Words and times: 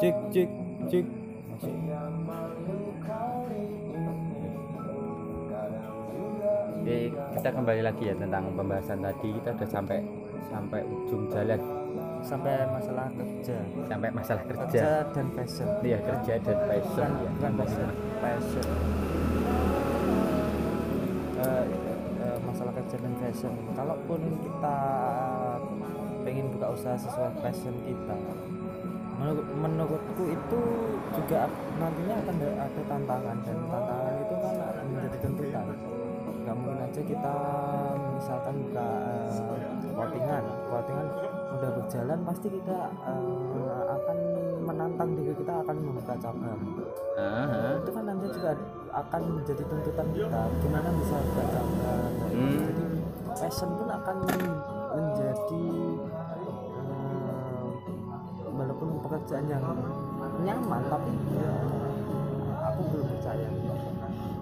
cek 0.00 0.16
cek 0.32 0.48
cek 0.88 1.06
Oke, 6.80 7.12
kita 7.36 7.48
kembali 7.52 7.84
lagi 7.84 8.08
ya 8.08 8.16
tentang 8.16 8.48
pembahasan 8.56 9.04
tadi. 9.04 9.28
Kita 9.36 9.52
udah 9.52 9.68
sampai 9.68 10.00
sampai 10.48 10.80
ujung 10.88 11.28
jalan. 11.28 11.60
Sampai 12.24 12.64
masalah 12.72 13.12
kerja. 13.12 13.56
Sampai 13.84 14.08
masalah 14.16 14.42
kerja. 14.48 14.64
Kerja 14.64 14.88
dan 15.12 15.26
fashion 15.36 15.68
iya 15.84 15.98
kerja 16.00 16.34
dan 16.40 16.58
passion. 16.64 17.08
Bukan 17.12 17.20
ya 17.20 17.30
bukan 17.36 17.52
passion. 17.60 17.88
passion. 18.24 18.66
Eh, 21.44 21.64
eh, 22.24 22.38
masalah 22.48 22.72
kerja 22.72 22.96
dan 22.96 23.14
fashion 23.20 23.52
kalaupun 23.76 24.20
kita 24.40 24.76
pengen 26.24 26.46
buka 26.56 26.66
usaha 26.72 26.96
sesuai 26.96 27.32
passion 27.44 27.76
kita 27.84 28.16
menurut, 29.20 29.46
menurutku 29.52 30.24
itu 30.32 30.60
juga 31.12 31.44
nantinya 31.76 32.14
akan 32.24 32.34
ada 32.40 32.82
tantangan 32.88 33.36
dan 33.44 33.58
tantangan 33.68 34.14
itu 34.16 34.34
kan 34.40 34.54
menjadi 34.88 35.16
tuntutan. 35.20 35.66
Nggak 36.40 36.54
mungkin 36.56 36.80
aja 36.80 37.00
kita 37.04 37.34
misalkan 38.16 38.54
buka 38.64 38.88
eh, 39.12 39.92
clothingan 39.92 40.44
clothingan 40.72 41.06
udah 41.50 41.70
berjalan 41.76 42.18
pasti 42.24 42.46
kita 42.48 42.78
eh, 43.04 43.84
akan 43.92 44.16
menantang 44.64 45.10
diri 45.20 45.32
kita 45.36 45.52
akan 45.60 45.76
membuka 45.84 46.14
cabang. 46.16 46.60
Aha. 47.20 47.76
itu 47.76 47.90
kan 47.92 48.04
nanti 48.08 48.26
juga 48.32 48.50
akan 48.88 49.22
menjadi 49.36 49.62
tuntutan 49.68 50.08
kita. 50.16 50.40
Gimana 50.64 50.88
bisa 50.96 51.16
buka 51.20 51.44
cabang? 51.52 52.12
Hmm. 52.32 52.56
jadi 52.72 52.84
passion 53.36 53.70
pun 53.76 53.88
akan 53.88 54.16
menjadi 54.96 55.64
pekerjaan 59.10 59.44
yang 59.50 59.64
nyaman 60.46 60.82
tapi 60.86 61.10
eh, 61.34 61.62
aku 62.62 62.80
belum 62.94 63.06
percaya. 63.18 63.48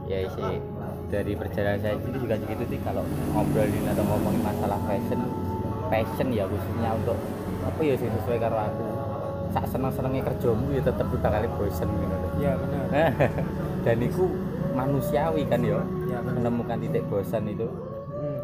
Ya 0.05 0.29
sih. 0.29 0.61
Dari 1.09 1.33
perjalanan 1.33 1.81
saya 1.81 1.97
itu 1.97 2.21
juga 2.21 2.37
gitu 2.37 2.65
sih. 2.69 2.79
Kalau 2.85 3.01
ngobrolin 3.33 3.85
atau 3.89 4.05
ngomongin 4.05 4.45
masalah 4.45 4.77
fashion 4.85 5.21
passion 5.89 6.29
ya 6.37 6.45
khususnya 6.45 6.93
untuk 6.93 7.17
apa 7.65 7.81
ya 7.81 7.95
sih 7.97 8.13
sesuai 8.13 8.39
karo 8.45 8.57
aku. 8.61 8.85
Sak 9.57 9.65
seneng 9.73 9.89
senengnya 9.97 10.29
kerjamu 10.29 10.69
ya 10.77 10.85
tetep 10.85 11.07
bakal 11.09 11.49
bosen 11.57 11.89
gitu. 11.89 12.17
Ya 12.45 12.53
benar 12.61 12.85
dan 13.89 13.97
itu 14.05 14.29
manusiawi 14.77 15.49
kan 15.49 15.65
ya 15.65 15.81
ya 16.13 16.21
menemukan 16.21 16.77
titik 16.77 17.09
bosan 17.09 17.49
itu. 17.49 17.65
Hmm. 18.19 18.39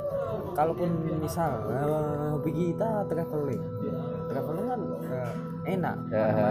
kalaupun 0.54 0.86
misal 1.18 1.66
eh, 1.66 2.30
hobi 2.30 2.50
kita 2.54 3.02
traveling 3.10 3.58
enak 5.64 5.96
Ya. 6.08 6.24
karena 6.28 6.50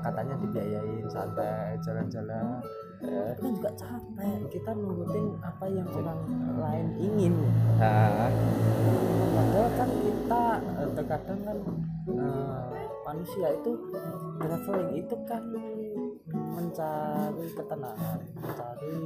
katanya 0.00 0.34
dibiayain 0.40 1.06
santai 1.06 1.76
jalan-jalan. 1.80 2.60
Ya. 3.04 3.36
tapi 3.36 3.42
kan 3.44 3.52
juga 3.52 3.70
capek 3.76 4.38
kita 4.48 4.70
nurutin 4.72 5.36
apa 5.44 5.64
yang 5.68 5.84
orang 5.92 6.20
lain 6.56 6.86
ingin. 6.96 7.34
Ah, 7.76 8.32
padahal 9.36 9.68
kan 9.76 9.90
kita 9.92 10.44
eh, 10.80 10.90
terkadang 10.96 11.40
kan 11.44 11.58
eh, 12.08 12.88
manusia 13.04 13.52
itu 13.52 13.70
traveling 14.40 14.92
itu 14.96 15.16
kan 15.28 15.42
mencari 16.32 17.46
ketenangan 17.52 18.18
mencari 18.40 18.96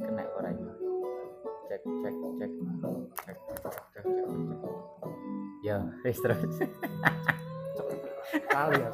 kena 0.00 0.24
orang 0.32 0.56
ini. 0.56 0.72
Cek 1.68 1.82
cek 1.84 2.14
cek. 2.40 2.52
Cek 3.20 3.36
cek 3.36 3.38
cek 3.68 3.76
cek 3.92 4.04
cek. 4.24 4.74
Ya 5.60 5.78
terus 6.24 6.40
kali 8.30 8.76
ya 8.76 8.90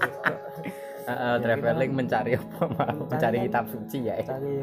Heeh, 1.05 1.35
traveling 1.39 1.93
mencari 1.93 2.33
apa? 2.33 2.65
mau 2.65 3.05
mencari 3.05 3.37
kan- 3.37 3.45
kitab 3.45 3.65
suci 3.69 3.99
ya. 4.03 4.17
mencari 4.17 4.57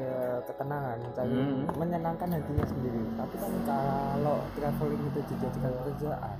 eh, 0.00 0.38
ketenangan 0.42 0.96
mencari 0.98 1.28
Hmm. 1.30 1.68
menyenangkan 1.74 2.28
hatinya 2.30 2.64
sendiri. 2.64 3.02
Tapi 3.12 3.34
kan 3.36 3.52
kalau 3.64 4.38
traveling 4.50 5.02
itu 5.04 5.20
dijadikan 5.26 5.70
pekerjaan 5.74 6.38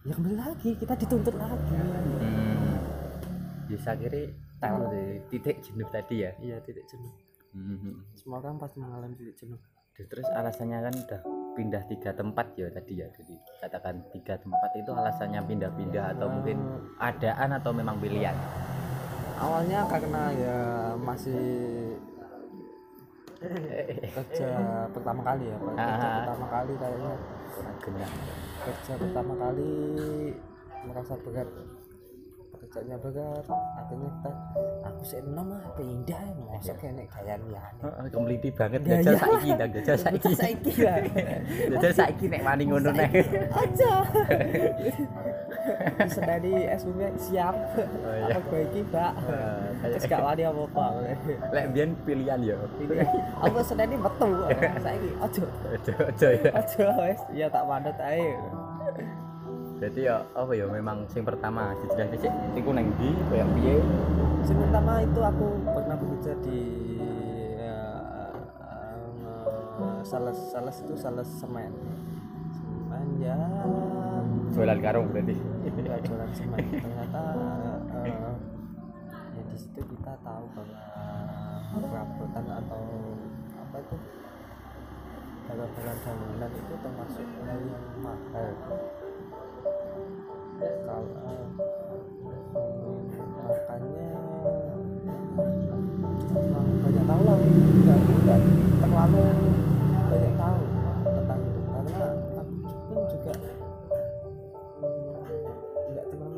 ya 0.00 0.12
kembali 0.12 0.36
lagi 0.36 0.70
kita 0.74 0.94
dituntut 0.96 1.34
lagi. 1.34 1.74
Hmm. 1.74 2.76
bisa 3.64 3.96
kira 3.96 4.28
tahu 4.58 4.80
deh 4.86 5.24
titik 5.26 5.58
jenuh 5.58 5.88
tadi 5.88 6.14
ya? 6.20 6.30
Iya 6.38 6.56
titik 6.60 6.84
jenuh. 6.86 7.10
Hmm. 7.50 8.04
semua 8.12 8.38
orang 8.38 8.56
pasti 8.56 8.78
mengalami 8.78 9.14
titik 9.14 9.34
jenuh. 9.36 9.58
Terus 9.96 10.26
alasannya 10.28 10.78
kan 10.82 10.94
udah 10.94 11.20
pindah 11.54 11.82
tiga 11.86 12.10
tempat 12.12 12.46
ya 12.58 12.66
tadi 12.68 13.00
ya. 13.00 13.06
Jadi 13.14 13.34
katakan 13.62 14.02
tiga 14.10 14.34
tempat 14.36 14.70
itu 14.76 14.90
alasannya 14.90 15.40
pindah-pindah 15.46 16.04
atau 16.18 16.26
mungkin 16.28 16.58
adaan 16.98 17.50
atau 17.56 17.70
memang 17.70 17.96
pilihan? 18.02 18.34
Awalnya 19.38 19.80
karena 19.90 20.22
ya 20.34 20.58
masih 20.98 21.42
kerja 24.14 24.50
pertama 24.90 25.20
kali 25.22 25.44
ya 25.50 25.56
Pak. 25.58 25.74
kerja 25.74 26.06
Ah. 26.06 26.16
pertama 26.22 26.46
kali 26.50 26.72
kayaknya. 26.78 27.14
Kerja 28.64 28.92
pertama 28.96 29.32
kali 29.36 29.72
merasa 30.84 31.14
berat 31.24 31.48
kerjanya 32.64 32.96
berat 32.96 33.44
kan, 33.44 33.60
akhirnya 33.76 34.08
kita 34.08 34.30
aku 34.84 35.02
sih 35.04 35.18
ah, 35.20 35.26
enam 35.28 35.46
eh, 35.46 35.52
iya. 35.52 35.54
ya. 35.54 35.60
lah 35.60 35.72
pindah 35.76 36.22
masa 36.48 36.72
kayak 36.80 37.06
gaya 37.12 37.34
nih 37.36 38.08
kemeliti 38.08 38.48
banget 38.56 38.80
gajah 38.84 39.14
saiki 39.20 39.50
dah 39.52 39.68
gajah 39.68 39.96
saiki. 40.00 40.32
saiki 40.32 40.72
lah 40.80 40.96
gajah 41.76 41.92
saiki 41.92 42.24
nek 42.32 42.40
mani 42.40 42.64
ngono 42.64 42.90
nek. 42.92 43.10
aja. 43.52 43.92
Bisa 46.04 46.20
dari 46.20 46.52
SUV 46.76 46.98
siap. 47.16 47.56
Oh, 47.56 48.14
iya. 48.16 48.36
Apa 48.36 48.40
baiki 48.52 48.80
mbak 48.88 49.12
terus 49.84 50.04
gak 50.08 50.20
wani 50.24 50.42
apa 50.44 50.62
apa 50.64 50.86
lek 51.52 51.66
bian 51.76 51.90
pilihan 52.08 52.38
ya. 52.40 52.56
Aku 53.44 53.58
sedani 53.60 53.96
betul 54.00 54.32
saiki 54.80 55.10
ojo 55.20 55.44
ojo 55.48 55.92
ojo 56.08 56.28
ya. 56.32 56.50
Ojo 56.56 56.86
ya 57.32 57.46
tak 57.48 57.64
pandut 57.68 57.98
ae 58.00 58.32
jadi 59.82 60.00
ya 60.06 60.16
apa 60.38 60.52
ya 60.54 60.66
memang 60.70 61.02
sing 61.10 61.26
pertama 61.26 61.74
dijelas 61.82 62.08
dhisik 62.14 62.30
iku 62.54 62.70
nang 62.70 62.86
ndi 62.94 63.10
koyo 63.26 63.46
piye? 63.58 63.76
Yang 64.46 64.58
pertama 64.70 64.92
itu 65.02 65.20
aku 65.20 65.46
pernah 65.66 65.96
bekerja 65.98 66.32
di 66.46 66.60
eh, 67.58 68.32
eh, 69.82 70.00
sales 70.06 70.38
sales 70.54 70.76
itu 70.78 70.94
sales 70.94 71.26
semen. 71.26 71.72
Semen 72.54 73.06
ya. 73.18 73.38
Jualan 74.54 74.78
karung 74.78 75.10
berarti. 75.10 75.34
Ya 75.82 75.98
jualan 76.06 76.30
semen. 76.30 76.62
Ternyata 76.70 77.22
eh, 78.06 78.14
ya 79.34 79.42
di 79.50 79.56
situ 79.58 79.80
kita 79.82 80.14
tahu 80.22 80.44
bahwa 80.54 80.78
perabotan 81.74 82.46
atau 82.62 82.82
apa 83.58 83.76
itu 83.82 83.96
barang-barang 85.44 85.98
bangunan 86.06 86.50
itu 86.56 86.74
termasuk 86.80 87.26
hal 87.42 87.60
yang 87.68 87.86
mahal 88.00 88.48
kalau 90.60 91.06
eh, 91.26 91.46
makanya 93.44 94.08
banyak 96.84 97.04
tahu 97.04 97.22
lah 97.26 97.38
terlalu 98.80 99.24
banyak 100.08 100.32
tahu 100.38 100.60
tentang 101.04 101.40
karena 101.74 102.06
aku 102.38 102.54
pun 102.86 103.02
juga 103.10 103.34
mm, 104.78 105.18
aku 106.14 106.30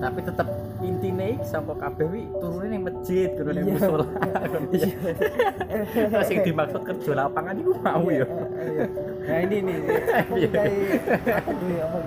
tapi 0.00 0.20
tetep 0.24 0.48
sapa 1.42 1.72
kabeh 1.74 2.06
wi 2.06 2.22
turune 2.36 2.66
ning 2.68 2.82
masjid 2.82 3.28
turune 3.32 3.58
ning 3.58 3.66
Iya. 3.70 3.80
musola 3.80 4.06
Terus 5.90 6.24
sing 6.24 6.38
dimaksud 6.42 6.82
kerja 6.82 7.10
lapangan 7.18 7.54
iku 7.56 7.72
mau 7.76 8.04
ya 8.06 8.22
Iya, 8.22 8.26
iya. 8.66 8.84
nah 9.20 9.38
ini 9.40 9.56
nih 9.60 9.76
aku 10.16 10.34
Iya. 10.36 10.50
duwe 11.50 11.76
apa 11.78 11.98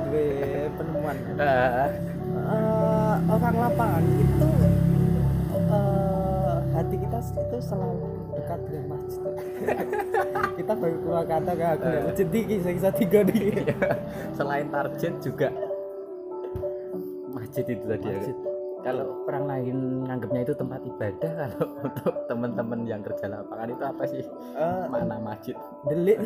duwe 0.00 0.26
penemuan 0.72 1.16
Heeh. 1.34 1.88
Eh, 2.34 3.14
orang 3.30 3.54
lapangan 3.56 4.04
itu 4.10 4.48
eh, 5.70 6.54
hati 6.72 6.96
kita 6.98 7.18
itu 7.22 7.56
selalu 7.60 8.06
dekat 8.34 8.60
dengan 8.64 8.84
masjid 8.90 9.22
kita 10.58 10.72
baru 10.74 10.96
keluar 10.98 11.24
kata 11.24 11.52
kan 11.54 11.68
aku 11.72 11.84
lihat 11.86 12.04
masjid 12.04 12.26
tinggi 12.28 12.56
saya 12.60 12.90
tiga 12.92 13.18
nih 13.22 13.40
Iya. 13.62 13.76
selain 14.32 14.66
target 14.68 15.14
juga 15.20 15.48
masjid 17.30 17.64
itu 17.66 17.84
tadi 17.84 18.06
ya 18.06 18.14
Masjid. 18.16 18.36
Kalau 18.84 19.24
orang 19.24 19.44
lain 19.48 19.76
nganggapnya 20.04 20.40
itu 20.44 20.54
tempat 20.54 20.80
ibadah 20.84 21.32
kalau 21.40 21.64
untuk 21.80 22.14
teman-teman 22.28 22.80
yang 22.84 23.00
kerja 23.00 23.26
lapangan 23.26 23.68
itu 23.72 23.84
apa 23.84 24.02
sih? 24.04 24.22
Eh, 24.54 24.82
makna 24.86 25.16
masjid? 25.18 25.56
delik. 25.88 26.18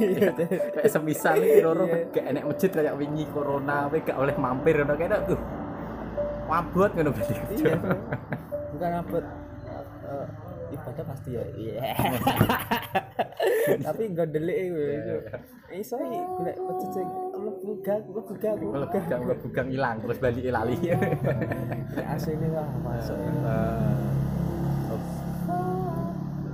Iya, 0.00 0.32
kayak 0.72 0.88
semisal 0.88 1.36
nih 1.36 1.60
loro 1.60 1.84
Iya. 1.84 2.08
gak 2.08 2.24
enek 2.24 2.44
masjid 2.48 2.70
kayak 2.72 2.94
wingi 2.96 3.28
corona 3.28 3.84
we 3.92 4.00
gak 4.00 4.16
oleh 4.16 4.32
mampir 4.34 4.80
ngono 4.80 4.96
kayak 4.96 5.28
tuh 5.28 5.36
ngono 6.96 7.10
berarti. 7.12 7.34
Kerja 7.36 7.64
iya 7.68 7.76
bukan 8.72 8.90
abot 9.04 9.24
eh, 10.08 10.26
ibadah 10.72 11.04
pasti 11.04 11.30
ya 11.34 11.44
iya. 11.58 11.76
Tapi 13.86 14.02
nggak 14.10 14.28
delik 14.34 14.56
Iya. 14.70 15.18
iso 15.70 15.94
golek 16.02 16.58
wajah 16.58 16.88
sing 16.90 17.08
mlebu 17.40 17.70
gak 17.80 18.02
mlebu 18.10 18.32
gak 18.42 18.54
bukan 18.58 19.38
bukan 19.38 19.66
hilang 19.70 19.96
terus 20.02 20.18
balik 20.18 20.42
lali 20.50 20.76
aslinya 22.10 22.48
lah 22.58 22.68
masuk 22.82 23.16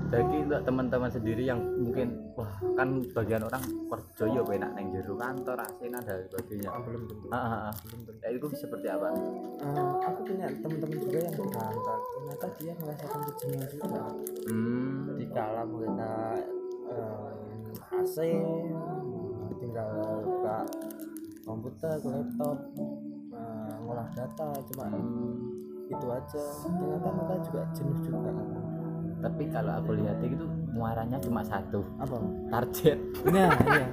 jadi 0.06 0.36
untuk 0.46 0.60
teman-teman 0.62 1.10
sendiri 1.10 1.42
yang 1.42 1.58
mungkin 1.82 2.14
wah 2.38 2.50
kan 2.78 3.02
bagian 3.10 3.42
orang 3.42 3.62
kerja 3.90 4.24
ya 4.30 4.42
enak 4.42 4.70
neng 4.78 4.86
jero 4.94 5.14
kantor 5.18 5.58
asina 5.66 5.98
dan 6.02 6.22
sebagainya. 6.30 6.70
Ah, 6.70 6.80
belum 6.82 7.02
tentu. 7.10 7.26
Ah, 7.28 7.36
ah, 7.36 7.52
ah. 7.70 7.74
Ya, 8.22 8.28
itu 8.32 8.46
seperti 8.54 8.86
apa? 8.86 9.10
Eh, 9.60 9.92
aku 10.06 10.20
punya 10.22 10.46
teman-teman 10.62 10.98
juga 11.02 11.18
yang 11.18 11.34
di 11.34 11.44
kantor. 11.50 11.98
Ternyata 11.98 12.46
dia 12.60 12.72
merasakan 12.78 13.20
kejenuhan 13.26 13.68
juga. 13.70 14.02
Hmm. 14.46 15.16
Di 15.18 15.26
kala 15.34 15.62
mereka 15.66 16.12
eh, 16.86 17.98
AC 17.98 18.16
tinggal 19.56 19.90
buka 20.22 20.58
komputer 21.42 21.94
ke 21.98 22.08
laptop 22.12 22.56
eh, 23.34 23.74
ngolah 23.82 24.08
data 24.14 24.48
cuma 24.70 24.86
itu 25.86 26.06
aja. 26.10 26.44
Ternyata 26.62 27.08
mereka 27.10 27.36
juga 27.46 27.62
jenuh 27.74 27.98
juga 28.02 28.30
tapi 29.20 29.48
kalau 29.48 29.72
aku 29.80 29.96
lihat 29.96 30.18
itu 30.20 30.44
muaranya 30.76 31.16
cuma 31.20 31.40
satu. 31.42 31.80
Apa? 32.00 32.16
Target. 32.52 32.98
Nah 33.32 33.50
iya 33.66 33.86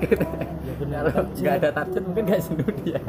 ya 0.00 0.72
benar. 0.80 1.02
Nggak 1.36 1.54
ada 1.60 1.68
target 1.72 2.02
mungkin 2.04 2.24
nggak 2.28 2.42
jenuh 2.46 2.70
dia. 2.84 3.00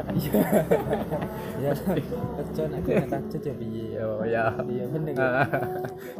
Ya 1.62 1.70
kerja 1.72 2.62
nek 2.68 2.80
kena 2.84 3.06
kerja 3.08 3.38
ya 3.42 3.54
piye 3.56 3.86
oh 4.02 4.24
ya 4.26 4.44
iya 4.68 4.84
bener. 4.90 5.14
Ah, 5.16 5.46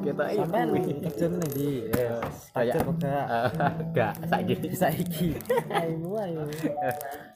kita 0.01 0.25
iya 0.33 0.45
sampean 0.45 0.69
kerja 0.77 1.25
nih 1.29 1.51
di 1.53 1.69
kayak 1.93 2.21
kayak 2.55 2.75
enggak? 2.87 3.25
Ah, 3.27 3.73
enggak. 3.79 4.13
Saiki. 4.29 4.55
Saiki. 4.73 5.29
Ayo 5.73 6.11
ayo. 6.23 6.41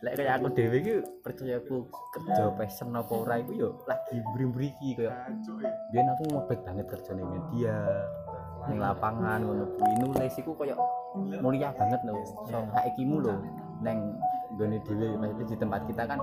Lek 0.05 0.13
kayak 0.17 0.33
aku 0.41 0.47
dhewe 0.55 0.77
iki 0.81 0.95
percaya 1.25 1.59
aku 1.59 1.89
kerja 2.15 2.43
passion 2.55 2.95
apa 2.95 3.13
ora 3.13 3.37
iku 3.43 3.53
yo 3.57 3.69
lagi 3.85 4.23
mbri-mbri 4.33 4.71
iki 4.77 5.03
kaya 5.03 5.13
biyen 5.93 6.07
aku 6.15 6.23
ngobet 6.31 6.61
banget 6.63 6.87
kerja 6.89 7.11
ning 7.17 7.27
media 7.27 7.77
ning 8.71 8.79
lapangan 8.79 9.41
ngono 9.43 9.65
kuwi. 9.77 9.93
Nulis 10.03 10.35
iku 10.39 10.53
kaya 10.55 10.77
mulia 11.41 11.73
banget 11.75 12.01
lho. 12.05 12.23
So 12.47 12.59
saikimu 12.73 13.23
lho 13.25 13.37
neng 13.83 14.17
gone 14.57 14.79
dhewe 14.85 15.17
maksudnya 15.21 15.47
di 15.53 15.57
tempat 15.59 15.81
kita 15.89 16.03
kan 16.09 16.21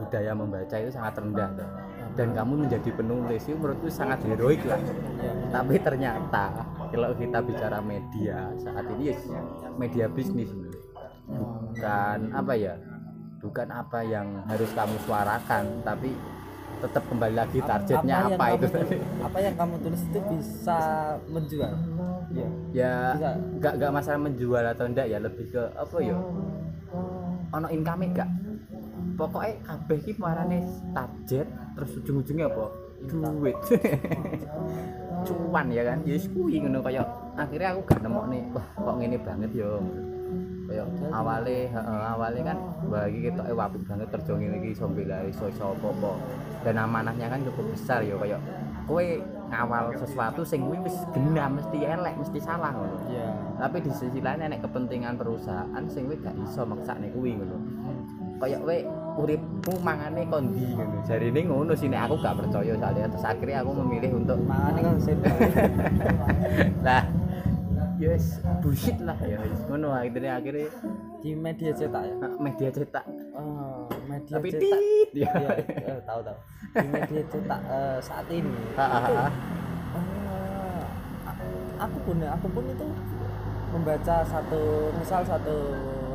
budaya 0.00 0.32
membaca 0.32 0.76
itu 0.80 0.90
sangat 0.96 1.20
rendah 1.20 1.52
dan 2.16 2.32
kamu 2.32 2.66
menjadi 2.66 2.90
penulis 2.96 3.44
itu 3.44 3.54
menurutku 3.54 3.92
sangat 3.92 4.24
heroik 4.24 4.64
lah. 4.64 4.80
Tapi 5.52 5.76
ternyata 5.76 6.64
kalau 6.88 7.12
kita 7.14 7.38
bicara 7.44 7.78
media 7.84 8.50
saat 8.58 8.86
ini 8.96 9.12
ya 9.12 9.16
media 9.76 10.06
bisnis 10.08 10.50
bukan 11.30 12.34
apa 12.34 12.52
ya 12.58 12.74
bukan 13.40 13.68
apa 13.70 14.02
yang 14.04 14.42
harus 14.50 14.68
kamu 14.74 14.96
suarakan 15.06 15.64
tapi 15.86 16.12
tetap 16.80 17.02
kembali 17.10 17.34
lagi 17.34 17.58
targetnya 17.60 18.16
yang 18.30 18.40
apa, 18.40 18.46
itu 18.56 18.66
tadi? 18.70 18.96
apa 19.20 19.38
yang 19.42 19.54
kamu 19.58 19.74
tulis 19.82 20.02
itu 20.06 20.18
bisa 20.32 20.78
menjual? 21.26 21.72
Ya 22.30 22.48
ya 22.70 22.94
bisa. 23.18 23.30
nggak 23.58 23.72
nggak 23.82 23.92
masalah 23.92 24.20
menjual 24.22 24.64
atau 24.64 24.84
enggak 24.86 25.06
ya 25.10 25.18
lebih 25.18 25.46
ke 25.50 25.62
apa 25.74 25.96
ya? 25.98 26.16
Ono 27.50 27.66
income 27.66 28.06
gak? 28.14 28.30
Pokoknya 29.18 29.52
kabeh 29.66 29.98
ki 30.06 30.12
marane 30.16 30.58
target 30.94 31.46
terus 31.76 31.90
ujung-ujungnya 31.98 32.46
apa? 32.46 32.64
Duit. 33.10 33.56
Cuan 35.26 35.66
ya 35.68 35.82
kan? 35.84 35.98
Ya 36.06 36.16
kuwi 36.30 36.62
ngono 36.62 36.80
kaya 36.80 37.02
akhirnya 37.40 37.68
aku 37.72 37.80
gak 37.88 38.00
nemu 38.04 38.22
nih 38.28 38.42
wah 38.52 38.66
kok 38.76 38.94
ngene 39.00 39.18
banget 39.24 39.50
yo 39.56 39.70
kaya 40.70 40.86
awale 41.10 41.66
heeh 41.66 42.02
awale 42.14 42.40
kan 42.46 42.58
wah 42.86 43.04
iki 43.10 43.26
ketoke 43.26 43.50
apik 43.58 43.82
banget 43.90 44.08
kerja 44.14 44.32
ngene 44.38 44.56
iki 44.62 44.68
iso 44.78 44.86
iso 45.26 45.44
iso 45.50 45.64
apa-apa. 45.74 46.12
Dan 46.62 46.78
amanahnya 46.78 47.26
kan 47.26 47.42
cukup 47.42 47.74
besar 47.74 48.06
yo 48.06 48.14
kaya 48.22 48.38
kowe 48.86 49.02
ngawal 49.50 49.90
sesuatu 49.98 50.46
sing 50.46 50.62
kuwi 50.62 50.78
wis 50.86 50.94
genah 51.10 51.50
mesti 51.50 51.78
elek 51.82 52.14
mesti 52.22 52.38
salah 52.38 52.70
ngono. 52.70 53.02
Ya 53.10 53.34
tapi 53.58 53.82
di 53.82 53.90
sisi 53.90 54.22
lain 54.22 54.46
nek 54.46 54.62
kepentingan 54.62 55.18
perusahaan 55.18 55.82
sing 55.90 56.06
kowe 56.06 56.16
gak 56.22 56.38
iso 56.38 56.62
maksane 56.62 57.10
kuwi 57.10 57.34
ngono. 57.34 57.58
Kaya 58.38 58.62
kowe 58.62 58.78
uripmu 59.26 59.74
mangane 59.82 60.22
kondi 60.30 60.70
ngono? 60.70 61.02
Jarine 61.02 61.40
ngono 61.50 61.72
sih 61.74 61.90
nek 61.90 62.06
aku 62.06 62.14
gak 62.22 62.38
percaya 62.38 62.78
soalnya. 62.78 63.10
Terus 63.10 63.26
akhirnya 63.26 63.58
aku 63.66 63.70
memilih 63.74 64.10
untuk 64.22 64.38
makanya 64.46 64.80
kan 64.86 64.96
lah 66.86 67.02
yes 68.00 68.40
bullshit 68.64 68.96
lah. 69.04 69.16
Ya 69.20 69.36
ngono 69.68 69.92
akhirnya 69.92 70.40
akhirnya. 70.40 70.72
Di 71.20 71.36
media 71.36 71.70
cetak 71.76 72.02
ya? 72.08 72.14
Eh, 72.16 72.32
media 72.40 72.68
cetak. 72.72 73.04
Oh, 73.36 73.84
media 74.08 74.34
tapi 74.40 74.48
cetak. 74.48 74.80
tit 74.80 75.08
ya 75.20 75.30
ya 75.36 75.50
eh, 75.60 76.00
tahu 76.08 76.20
tahu. 76.24 76.38
Di 76.80 76.86
media 76.88 77.22
cetak 77.28 77.60
eh, 77.68 77.98
saat 78.00 78.26
ini. 78.32 78.52
Ah, 78.74 78.80
ah, 78.80 79.00
itu, 79.04 79.12
ah. 79.14 79.32
eh, 80.00 80.82
a- 81.28 81.38
aku 81.84 81.96
pun 82.08 82.16
aku 82.24 82.46
pun 82.48 82.64
itu 82.66 82.86
membaca 83.70 84.16
satu 84.26 84.90
misal 84.98 85.22
satu 85.22 85.56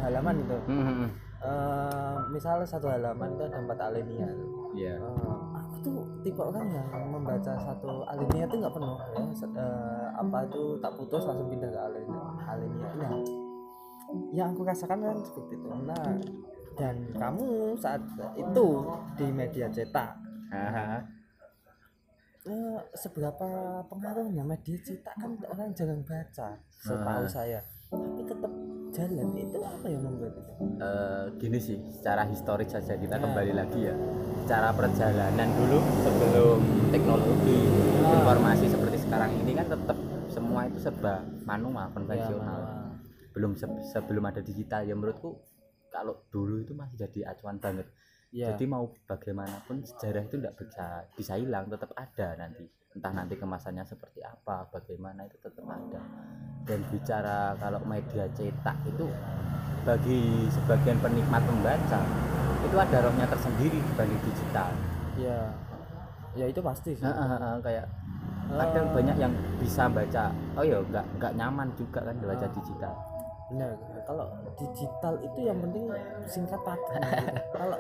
halaman 0.04 0.36
itu 0.44 0.58
Hmm, 0.68 0.84
hmm, 0.84 1.10
hmm. 1.46 2.16
Eh, 2.16 2.16
misal 2.34 2.66
satu 2.66 2.90
halaman 2.90 3.38
itu 3.38 3.44
ada 3.46 3.58
empat 3.62 3.80
alinea 3.80 4.30
Iya. 4.76 5.00
Eh, 5.00 5.36
aku 5.56 5.76
tuh 5.80 6.00
tipe 6.26 6.42
orang 6.42 6.68
yang 6.68 6.90
membaca 7.08 7.54
satu 7.56 8.04
alinea 8.04 8.50
itu 8.50 8.56
nggak 8.60 8.74
penuh 8.74 8.98
ya 8.98 9.24
eh, 9.56 10.08
apa 10.18 10.38
itu 10.50 10.64
tak 10.82 10.92
putus 10.98 11.24
langsung 11.24 11.48
pindah 11.48 11.70
ke 11.70 11.80
alinea 11.80 12.24
alinea 12.50 12.90
nah 12.98 13.14
yang 14.34 14.52
aku 14.52 14.62
rasakan 14.68 15.00
kan 15.06 15.18
seperti 15.24 15.54
itu 15.56 15.68
nah 15.86 16.06
dan 16.76 16.96
kamu 17.16 17.72
saat 17.80 18.04
itu 18.36 18.68
di 19.16 19.28
media 19.32 19.72
cetak 19.72 20.12
eh, 20.52 21.02
seberapa 22.94 23.48
pengaruhnya 23.88 24.44
media 24.44 24.78
cetak 24.84 25.16
kan 25.18 25.32
orang 25.50 25.72
jarang 25.74 26.02
baca 26.04 26.58
setahu 26.84 27.26
Ah. 27.26 27.30
saya 27.30 27.60
tapi 27.90 28.22
tetap 28.28 28.52
jalan 28.96 29.28
itu 29.36 29.60
apa 29.60 29.86
yang 29.86 30.02
membuat 30.02 30.34
itu 30.34 30.52
Eh, 30.78 31.26
gini 31.38 31.60
sih 31.60 31.78
secara 31.90 32.24
historis 32.26 32.70
saja 32.70 32.96
kita 32.96 33.12
Ya. 33.14 33.22
kembali 33.22 33.54
lagi 33.54 33.80
ya 33.82 33.96
secara 34.40 34.72
perjalanan 34.72 35.50
dulu 35.54 35.78
sebelum 36.02 36.58
teknologi 36.90 37.60
Ah. 38.00 38.16
informasi 38.16 38.66
seperti 38.68 38.98
sekarang 39.00 39.32
ini 39.36 39.52
kan 39.54 39.68
tetap 39.68 39.98
semua 40.28 40.64
itu 40.64 40.80
serba 40.80 41.14
manual 41.44 41.76
Ya, 41.82 41.92
konvensional 41.92 42.60
manual. 42.62 42.96
belum 43.32 43.52
se- 43.54 43.84
sebelum 43.90 44.24
ada 44.24 44.40
digital 44.40 44.82
ya 44.82 44.94
menurutku 44.94 45.44
kalau 45.90 46.24
dulu 46.30 46.60
itu 46.60 46.72
masih 46.72 46.96
jadi 46.98 47.32
acuan 47.32 47.58
banget 47.58 47.88
ya 48.36 48.52
jadi 48.52 48.68
mau 48.68 48.92
bagaimanapun 49.08 49.88
sejarah 49.88 50.28
itu 50.28 50.36
tidak 50.36 50.60
bisa 50.60 50.86
bisa 51.16 51.34
hilang 51.40 51.72
tetap 51.72 51.96
ada 51.96 52.36
nanti. 52.36 52.68
Entah 52.96 53.12
nanti 53.12 53.36
kemasannya 53.40 53.84
seperti 53.88 54.24
apa 54.24 54.68
bagaimana 54.72 55.24
itu 55.28 55.40
tetap 55.40 55.64
ada. 55.68 56.00
Dan 56.68 56.80
bicara 56.92 57.56
kalau 57.56 57.80
media 57.88 58.28
cetak 58.36 58.78
itu 58.88 59.08
bagi 59.88 60.52
sebagian 60.52 61.00
penikmat 61.00 61.44
membaca 61.48 62.02
itu 62.66 62.76
ada 62.76 62.98
rohnya 63.08 63.28
tersendiri 63.30 63.80
dibanding 63.80 64.22
digital. 64.28 64.72
Ya 65.16 65.40
ya 66.36 66.46
itu 66.52 66.60
pasti 66.60 66.92
sih. 66.96 67.04
Nah, 67.08 67.16
ah, 67.16 67.40
ah, 67.40 67.56
kayak 67.64 67.88
kadang 68.46 68.86
Eh, 68.86 68.94
banyak 68.94 69.18
yang 69.18 69.34
bisa 69.58 69.90
baca 69.90 70.30
oh 70.60 70.64
ya 70.64 70.78
nggak 70.84 71.06
nggak 71.18 71.34
nyaman 71.40 71.68
juga 71.80 72.00
kan 72.04 72.16
baca 72.20 72.46
Ah. 72.48 72.52
digital. 72.52 72.94
Benar 73.46 73.70
kalau 74.08 74.26
digital 74.58 75.14
itu 75.22 75.40
yang 75.46 75.58
penting 75.62 75.84
singkat 76.26 76.60
padat 76.66 77.00
gitu. 77.00 77.28
kalau 77.60 77.80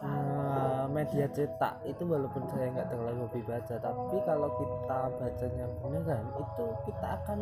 eh, 0.00 0.84
media 0.88 1.26
cetak 1.28 1.74
itu 1.84 2.02
walaupun 2.02 2.42
saya 2.46 2.66
nggak 2.70 2.88
terlalu 2.88 3.18
hobi 3.22 3.40
baca 3.44 3.74
tapi 3.76 4.16
kalau 4.22 4.48
kita 4.56 4.98
bacanya 5.14 5.66
beneran 5.78 6.24
itu 6.34 6.64
kita 6.84 7.06
akan 7.16 7.38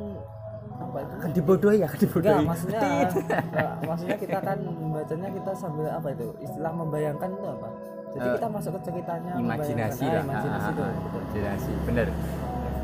apa 0.69 0.97
itu? 1.01 1.13
Kan 1.17 1.31
dibodohi 1.33 1.77
ya 1.77 1.87
kan 1.87 1.89
enggak 1.89 2.03
dibodohi 2.03 2.45
maksudnya 2.45 2.81
enggak, 3.09 3.73
maksudnya 3.87 4.17
kita 4.19 4.39
kan 4.39 4.59
membacanya 4.61 5.29
kita 5.33 5.51
sambil 5.55 5.87
apa 5.89 6.09
itu? 6.11 6.27
Istilah 6.39 6.73
membayangkan 6.73 7.31
itu 7.31 7.47
apa? 7.47 7.69
Jadi 8.09 8.25
Eh, 8.25 8.35
kita 8.35 8.49
masuk 8.49 8.71
ke 8.73 8.81
ceritanya 8.83 9.33
imajinasi 9.37 10.05
lah. 10.05 10.13
Ah, 10.13 10.25
imajinasi 10.25 10.67
Ah, 10.67 10.73
itu. 10.73 10.83
Imajinasi 10.83 11.71
bener. 11.85 12.07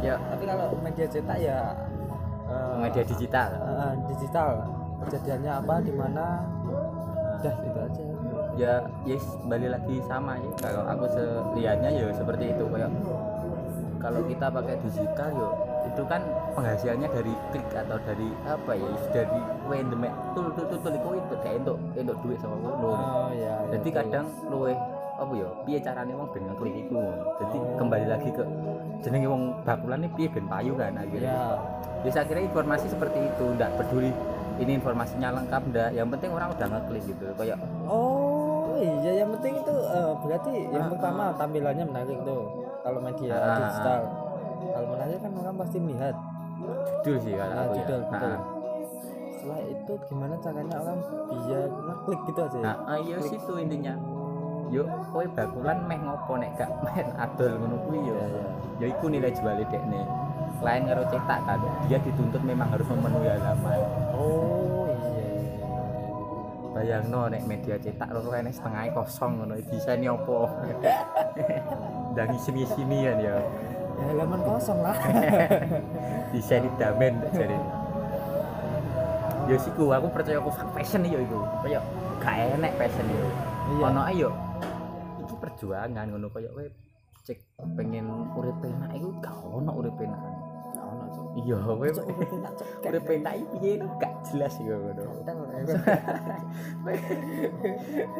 Ya 0.00 0.14
tapi 0.22 0.44
kalau 0.44 0.66
media 0.78 1.06
cetak 1.08 1.38
ya 1.38 1.58
eh, 2.46 2.74
media 2.78 3.02
digital. 3.02 3.48
eh, 3.52 3.92
digital. 4.06 4.50
Kejadiannya 5.04 5.52
apa 5.58 5.74
di 5.80 5.92
mana? 5.92 6.24
Udah 7.36 7.54
itu 7.60 7.78
aja 7.78 8.02
ya 8.54 8.82
yes 9.04 9.24
kembali 9.42 9.66
lagi 9.70 9.96
sama 10.06 10.38
ya. 10.38 10.50
Kalau 10.60 10.82
aku 10.86 11.04
lihatnya 11.58 11.90
ya 11.90 12.06
seperti 12.14 12.54
itu. 12.54 12.64
Kayak 12.70 12.90
kalau 14.02 14.20
kita 14.28 14.46
pakai 14.52 14.76
digital 14.84 15.28
yo 15.32 15.48
itu 15.84 16.02
kan 16.10 16.20
penghasilannya 16.56 17.08
dari 17.08 17.32
klik 17.52 17.68
atau 17.72 17.96
dari 18.04 18.28
apa 18.44 18.72
ya 18.76 18.88
dari 19.12 19.40
random 19.68 20.00
tul 20.36 20.48
tul 20.52 20.64
tul 20.68 20.78
tul 20.80 20.92
itu 20.96 21.08
itu 21.20 21.34
kayak 21.44 21.56
untuk 21.64 21.76
untuk 21.92 22.16
duit 22.24 22.38
sama 22.40 22.56
ngono 22.56 22.88
oh 22.88 23.28
ya 23.36 23.54
jadi 23.68 23.88
kadang 24.02 24.26
luwe 24.48 24.72
apa 25.14 25.32
ya 25.38 25.48
piye 25.62 25.78
carane 25.78 26.12
wong 26.12 26.28
ben 26.34 26.42
ngeklik 26.50 26.74
iku. 26.86 26.98
Jadi 27.38 27.56
Oh. 27.62 27.78
kembali 27.78 28.06
lagi 28.10 28.28
ke 28.34 28.44
jenenge 29.02 29.28
wong 29.30 29.42
bakulan 29.62 30.02
ini 30.02 30.08
piye 30.18 30.28
ben 30.28 30.46
payu 30.50 30.72
kan 30.74 30.92
akhirnya. 30.98 31.30
Ya 31.30 31.46
ya 32.02 32.10
saya 32.10 32.24
kira 32.26 32.40
informasi 32.42 32.86
seperti 32.90 33.18
itu. 33.30 33.44
Ndak 33.54 33.70
peduli 33.78 34.10
ini 34.58 34.72
informasinya 34.78 35.28
lengkap 35.38 35.62
ndak 35.70 35.90
yang 35.94 36.08
penting 36.10 36.30
orang 36.34 36.48
udah 36.50 36.66
ngeklik 36.66 37.02
gitu. 37.06 37.24
Kayak 37.38 37.58
oh 37.86 38.23
iya 38.84 39.12
yang 39.24 39.30
penting 39.38 39.54
itu 39.60 39.74
eh, 39.74 40.12
berarti 40.20 40.52
yang 40.70 40.84
Ah, 40.86 40.90
pertama 40.92 41.24
tampilannya 41.34 41.84
menarik 41.88 42.18
tuh 42.22 42.42
kalau 42.84 43.00
media 43.00 43.32
Ah, 43.34 43.58
digital. 43.64 44.00
Kalau 44.64 44.88
menarik 44.96 45.18
kan 45.20 45.32
orang 45.38 45.54
pasti 45.60 45.76
melihat. 45.80 46.14
Judul 47.04 47.16
sih 47.20 47.32
kalau 47.36 47.52
nah, 47.52 47.66
judul 47.76 48.00
ya 48.00 48.08
betul. 48.08 48.36
setelah 49.34 49.60
itu 49.68 49.92
gimana 50.08 50.34
caranya 50.40 50.76
orang 50.80 50.98
biar 51.28 51.68
ngeklik 51.68 52.20
gitu 52.32 52.40
aja? 52.40 52.56
Ya 52.56 52.64
nah 52.64 52.76
ah, 52.88 52.98
iya 53.00 53.16
situ 53.20 53.52
intinya. 53.60 53.94
Yuk 54.72 54.86
kowe 55.12 55.24
bakulan 55.36 55.78
meh 55.84 55.98
ngopo 56.00 56.32
nek 56.40 56.50
gak 56.56 56.70
main 56.84 57.08
adol 57.20 57.52
ngono 57.60 57.76
kuwi 57.84 57.98
yo. 58.08 58.14
Iya, 58.16 58.26
iya. 58.26 58.46
ya 58.80 58.86
iku 58.90 59.06
nilai 59.12 59.30
jual 59.36 59.54
dekne 59.60 60.02
lain 60.64 60.82
karo 60.88 61.02
cetak 61.12 61.40
kan 61.44 61.60
dia 61.84 61.98
dituntut 62.00 62.40
memang 62.40 62.68
harus 62.72 62.86
memenuhi 62.88 63.28
halaman 63.28 63.78
oh. 64.16 64.24
iya, 64.24 64.24
iya, 64.24 64.80
iya. 64.80 64.83
Bayangno 66.74 67.30
nek 67.30 67.46
media 67.46 67.78
cetak 67.78 68.10
loro 68.10 68.34
kene 68.34 68.50
setengah 68.50 68.90
kosong 68.90 69.32
ngono 69.38 69.54
bisa 69.70 69.94
ini 69.94 70.10
opo 70.10 70.50
dan 72.18 72.28
sini 72.36 72.66
sini 72.66 73.06
kan 73.06 73.18
ya. 73.22 73.36
Ya 73.94 74.04
halaman 74.10 74.42
kosong 74.42 74.82
lah. 74.82 74.98
Bisa 76.34 76.58
didamen 76.58 77.22
tak 77.22 77.30
jadi 77.46 77.58
ya 79.44 79.56
siku 79.60 79.92
aku 79.92 80.08
percaya 80.08 80.40
aku 80.40 80.50
passion 80.72 81.04
yo 81.04 81.20
iku 81.20 81.40
kaya 81.60 81.78
gak 82.24 82.36
enek 82.56 82.72
passion 82.80 83.06
yo. 83.06 83.24
Iya. 83.76 83.84
ono 83.92 84.00
ayo 84.08 84.28
iki 85.20 85.34
perjuangan 85.36 86.06
ngono 86.08 86.28
kaya 86.32 86.48
kowe 86.52 86.66
cek 87.24 87.38
pengen 87.76 88.08
urip 88.36 88.56
enak 88.64 88.90
iku 88.96 89.08
gak 89.20 89.36
ono 89.44 89.72
urip 89.76 89.96
enak 90.00 90.20
ono, 90.84 91.04
Cuk. 91.10 91.24
iya 91.40 91.56
kowe 91.60 91.88
urip 91.88 92.30
enak, 92.32 92.52
Cuk. 92.58 92.68
urip 92.88 93.08
enak 93.10 93.34
iki 93.40 93.56
piye 93.58 93.72
gak 93.98 94.12
jelas 94.28 94.54
iku 94.60 94.74
ngono 94.76 95.02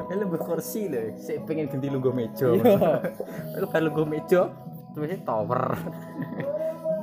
Melu 0.09 0.25
mbok 0.29 0.43
kursi 0.47 0.89
lho, 0.89 1.13
sik 1.19 1.45
pengen 1.45 1.69
ganti 1.69 1.89
lungguh 1.93 2.15
meja. 2.15 2.49
Iya. 2.55 3.13
Aku 3.57 3.67
bar 3.73 3.83
lungguh 3.85 4.07
meja, 4.09 4.49
terus 4.97 5.21
tower. 5.27 5.63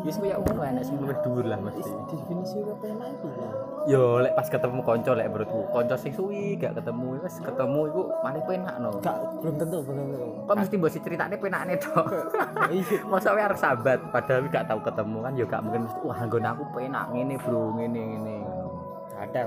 Wis 0.01 0.17
koyo 0.17 0.41
ngono 0.41 0.61
enak 0.65 0.81
sing 0.81 0.97
luwih 0.97 1.13
dhuwur 1.21 1.45
lah 1.45 1.61
mesti. 1.61 1.85
definisi 2.09 2.57
urip 2.57 2.81
enak 2.81 3.07
ya 3.21 3.49
Yo 3.85 4.17
lek 4.21 4.33
pas 4.33 4.49
ketemu 4.49 4.81
kanca 4.81 5.11
lek 5.13 5.29
menurutku, 5.29 5.61
kanca 5.69 5.93
sing 5.93 6.13
suwi 6.13 6.57
gak 6.57 6.73
ketemu 6.77 7.21
wis 7.21 7.37
ketemu 7.37 7.79
iku 7.89 8.01
malah 8.21 8.43
penak 8.45 8.75
no. 8.77 8.89
gak 8.97 9.17
belum 9.41 9.55
tentu 9.61 9.77
belum 9.85 10.05
tentu 10.09 10.27
Kok 10.45 10.55
mesti 10.57 10.75
mbok 10.77 10.91
ceritane 10.91 11.35
penakne 11.37 11.73
to. 11.77 11.93
iya 12.73 12.97
Masa 13.11 13.33
kowe 13.33 13.41
arep 13.41 13.57
sahabat 13.57 13.99
padahal 14.09 14.49
gak 14.49 14.65
tau 14.65 14.79
ketemu 14.81 15.17
kan 15.21 15.33
yo 15.37 15.45
gak 15.45 15.61
mungkin 15.61 15.81
mesti 15.85 15.99
wah 16.01 16.17
nggon 16.19 16.45
aku 16.49 16.63
penak 16.73 17.05
ngene 17.13 17.35
bro 17.37 17.63
ngene 17.77 18.01
ngene. 18.01 18.35
ada 19.21 19.41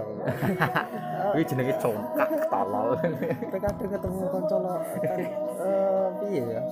Kuwi 1.35 1.43
jenenge 1.43 1.75
congkak 1.83 2.31
tolol. 2.47 2.95
tapi 2.95 3.59
kadang 3.59 3.91
ketemu 3.91 4.23
konco 4.31 4.57
lo 4.63 4.75
kan 5.03 5.19
eh 5.19 6.07
piye 6.23 6.43
ya 6.47 6.63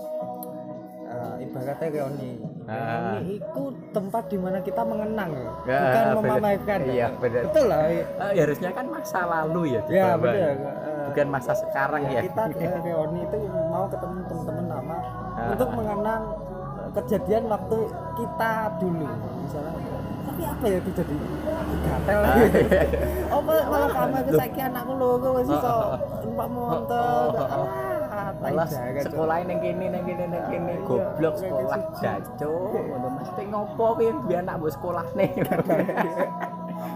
Eh, 1.12 1.44
ibaratnya 1.44 1.88
reuni 1.90 2.30
Ah. 2.62 3.18
reuni 3.18 3.36
itu 3.36 3.62
tempat 3.90 4.24
di 4.26 4.36
mana 4.36 4.58
kita 4.58 4.82
mengenang 4.82 5.30
ya. 5.30 5.50
Ya, 5.64 5.78
bukan 5.82 6.04
memamerkan 6.16 6.78
ya. 6.80 6.92
Iya, 6.92 7.06
bener. 7.16 7.42
betul 7.44 7.64
lah 7.66 7.82
ya, 7.84 8.04
Ah, 8.16 8.30
ya 8.30 8.40
harusnya 8.42 8.70
kan 8.70 8.86
masa 8.88 9.20
lalu 9.22 9.62
ya 9.68 9.80
ya 9.82 9.82
dibawa. 9.84 10.16
bener 10.22 10.54
Eh, 10.54 11.04
bukan 11.06 11.26
masa 11.28 11.52
sekarang 11.54 12.02
ya, 12.06 12.10
ya, 12.14 12.22
kita 12.24 12.42
reuni 12.80 13.20
itu 13.26 13.36
mau 13.66 13.84
ketemu 13.86 14.18
teman-teman 14.24 14.64
lama 14.68 14.96
Ah. 15.32 15.50
untuk 15.50 15.68
mengenang 15.70 16.22
kejadian 16.92 17.44
waktu 17.46 17.78
kita 18.14 18.52
dulu. 18.78 19.06
Misalnya 19.42 19.72
tapi 20.22 20.42
apa 20.44 20.64
ya 20.64 20.76
itu 20.78 20.90
jadi 20.94 21.14
gatel? 21.82 22.20
Ah, 22.22 22.36
gitu. 22.38 22.58
iya. 22.62 22.82
apa 23.28 23.52
malah 23.66 23.90
kamu 23.90 24.16
ke 24.22 24.32
saiki 24.32 24.60
anakku 24.62 24.92
lho 24.94 25.08
kok 25.14 25.32
wis 25.34 25.48
iso 25.50 25.76
numpak 26.22 26.48
motor 26.48 27.26
Cuk. 28.40 29.04
sekolah 29.04 29.36
neng 29.44 29.58
kene 29.60 29.86
neng 29.92 30.02
kene 30.08 30.24
neng 30.30 30.44
kene. 30.48 30.72
Goblok 30.86 31.34
sekolah 31.36 31.78
jaco 32.00 32.52
ngono 32.72 33.08
mesti 33.20 33.42
ngopo 33.50 33.84
kuwi 33.98 34.08
biar 34.28 34.40
anak 34.46 34.54
mbok 34.60 34.72
sekolah 34.72 35.06
nih. 35.18 35.30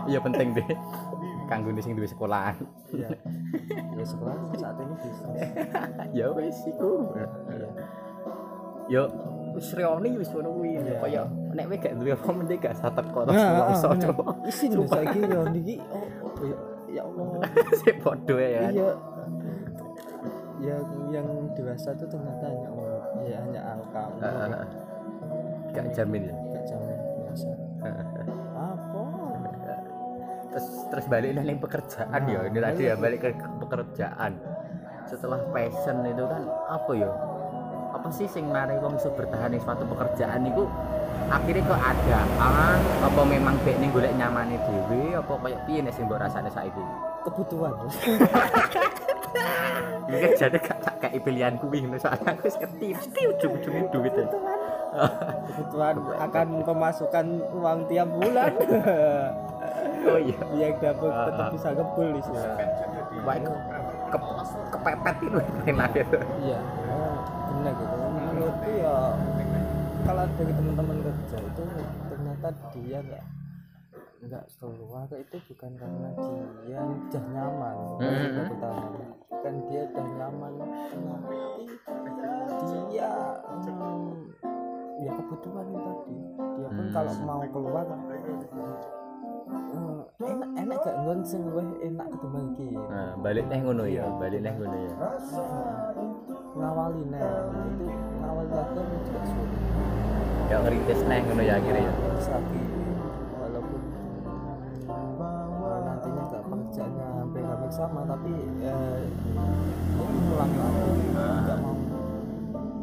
Iya 0.07 0.19
penting 0.23 0.55
deh. 0.55 0.67
Kanggo 1.47 1.71
sing 1.79 1.95
duwe 1.95 2.11
sekolahan. 2.11 2.59
Iya. 2.91 3.09
ya 3.95 4.05
sekolah 4.07 4.35
saat 4.59 4.79
ini 4.83 4.95
bisa. 4.99 5.27
Ya 6.19 6.27
wis 6.35 6.59
iku. 6.67 7.11
Yo 8.91 9.03
wis 9.55 9.69
reoni 9.75 10.11
wis 10.19 10.31
ngono 10.35 10.51
kuwi. 10.59 10.79
Iya. 10.79 10.95
kaya 11.03 11.23
nek 11.55 11.65
kowe 11.71 11.77
gak 11.79 11.95
duwe 11.99 12.11
apa 12.15 12.31
mending 12.35 12.59
gak 12.59 12.75
usah 12.79 12.91
teko 12.93 13.21
terus 13.27 13.43
iso 13.47 13.89
lho 13.95 14.13
Sumpah. 14.51 14.87
saiki 14.91 15.21
yo 15.27 15.41
niki 15.51 15.77
oh, 15.91 16.35
ya, 16.97 17.03
Allah. 17.03 17.27
Sik 17.83 17.97
podo 18.03 18.35
ya 18.39 18.49
kan. 18.67 18.73
Iya 18.75 18.91
yang 20.59 20.83
yang 21.11 21.27
dewasa 21.53 21.93
itu 21.93 22.05
ternyata 22.07 22.45
hanya 22.47 22.69
umur 22.71 22.89
ya 23.23 23.39
hanya 23.39 23.61
angka 23.67 24.01
umur 24.09 24.23
Ah, 24.23 24.33
ah, 24.33 24.57
ah. 24.57 24.69
gak 25.71 25.87
jamin 25.93 26.23
ya? 26.27 26.35
Gak 26.51 26.65
jamin 26.67 26.97
dewasa 27.15 27.49
apa? 28.57 29.03
Terus 30.49 30.67
terus 30.89 31.07
balik 31.07 31.37
nih 31.37 31.59
pekerjaan 31.59 32.09
Nah, 32.17 32.25
ya 32.27 32.41
ini 32.43 32.59
tadi 32.59 32.83
ya 32.83 32.95
balik. 32.97 33.21
ke 33.21 33.29
pekerjaan. 33.61 34.33
Setelah 35.05 35.39
passion 35.53 35.97
itu 36.03 36.25
kan 36.25 36.43
apa 36.67 36.93
ya? 36.97 37.11
Apa 37.93 38.09
sih 38.09 38.25
sing 38.27 38.49
mari 38.49 38.81
wong 38.81 38.97
iso 38.97 39.13
bertahan 39.13 39.53
di 39.53 39.61
suatu 39.61 39.85
pekerjaan 39.85 40.43
itu 40.43 40.65
akhirnya 41.27 41.63
kok 41.65 41.81
adaan 41.81 42.79
apa 43.03 43.21
memang 43.23 43.55
bek 43.63 43.77
ning 43.77 43.93
golek 43.93 44.17
nyamane 44.17 44.57
dhewe? 44.59 45.13
Apa 45.15 45.33
kayak 45.39 45.61
piye 45.69 45.81
nek 45.81 45.93
sing 45.93 46.09
mbok 46.09 46.19
rasane 46.19 46.49
saiki? 46.49 46.81
Kebutuhan 47.23 47.73
mungkin 50.07 50.31
jadi 50.39 50.57
gak 50.59 50.79
tak 50.81 50.95
kayak 51.03 51.19
pilihan 51.23 51.55
kuwi 51.59 51.83
ngono 51.83 51.99
soalnya 51.99 52.31
aku 52.33 52.47
wis 52.47 52.57
ngerti 52.57 52.87
mesti 52.95 53.21
ujung-ujungnya 53.27 53.83
duit 53.91 54.15
ya 54.15 54.27
kebutuhan 55.47 55.97
akan 56.17 56.49
pemasukan 56.65 57.27
uang 57.53 57.79
tiap 57.87 58.09
bulan. 58.09 58.53
Oh 60.07 60.23
iya. 60.23 60.39
Yang 60.55 60.75
dapat 60.87 61.11
Ah, 61.11 61.27
tetap 61.27 61.43
ah. 61.43 61.51
bisa 61.51 61.69
ngebul 61.75 62.09
istilahnya 62.15 62.67
Wah, 63.27 63.37
ke, 63.43 63.51
ke, 64.07 64.19
kepepet 64.71 65.17
itu 65.19 65.39
enak 65.67 65.91
gitu 65.99 66.19
iya. 66.47 66.59
Oh, 66.87 67.17
benar 67.51 67.73
gitu. 67.75 67.97
Menurutku 68.07 68.71
ya 68.71 68.97
kalau 70.07 70.25
dari 70.39 70.53
teman-teman 70.55 70.97
kerja 71.03 71.39
itu 71.43 71.63
ternyata 72.07 72.49
dia 72.71 72.99
nggak 73.03 73.25
nggak 74.27 74.43
keluar 74.59 75.07
itu 75.15 75.39
bukan 75.55 75.71
karena 75.79 76.11
dia 76.67 76.83
udah 76.83 77.25
nyaman. 77.31 77.77
Hmm. 78.03 78.51
Pertama 78.51 78.91
kan 79.31 79.55
dia 79.71 79.87
udah 79.87 80.07
nyaman. 80.19 80.53
Tapi 82.47 82.79
dia 82.91 83.11
hmm, 83.47 84.35
ya 85.07 85.11
kebutuhan 85.15 85.67
itu 85.71 85.79
tadi. 85.79 86.19
Dia 86.59 86.69
pun 86.75 86.87
Hmm. 86.87 86.91
kalau 86.91 87.15
mau 87.23 87.43
keluar 87.47 87.87
eh, 87.87 88.19
enak 90.27 90.51
enak 90.59 90.79
gak 90.83 90.97
ngon 91.07 91.23
sing 91.23 91.47
enak 91.79 92.11
ketimbang 92.11 92.51
iki? 92.59 92.75
Nah, 92.75 93.15
balik 93.23 93.47
neh 93.47 93.63
ngono 93.63 93.87
ya 93.87 94.11
balik 94.19 94.43
neh 94.43 94.51
ngono 94.59 94.75
ya. 94.75 94.91
Ngawali 96.57 97.03
itu 97.07 97.95
ngawali 98.19 98.51
latihan 98.51 98.99
juga 99.07 99.21
sulit. 99.23 99.51
Ya 100.51 100.57
ngerintis 100.63 101.01
neh 101.07 101.21
ngono 101.23 101.43
ya 101.47 101.55
akhirnya 101.63 101.87
ya 101.87 101.95
sama 107.77 108.01
tapi 108.09 108.33
eh, 108.65 109.01
ya 109.95 110.03
mengulangi 110.09 110.59
lagi 110.59 110.81
nggak 111.13 111.59
mau. 111.61 111.75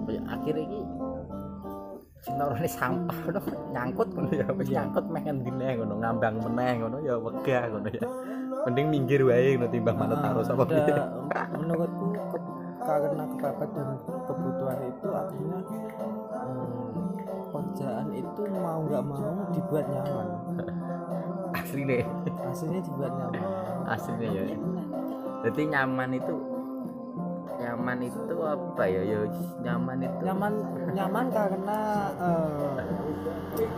Ya 0.06 0.22
akhirnya 0.30 0.64
ini 0.64 0.80
cinta 2.24 2.44
orangnya 2.46 2.70
sampah 2.70 3.18
no 3.34 3.40
nyangkut 3.74 4.08
ngono 4.14 4.32
ya 4.32 4.48
wis 4.54 4.68
Iya. 4.70 4.76
nyangkut 4.80 5.06
meh 5.10 5.22
ngendi 5.22 5.52
neh 5.52 5.72
ngono 5.76 5.94
ngambang 5.98 6.36
meneh 6.40 6.74
ngono 6.78 6.98
ya 7.02 7.16
wegah 7.18 7.64
ngono 7.68 7.90
ya. 7.90 8.06
Mending 8.64 8.88
minggir 8.88 9.22
wae 9.26 9.58
ngono 9.58 9.68
timbang 9.68 9.98
manut 9.98 10.22
arus 10.22 10.48
apa 10.48 10.64
Ada- 10.64 10.72
piye 10.78 10.96
menurutku 11.58 12.06
ke- 12.30 12.52
karena 12.84 13.24
kepepet 13.32 13.70
dan 13.74 13.90
kebutuhan 14.28 14.80
itu 14.84 15.08
akhirnya 15.10 15.60
hmm, 16.36 17.00
pekerjaan 17.48 18.08
itu 18.12 18.42
mau 18.54 18.80
nggak 18.84 19.04
mau 19.04 19.32
dibuat 19.50 19.86
nyaman. 19.90 20.28
Asli 21.60 21.82
deh. 21.82 22.04
Aslinya 22.46 22.82
dibuat 22.84 23.12
nyaman 23.16 23.42
aslinya 23.86 24.30
ya. 24.32 24.58
Jadi 25.44 25.62
nyaman 25.70 26.10
itu 26.16 26.36
nyaman 27.60 27.98
itu 28.04 28.36
apa 28.44 28.84
ya? 28.88 29.02
Ya 29.04 29.20
nyaman 29.64 29.98
itu. 30.04 30.18
Nyaman 30.24 30.54
nyaman 30.92 31.26
karena 31.32 31.80
eh, 32.20 32.84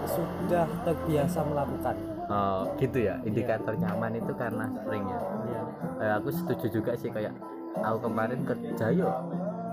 sudah 0.06 0.66
terbiasa 0.84 1.40
melakukan. 1.46 1.96
Oh, 2.26 2.66
gitu 2.82 3.06
ya? 3.06 3.22
Indikator 3.22 3.78
nyaman 3.78 4.18
itu 4.18 4.34
karena 4.34 4.66
sering 4.82 5.06
ya? 5.06 5.20
Iya. 5.46 5.62
Eh, 6.02 6.12
aku 6.18 6.30
setuju 6.34 6.82
juga 6.82 6.92
sih 6.98 7.14
kayak 7.14 7.34
aku 7.76 8.10
kemarin 8.10 8.42
kerja 8.48 8.88
yo 8.90 9.10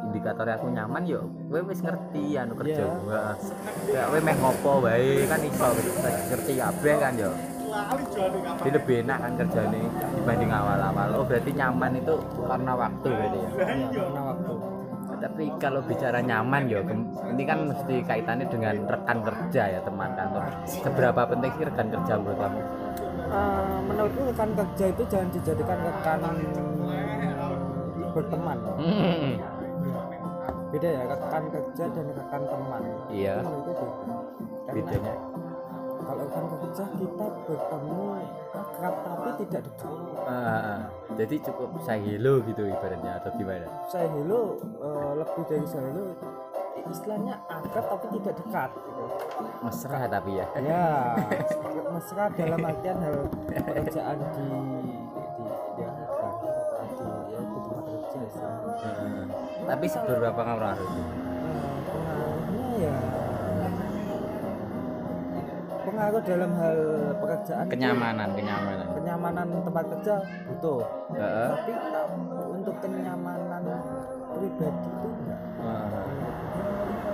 indikator 0.03 0.45
aku 0.45 0.69
nyaman 0.69 1.07
yo 1.07 1.25
kowe 1.49 1.62
wis 1.65 1.81
ngerti 1.81 2.35
anu 2.37 2.53
kerja 2.59 2.83
Iya. 2.85 2.95
gua. 3.01 3.21
Ya 3.89 4.03
kowe 4.11 4.21
meh 4.21 4.37
ngopo 4.37 4.73
wae 4.85 5.25
kan 5.31 5.41
iso 5.41 5.67
ngerti 6.29 6.53
kabeh 6.59 6.95
kan 7.01 7.12
yo 7.17 7.31
jadi 7.73 8.71
lebih 8.76 8.97
enak 9.07 9.19
kan 9.19 9.33
kerjanya 9.41 9.79
dibanding 10.14 10.50
awal-awal. 10.52 11.09
Oh 11.19 11.25
berarti 11.25 11.50
nyaman 11.57 11.93
itu 11.99 12.14
karena 12.45 12.73
waktu 12.76 13.09
berarti 13.09 13.38
ya? 13.38 13.49
Ya 13.49 14.02
karena 14.05 14.23
waktu. 14.33 14.52
Tapi 15.23 15.45
kalau 15.62 15.81
bicara 15.87 16.19
nyaman 16.19 16.62
yo 16.67 16.81
kem- 16.83 17.11
ini 17.35 17.43
kan 17.47 17.59
mesti 17.71 17.95
kaitannya 18.02 18.47
dengan 18.50 18.75
rekan 18.87 19.19
kerja 19.23 19.62
ya 19.79 19.81
teman 19.83 20.11
kantor. 20.19 20.43
Seberapa 20.67 21.21
penting 21.31 21.50
sih 21.59 21.64
rekan 21.67 21.87
kerja 21.91 22.12
menurut 22.19 22.38
kamu? 22.38 22.61
Eh, 23.33 23.79
menurutku 23.88 24.21
rekan 24.29 24.50
kerja 24.52 24.85
itu 24.93 25.02
jangan 25.09 25.29
dijadikan 25.31 25.79
rekan 25.81 26.21
berteman. 28.12 28.59
Hmm, 28.76 29.33
beda 30.69 30.88
ya 30.91 31.02
rekan 31.09 31.43
kerja 31.49 31.85
dan 31.97 32.07
rekan 32.12 32.43
teman. 32.45 32.83
Iya. 33.09 33.35
Itu 33.41 33.73
bedanya 34.73 35.32
kalau 36.02 36.23
rekan 36.26 36.44
kerja 36.50 36.85
kita 36.92 37.26
bertemu 37.47 38.02
akrab 38.52 38.94
tapi 39.02 39.28
tidak 39.47 39.61
dekat 39.71 39.92
Ah, 40.23 40.78
jadi 41.14 41.35
cukup 41.42 41.68
say 41.82 41.99
hello 41.99 42.38
gitu 42.42 42.62
ibaratnya 42.64 43.18
atau 43.18 43.30
gimana? 43.35 43.66
Saya 43.87 44.06
hello 44.11 44.56
eh, 44.61 45.12
lebih 45.18 45.42
dari 45.47 45.66
saya 45.66 45.87
hello 45.88 46.06
istilahnya 46.82 47.35
akrab 47.47 47.85
tapi 47.88 48.06
tidak 48.18 48.35
dekat 48.38 48.71
gitu. 48.75 49.04
mesra 49.62 49.99
tapi 50.09 50.30
ya. 50.35 50.47
Ya 50.59 50.85
mesra 51.88 52.25
dalam 52.32 52.61
artian 52.61 52.97
hal 52.99 53.16
pekerjaan 53.47 54.18
di 54.18 54.47
di 55.23 55.44
ya 55.78 55.90
di 55.94 57.06
ya 57.30 57.38
itu 57.38 57.59
tempat 57.62 57.85
kerja 57.87 58.18
istilahnya 58.26 59.25
tapi 59.62 59.87
seberapa 59.87 60.40
kamu 60.42 60.62
harus 60.64 60.90
Eh, 61.42 61.78
pengaruhnya 61.85 62.66
ya 62.80 62.97
pengaruh 65.93 66.23
dalam 66.25 66.51
hal 66.57 66.79
pekerjaan 67.21 67.65
itu 67.69 67.73
kenyamanan 67.77 68.29
kenyamanan. 68.33 68.87
Kenyamanan 68.97 69.47
tempat 69.61 69.85
kerja 69.93 70.15
butuh. 70.49 70.81
Heeh. 71.13 71.49
tapi 71.53 71.73
untuk 72.57 72.75
kenyamanan 72.81 73.63
pribadi 74.33 74.89
itu 74.89 75.09
enggak. 75.21 75.41
Heeh. 75.61 76.05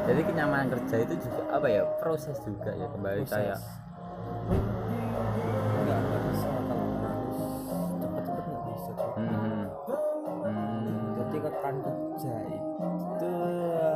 jadi 0.06 0.20
kenyamanan 0.24 0.66
kerja 0.72 0.96
itu 1.02 1.14
juga 1.26 1.42
apa 1.50 1.66
ya? 1.66 1.82
Proses 1.98 2.36
juga 2.46 2.70
ya 2.70 2.86
kembali 2.86 3.22
Proses. 3.26 3.34
kayak 3.34 3.58
enggak 5.82 5.98
enggak 5.98 6.22
bisa. 6.30 6.48
Kalau 6.48 6.86
harus 7.02 7.38
cepat-cepat 7.98 8.44
bisa 8.62 8.90
Cok. 8.94 9.12
hmm, 9.18 9.62
hmm, 10.46 10.96
jadi 11.18 11.36
rekan 11.42 11.74
kerja 11.82 12.34
itu 12.46 13.32
ya, 13.74 13.92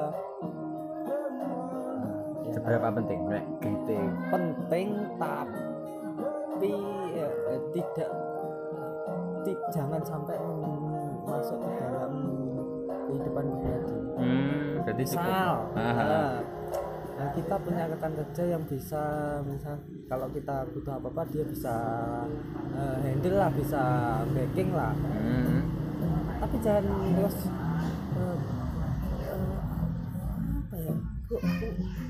seberapa 2.53 2.89
penting? 2.93 3.21
Nek 3.31 3.45
gitu 3.83 3.99
penting 4.31 4.89
tapi 5.19 6.71
ya, 7.13 7.29
eh, 7.51 7.61
tidak 7.75 8.11
ti- 9.43 9.63
jangan 9.75 10.03
sampai 10.07 10.39
masuk 11.23 11.59
ke 11.59 11.71
dalam 11.77 12.13
kehidupan 12.87 13.45
pribadi 13.59 13.97
hmm, 14.19 14.71
jadi 14.87 15.03
misal 15.03 15.55
Ah, 15.79 15.93
nah, 15.99 16.33
nah, 17.19 17.29
kita 17.35 17.55
punya 17.59 17.85
rekan 17.87 18.13
kerja 18.15 18.43
yang 18.57 18.63
bisa 18.67 19.03
misal 19.45 19.77
kalau 20.07 20.27
kita 20.31 20.67
butuh 20.71 20.95
apa 20.97 21.09
apa 21.11 21.23
dia 21.31 21.45
bisa 21.45 21.75
eh, 22.75 22.97
handle 23.03 23.37
lah 23.37 23.51
bisa 23.51 23.83
backing 24.31 24.71
lah. 24.73 24.93
Hmm, 24.95 25.61
tapi 26.39 26.57
jangan 26.61 26.85
terus 27.15 27.37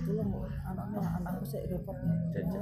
tolong 0.02 0.30
anaknya 0.66 1.00
anakku 1.20 1.44
saya 1.46 1.64
repot 1.70 1.96
kita 2.32 2.60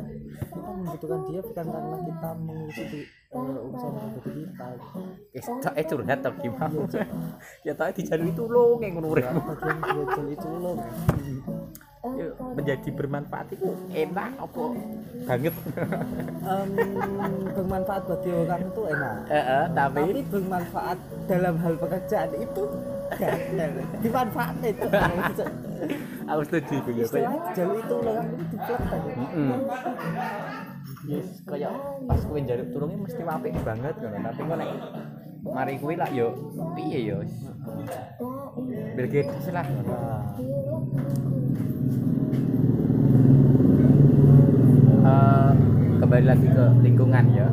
membutuhkan 0.60 1.20
dia 1.28 1.40
bukan 1.40 1.66
karena 1.70 1.96
kita 2.04 2.30
mengurusi 2.40 2.82
di- 2.90 3.08
eh, 3.30 3.66
urusan 3.66 3.92
pribadi 4.20 4.42
kita 5.32 5.68
eh, 5.74 5.78
eh 5.80 5.84
curhat 5.86 6.18
atau 6.20 6.32
gimana 6.40 6.78
ya 7.66 7.72
tadi 7.74 8.02
dijalui 8.02 8.32
tulung 8.34 8.78
yang 8.82 8.92
ngono 8.98 9.08
ya, 9.16 9.30
belajar 9.32 10.24
itu 10.28 10.48
loh 10.60 10.76
Ya, 12.00 12.32
menjadi 12.56 12.88
bermanfaat 12.96 13.52
itu 13.52 13.76
enak 13.92 14.32
apa? 14.40 14.62
Banget. 15.28 15.52
Bermanfaat 17.52 18.02
bagi 18.08 18.30
orang 18.32 18.62
itu 18.64 18.82
enak. 18.88 19.16
Tapi 19.76 20.24
bermanfaat 20.32 20.98
dalam 21.28 21.54
hal 21.60 21.76
pekerjaan 21.76 22.32
itu 22.40 22.64
gagal 23.18 23.70
dimanfaatkan 24.04 24.70
itu 24.70 24.86
aku 26.30 26.42
setuju 26.46 26.72
itu 26.78 26.90
ya 26.94 27.04
Pak. 27.04 27.06
istilahnya 27.08 27.40
jalur 27.56 27.76
itu 27.80 27.94
orang 27.98 28.28
itu 28.30 28.44
diplek 28.54 28.80
tadi. 28.86 29.10
Yes, 31.08 31.28
kayak 31.48 31.72
pas 32.06 32.20
kowe 32.22 32.38
njaluk 32.38 32.68
tulunge 32.76 32.96
mesti 33.02 33.22
apik 33.24 33.54
banget 33.64 33.94
ngono. 33.98 34.18
Tapi 34.20 34.40
kok 34.44 34.56
nek 34.60 34.70
mari 35.42 35.74
kuwi 35.80 35.94
lah 35.96 36.10
yo 36.12 36.28
piye 36.76 36.98
yo. 37.08 37.18
Bill 38.94 39.08
lah. 39.50 39.66
Eh, 45.00 45.52
kembali 45.98 46.24
lagi 46.28 46.46
ke 46.46 46.64
lingkungan 46.84 47.24
ya. 47.32 47.48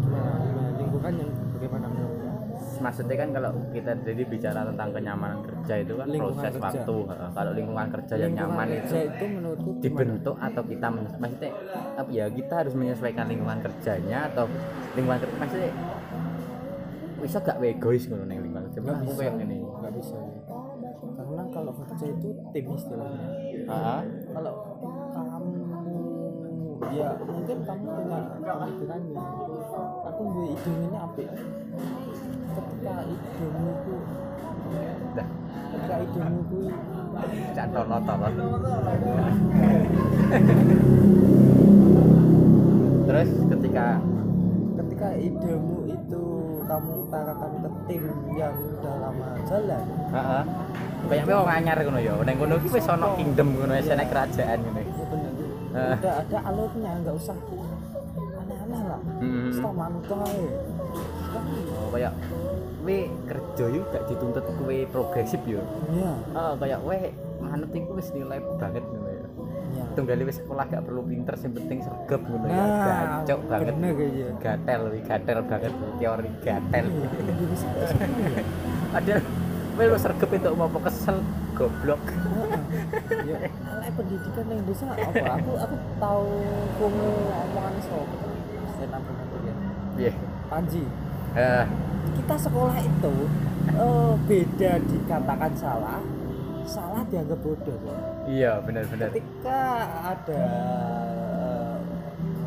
gimana 0.00 0.38
gimana 0.38 0.70
lingkungan 0.78 1.12
yang 1.18 1.30
bagaimana 1.54 1.86
menurutnya 1.90 2.32
Maksudnya 2.80 3.16
kan 3.20 3.28
kalau 3.36 3.50
kita 3.76 3.92
jadi 4.00 4.22
bicara 4.24 4.60
tentang 4.64 4.88
kenyamanan 4.96 5.38
kerja 5.44 5.74
itu 5.84 5.92
kan 6.00 6.06
Lingkungan 6.08 6.32
proses 6.32 6.52
kerja. 6.56 6.64
waktu. 6.64 6.96
Kalau 7.36 7.52
lingkungan 7.52 7.86
kerja 7.92 8.14
yang 8.16 8.32
Lingkungan 8.32 8.48
nyaman 8.56 8.66
kerja 8.72 8.96
itu 8.96 8.96
itu 9.10 9.24
menurutku 9.28 9.70
gimana? 9.70 9.84
dibentuk 9.84 10.36
atau 10.40 10.62
kita 10.64 10.86
maksudnya 11.20 11.50
apa 12.00 12.10
ya 12.10 12.24
kita 12.32 12.54
harus 12.64 12.74
menyesuaikan 12.74 13.26
lingkungan 13.28 13.58
kerjanya 13.60 14.18
atau 14.32 14.44
lingkungan 14.96 15.18
kerja 15.20 15.36
maksudnya 15.36 15.70
bisa 17.20 17.36
gak 17.44 17.56
egois 17.60 18.04
ngono 18.08 18.24
ning 18.24 18.40
lingkungan 18.40 18.64
kerja? 18.72 18.78
Nggak 18.80 18.96
aku 18.96 19.04
bisa. 19.12 19.20
kayak 19.20 19.34
ngene 19.36 19.56
nggak 19.60 19.92
bisa 20.00 20.16
karena 21.20 21.42
kalau 21.52 21.72
kerja 21.76 22.04
itu 22.08 22.28
tim 22.50 22.66
istilahnya. 22.72 23.28
Kalau 24.32 24.54
kamu 25.12 25.52
ya 26.90 27.08
mungkin 27.22 27.58
kamu 27.62 27.86
punya 27.86 28.18
pemikirannya. 28.40 29.22
Aku 30.10 30.22
gue 30.32 30.46
ide 30.56 30.70
ini 30.74 30.96
apa 30.96 31.22
ketika 32.60 32.94
idemu 33.04 33.68
itu 33.72 33.94
dah. 35.16 35.28
Ketika 35.70 35.96
itu 36.02 36.18
cantor 37.54 37.84
notor 37.86 38.16
terus 43.06 43.30
ketika? 43.50 43.86
Ketika 44.80 45.08
idemu 45.18 45.76
itu 45.90 46.24
kamu 46.64 46.90
utarakan 47.06 47.50
ke 47.58 47.70
tim 47.90 48.04
yang 48.38 48.54
udah 48.54 48.94
lama 49.02 49.28
jalan. 49.46 49.84
Heeh. 50.14 50.42
Kayak 51.10 51.24
wong 51.26 51.50
anyar 51.50 51.78
ngono 51.82 51.98
ya. 51.98 52.14
Ning 52.22 52.36
kono 52.38 52.54
ki 52.62 52.68
wis 52.70 52.86
ana 52.86 53.08
kingdom 53.18 53.48
ngono 53.58 53.72
wis 53.74 53.90
ana 53.90 54.04
kerajaan 54.06 54.58
ngono 54.62 54.80
ya 54.80 55.04
bener. 55.10 55.32
Eh. 55.70 55.94
udah 56.02 56.14
ada 56.26 56.38
alurnya 56.50 56.90
nggak 57.02 57.14
usah 57.14 57.38
aneh-aneh 58.42 58.82
lah. 58.90 59.00
Hmm. 59.22 59.50
Stop 59.54 59.74
mantu 59.74 60.14
aja 60.18 60.50
oh 61.30 61.88
kayak 61.94 62.12
we 62.84 63.08
kerja 63.28 63.64
yuk 63.68 63.84
gak 63.92 64.04
dituntut 64.08 64.44
kowe 64.44 64.76
progresif 64.92 65.40
yo. 65.44 65.60
Ya 65.92 66.12
oh 66.36 66.52
kayak 66.56 66.80
we 66.84 67.12
manut 67.40 67.70
iku 67.72 67.96
wis 67.96 68.08
nilai 68.12 68.40
banget 68.58 68.84
ngono 68.84 69.08
ya. 69.08 69.26
Ya 69.70 69.84
tunggali 69.94 70.22
wis 70.26 70.40
sekolah 70.40 70.64
gak 70.68 70.82
perlu 70.84 71.02
pinter 71.04 71.34
sing 71.36 71.52
penting 71.52 71.84
sergap 71.84 72.20
ngono 72.24 72.46
ya. 72.48 72.56
Nah 72.56 72.68
gacok 73.24 73.40
banget. 73.48 73.74
kayaknya 73.76 74.28
gatel 74.40 74.80
wi 74.88 75.00
gatel 75.04 75.38
banget 75.44 75.72
teori 76.00 76.30
gatel. 76.40 76.84
Iya, 76.88 77.08
ya. 78.40 78.42
padahal 78.92 79.22
we 79.78 79.82
lu 79.86 79.96
sergap 80.00 80.30
itu 80.32 80.48
mau 80.56 80.80
kesel 80.80 81.16
goblok. 81.56 82.02
Ya 83.28 83.38
pendidikan 84.00 84.44
yang 84.48 84.60
Indonesia 84.64 84.86
apa? 84.88 85.24
Aku 85.36 85.50
aku 85.58 85.76
tahu 85.98 86.28
kamu 86.78 87.08
omongan 87.28 87.74
soal 87.84 88.04
stand 88.72 88.94
up 88.94 89.02
comedian 89.04 89.56
iya 89.98 90.12
Panji. 90.48 90.82
Eh 91.36 91.64
kita 92.12 92.34
sekolah 92.36 92.78
itu 92.78 93.14
eh, 93.70 94.12
beda 94.24 94.72
dikatakan 94.82 95.52
salah 95.54 96.00
salah 96.62 97.02
dianggap 97.06 97.38
bodoh 97.40 97.78
iya 98.24 98.60
benar-benar. 98.60 99.10
Ketika 99.10 99.62
ada 100.06 100.42
eh, 100.44 101.76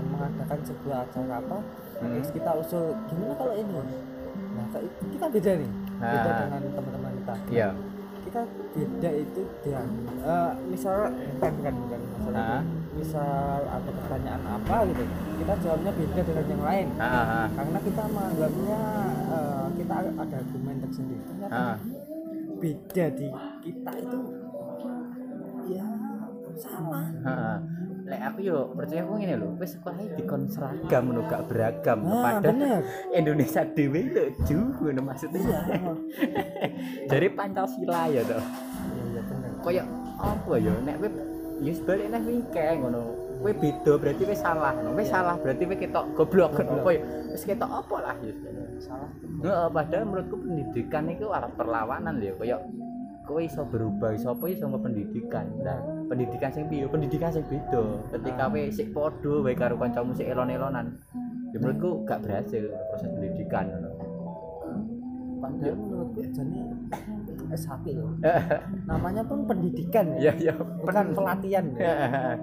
mengadakan 0.09 0.59
sebuah 0.63 0.97
acara 1.03 1.35
apa 1.39 1.59
Hmm. 1.93 2.09
terus 2.13 2.29
kita 2.31 2.51
usul 2.53 2.91
gimana 3.07 3.31
kalau 3.33 3.53
ini? 3.53 3.79
Nah 4.53 4.65
kita 5.07 5.25
beda 5.29 5.51
nih. 5.55 5.71
Beda 5.95 6.19
Ah. 6.25 6.35
dengan 6.41 6.61
teman-teman 6.73 7.11
kita. 7.15 7.33
Iya. 7.47 7.69
Kita 8.23 8.41
beda 8.73 9.09
itu 9.13 9.41
dan 9.63 9.87
eh, 10.19 10.51
misalnya 10.67 11.07
bukan 11.31 11.51
bukan 11.53 11.73
bukan 11.79 11.99
masalah 12.09 12.43
Ah. 12.59 12.61
Misal 13.03 13.27
ada 13.61 13.89
pertanyaan 13.91 14.43
apa 14.47 14.75
gitu 14.87 15.03
kita 15.37 15.53
jawabnya 15.59 15.91
beda 15.91 16.21
dengan 16.23 16.45
yang 16.47 16.63
lain 16.63 16.87
Ah, 16.95 17.03
ah, 17.03 17.25
ah. 17.35 17.47
karena 17.51 17.79
kita 17.81 18.03
menganggapnya 18.07 18.81
eh, 19.27 19.65
kita 19.75 19.93
ada 20.15 20.35
argumen 20.39 20.75
tersendiri 20.79 21.21
ternyata 21.25 21.51
Ah. 21.53 21.75
beda 22.55 23.05
di 23.11 23.27
kita 23.61 23.91
itu 23.99 24.19
ya 25.69 25.87
salah 26.55 27.05
Heeh. 27.19 27.57
Lek 28.03 28.19
aku 28.21 28.39
yo 28.41 28.67
percaya 28.69 28.99
aku 28.99 29.15
ngene 29.15 29.35
lho, 29.37 29.47
wis 29.55 29.79
sekolah 29.79 29.95
dikon 30.13 30.43
seragam 30.45 31.07
ngono 31.07 31.23
gak 31.23 31.47
beragam. 31.47 32.03
nah 32.03 32.35
Padahal 32.35 32.43
bener 32.51 32.79
Indonesia 33.19 33.63
dhewe 33.65 34.01
lucu 34.05 34.59
ngono 34.59 35.01
maksudnya. 35.01 35.39
iya 35.39 35.79
Dari 37.09 37.27
Pancasila 37.31 38.11
ya 38.11 38.21
toh. 38.23 38.43
iya 38.43 39.03
iya 39.07 39.21
bener 39.23 39.49
Kayak 39.59 39.85
apa 40.19 40.53
ya 40.57 40.73
nek 40.83 40.95
ya 41.61 41.71
sebalik 41.75 42.05
nek 42.09 42.21
wingke 42.25 42.65
ngono. 42.81 43.01
Kowe 43.43 43.51
beda 43.51 43.93
berarti 43.99 44.23
wis 44.23 44.39
salah. 44.39 44.73
No. 44.79 44.95
Iya. 44.95 45.03
salah 45.05 45.35
berarti 45.37 45.63
kowe 45.67 45.77
ketok 45.77 46.05
goblok 46.15 46.49
ngono 46.55 46.63
Goblok. 46.63 46.81
apa 46.81 46.89
ya. 46.95 47.01
Wis 47.35 47.43
ketok 47.43 47.71
apa 47.71 47.95
lah 47.99 48.15
ya. 48.23 48.33
salah 48.79 49.09
Heeh, 49.43 49.67
padahal 49.71 50.03
menurutku 50.07 50.35
pendidikan 50.39 51.03
itu 51.11 51.27
arah 51.27 51.51
perlawanan 51.51 52.15
lho 52.19 52.35
kayak 52.39 52.63
kowe 53.23 53.39
iso 53.39 53.63
berubah 53.63 54.11
iso 54.11 54.35
apa 54.35 54.45
iso 54.51 54.67
nggak 54.67 54.83
pendidikan 54.83 55.47
nah 55.63 55.79
pendidikan 56.11 56.51
sing 56.51 56.67
piye 56.67 56.83
pendidikan 56.91 57.31
sing 57.31 57.43
beda 57.47 57.83
ketika 58.19 58.51
kowe 58.51 58.63
sik 58.67 58.87
padha 58.91 59.33
wae 59.39 59.55
karo 59.55 59.75
kancamu 59.79 60.11
sik 60.11 60.27
elon-elonan 60.27 60.91
ya 61.55 61.57
menurutku 61.63 62.03
gak 62.03 62.19
berhasil 62.19 62.67
proses 62.91 63.09
pendidikan 63.15 63.71
ngono 63.71 63.89
padahal 65.39 65.75
menurutku 65.79 66.19
jadi 66.35 66.59
S1 67.53 67.83
ya 67.87 68.03
namanya 68.89 69.21
pun 69.23 69.45
pendidikan 69.45 70.17
ya 70.17 70.33
ya 70.35 70.51
ya 70.51 70.53
bukan 70.57 71.05
pelatihan 71.13 71.65
ya. 71.77 71.85
ya 71.85 71.93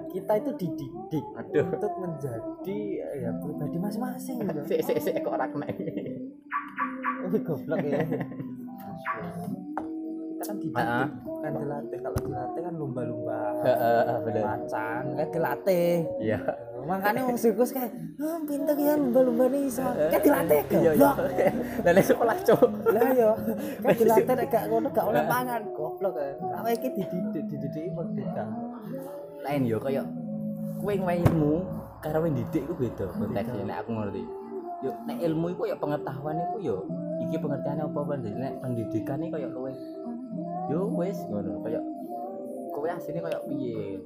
kita 0.09 0.33
itu 0.39 0.51
dididik 0.57 1.25
aduh 1.35 1.65
untuk 1.67 1.93
menjadi 1.99 2.79
ya 3.19 3.29
pribadi 3.37 3.77
masing-masing 3.77 4.35
gitu. 4.41 4.61
sik 4.71 4.79
sik 4.83 4.97
sik 4.99 5.15
kok 5.21 5.35
ora 5.35 5.45
kena 5.45 5.67
Wih 7.21 7.41
goblok 7.45 7.85
ya. 7.85 8.01
Kita 10.41 10.49
kan 10.49 10.57
dididik, 10.57 10.81
Ah. 10.81 11.05
kan 11.45 11.53
dilatih. 11.53 11.97
Kalau 12.01 12.17
dilatih 12.17 12.61
kan 12.65 12.73
lumba-lumba, 12.73 13.41
heeh 13.61 14.17
bener 14.25 14.41
macan, 14.41 15.03
kan 15.13 15.27
dilatih. 15.29 15.93
iya 16.17 16.39
Makanya 16.81 17.21
wong 17.29 17.37
sirkus 17.37 17.71
kayak, 17.71 17.91
ah, 18.21 18.39
pinter 18.43 18.75
ya 18.75 18.93
lumba-lumba 18.97 19.45
nih 19.53 19.69
iso. 19.69 19.85
Kan 19.85 20.19
dilatih 20.21 20.61
iya 20.71 20.91
iya. 20.91 20.91
goblok. 20.97 21.15
dan 21.85 21.91
nek 21.93 22.05
sekolah 22.05 22.37
cuk. 22.41 22.69
Lah 22.89 23.09
yo, 23.13 23.31
kan 23.85 23.93
dilatih 23.95 24.33
nek 24.35 24.47
gak 24.49 24.63
ngono 24.69 24.87
gak 24.89 25.05
oleh 25.05 25.23
pangan 25.29 25.61
goblok. 25.77 26.13
Kan. 26.17 26.35
Awake 26.61 26.77
iki 26.81 26.89
dididik, 27.05 27.43
dididik 27.47 27.93
merdeka. 27.93 28.45
lain 29.41 29.63
yo 29.65 29.77
kayak 29.81 30.05
kowe 30.81 30.93
ilmu 30.93 31.53
karo 32.01 32.17
kowe 32.25 32.29
didik 32.33 32.63
iku 32.65 32.73
beda 32.77 33.05
konteksnya 33.17 33.63
nek 33.65 33.77
aku 33.85 33.91
ngerti. 33.97 34.23
Yo 34.81 34.91
nek 35.05 35.17
ilmu 35.21 35.45
iku 35.53 35.63
ya 35.69 35.75
pengetahuan 35.77 36.37
iku 36.49 36.57
yo 36.61 36.77
iki 37.21 37.37
pengertiannya 37.37 37.85
apa 37.85 37.99
kan 38.05 38.19
jadi 38.21 38.37
nek 38.37 38.53
pendidikan 38.61 39.17
iki 39.21 39.31
kayak 39.33 39.49
luwe 39.53 39.73
yo 40.69 40.79
wis 40.97 41.17
ngono. 41.29 41.61
Kayak 41.65 41.83
kowe 42.73 42.87
asline 42.89 43.21
kayak 43.21 43.41
piye 43.49 43.97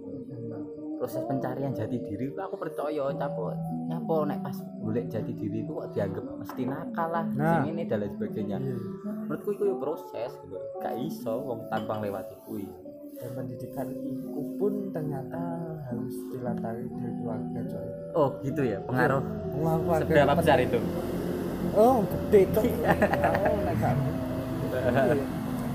proses 1.06 1.22
pencarian 1.22 1.70
jati 1.70 2.02
diri 2.02 2.26
itu 2.26 2.36
aku 2.36 2.58
percaya 2.58 3.14
capo 3.14 3.54
nyapo 3.86 4.26
nek 4.26 4.42
pas 4.42 4.58
golek 4.82 5.06
jati 5.06 5.32
diri 5.32 5.62
itu 5.62 5.70
kok 5.70 5.94
dianggap 5.94 6.26
mesti 6.34 6.62
nakal 6.66 7.08
lah 7.08 7.24
Nah. 7.30 7.62
sing 7.62 7.70
ini 7.70 7.82
dan 7.86 8.02
lain 8.02 8.12
sebagainya 8.12 8.58
menurutku 8.58 9.50
itu 9.54 9.64
yo 9.66 9.76
proses 9.78 10.34
gitu 10.34 10.58
gak 10.82 10.96
iso 10.98 11.34
wong 11.38 11.70
tanpa 11.70 12.02
lewati 12.02 12.36
kuwi 12.42 12.66
Dan 13.16 13.32
pendidikan 13.32 13.88
itu 13.94 14.42
pun 14.58 14.74
ternyata 14.90 15.40
harus 15.86 16.16
dilatari 16.28 16.84
dari 16.90 17.14
keluarga 17.16 17.60
coy. 17.64 17.88
oh 18.12 18.30
gitu 18.42 18.62
ya 18.66 18.78
pengaruh 18.82 19.22
Wah, 19.56 19.76
keluarga 19.78 20.04
seberapa 20.10 20.28
itu 20.28 20.40
besar 20.42 20.60
itu 20.60 20.80
Oh, 21.76 22.00
gede 22.02 22.42
tuh. 22.50 22.66
Oh, 22.66 22.68
Iya. 22.74 22.94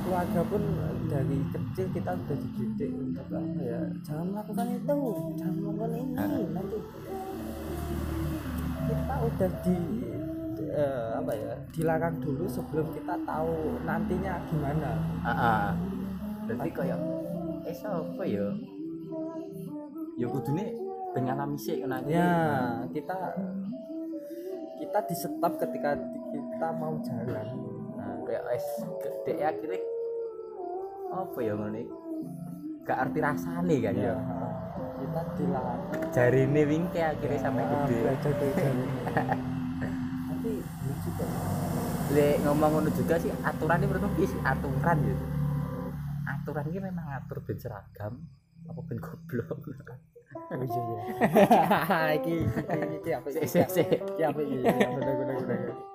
keluarga 0.01 0.41
pun 0.43 0.63
dari 1.11 1.39
kecil 1.51 1.87
kita 1.91 2.11
udah 2.15 2.37
dididik 2.39 2.91
untuk 2.95 3.27
apa 3.27 3.59
ya 3.59 3.81
jangan 4.07 4.27
melakukan 4.31 4.67
itu 4.71 4.99
jangan 5.35 5.55
melakukan 5.59 5.91
ini 5.99 6.15
nanti 6.55 6.79
kita 8.87 9.15
udah 9.19 9.51
di 9.67 9.77
eh, 10.71 11.09
apa 11.19 11.33
ya 11.35 11.53
dilarang 11.75 12.17
dulu 12.23 12.45
sebelum 12.47 12.87
kita 12.95 13.15
tahu 13.27 13.55
nantinya 13.83 14.39
gimana 14.47 14.91
Ah, 15.21 15.31
ah. 15.31 15.67
Berarti 16.47 16.71
kayak 16.71 16.99
eh 17.63 17.77
apa 17.87 18.23
ya? 18.27 18.47
Ya 20.19 20.27
kudune 20.27 20.65
ben 21.11 21.23
ngalami 21.27 21.59
sik 21.59 21.83
nanti. 21.87 22.15
ya 22.15 22.31
kita 22.95 23.19
kita 24.79 24.99
di 25.07 25.15
stop 25.15 25.53
ketika 25.59 25.99
kita 26.31 26.69
mau 26.79 26.95
jalan 27.03 27.49
Nah, 28.01 28.17
kayak 28.25 28.43
es 28.57 28.67
gede 29.05 29.35
akhirnya 29.45 29.81
apa 31.11 31.39
ya 31.43 31.53
ngene? 31.59 31.83
Gak 32.87 32.99
arti 33.07 33.19
rasane 33.21 33.77
kan 33.83 33.95
ya 33.95 34.15
ya. 34.15 34.15
kita 35.01 35.21
dilarang 35.37 35.81
Jarine 36.13 36.63
wingke 36.69 37.01
akhirnya 37.01 37.39
sampai 37.41 37.65
Ah, 37.65 37.87
gede. 37.89 38.49
tapi 40.31 40.53
lucu 40.61 41.09
kok 41.17 41.29
Le 42.11 42.29
ngomong 42.43 42.71
ngono 42.75 42.91
juga 42.93 43.15
sih 43.23 43.31
aturan 43.43 43.79
ini 43.81 43.87
menurutku 43.87 44.11
piye 44.19 44.27
sih 44.27 44.41
aturan 44.43 44.99
gitu. 45.07 45.25
Aturan 46.27 46.65
ini 46.67 46.79
memang 46.83 47.07
ngatur 47.07 47.39
ben 47.47 47.59
seragam 47.63 48.15
apa 48.67 48.81
ben 48.83 48.99
goblok. 48.99 49.59
Oh 50.51 50.59
iya 50.59 50.81
iya. 50.83 51.03
iki 52.19 52.35
iki 52.99 53.11
apa 53.15 53.27
iki? 53.31 53.47
sik 53.47 53.71
sik. 53.71 53.87
Iki 54.15 54.23
apa 54.27 54.41
iki? 54.43 54.59
Apa 54.63 54.99
bener 54.99 55.91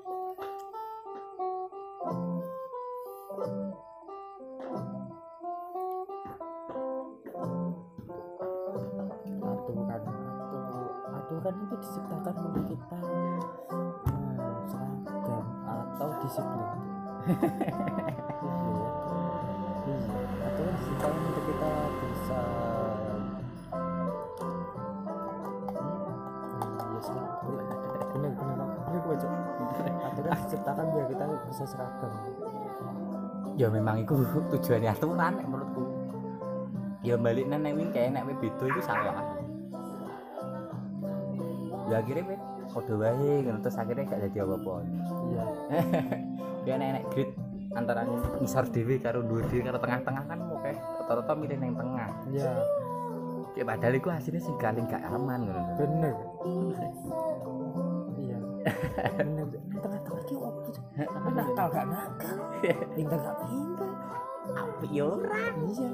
Iya. 17.26 17.34
Iya, 19.86 19.98
aturan 20.46 20.74
diciptakan 20.78 21.22
untuk 21.26 21.44
kita 21.50 21.70
bisa 21.98 22.42
iya 26.86 27.14
bener 28.14 28.32
bener 28.38 28.56
bener 28.62 29.00
gue 29.02 29.16
cok 29.18 29.32
aturan 30.06 30.38
diciptakan 30.46 30.86
biar 30.94 31.06
kita 31.10 31.24
bisa 31.50 31.64
seragam 31.66 32.14
ya 33.58 33.68
memang 33.74 34.06
itu 34.06 34.14
tujuannya 34.54 34.90
aturan 34.94 35.34
nek 35.42 35.48
menurutku 35.50 35.84
ya 37.02 37.18
balik 37.18 37.50
nang 37.50 37.66
wingke 37.66 38.06
nek 38.06 38.22
kowe 38.22 38.38
beda 38.38 38.66
itu 38.70 38.82
salah 38.86 39.18
ya 41.90 42.06
akhirnya 42.06 42.38
wae 43.02 43.34
ngono 43.46 43.58
terus 43.66 43.78
akhirnya 43.82 44.10
gak 44.10 44.22
jadi 44.30 44.46
apa-apa 44.46 44.74
iya 45.34 45.46
ya 46.66 46.76
nek 46.82 46.90
nek 47.00 47.04
grid 47.14 47.30
antara 47.76 48.02
ngisor 48.42 48.66
dhewe 48.72 48.98
karo 48.98 49.22
dhuwur 49.22 49.46
dhewe 49.52 49.62
karo 49.62 49.78
tengah-tengah 49.78 50.24
kan 50.26 50.40
oke 50.50 50.72
rata-rata 50.74 51.34
milih 51.38 51.58
nang 51.62 51.74
tengah. 51.78 52.10
Iya. 52.32 52.52
Ya 53.56 53.64
padahal 53.64 53.96
iku 53.96 54.10
hasilnya 54.12 54.42
sing 54.44 54.56
paling 54.60 54.84
gak 54.90 55.04
aman 55.08 55.48
bener. 55.80 56.16
Iya. 58.20 58.38
Bener. 59.16 59.46
Tengah-tengah 59.80 60.22
opo 60.36 60.60
Cok? 60.74 60.86
nakal 61.36 61.68
gak 61.72 61.86
nakal. 61.88 62.38
Pintar 62.98 63.20
gak 63.22 63.38
pintar 63.46 63.92
apik 64.56 64.92
ya 64.94 65.04
ora. 65.06 65.42
Iya. 65.58 65.90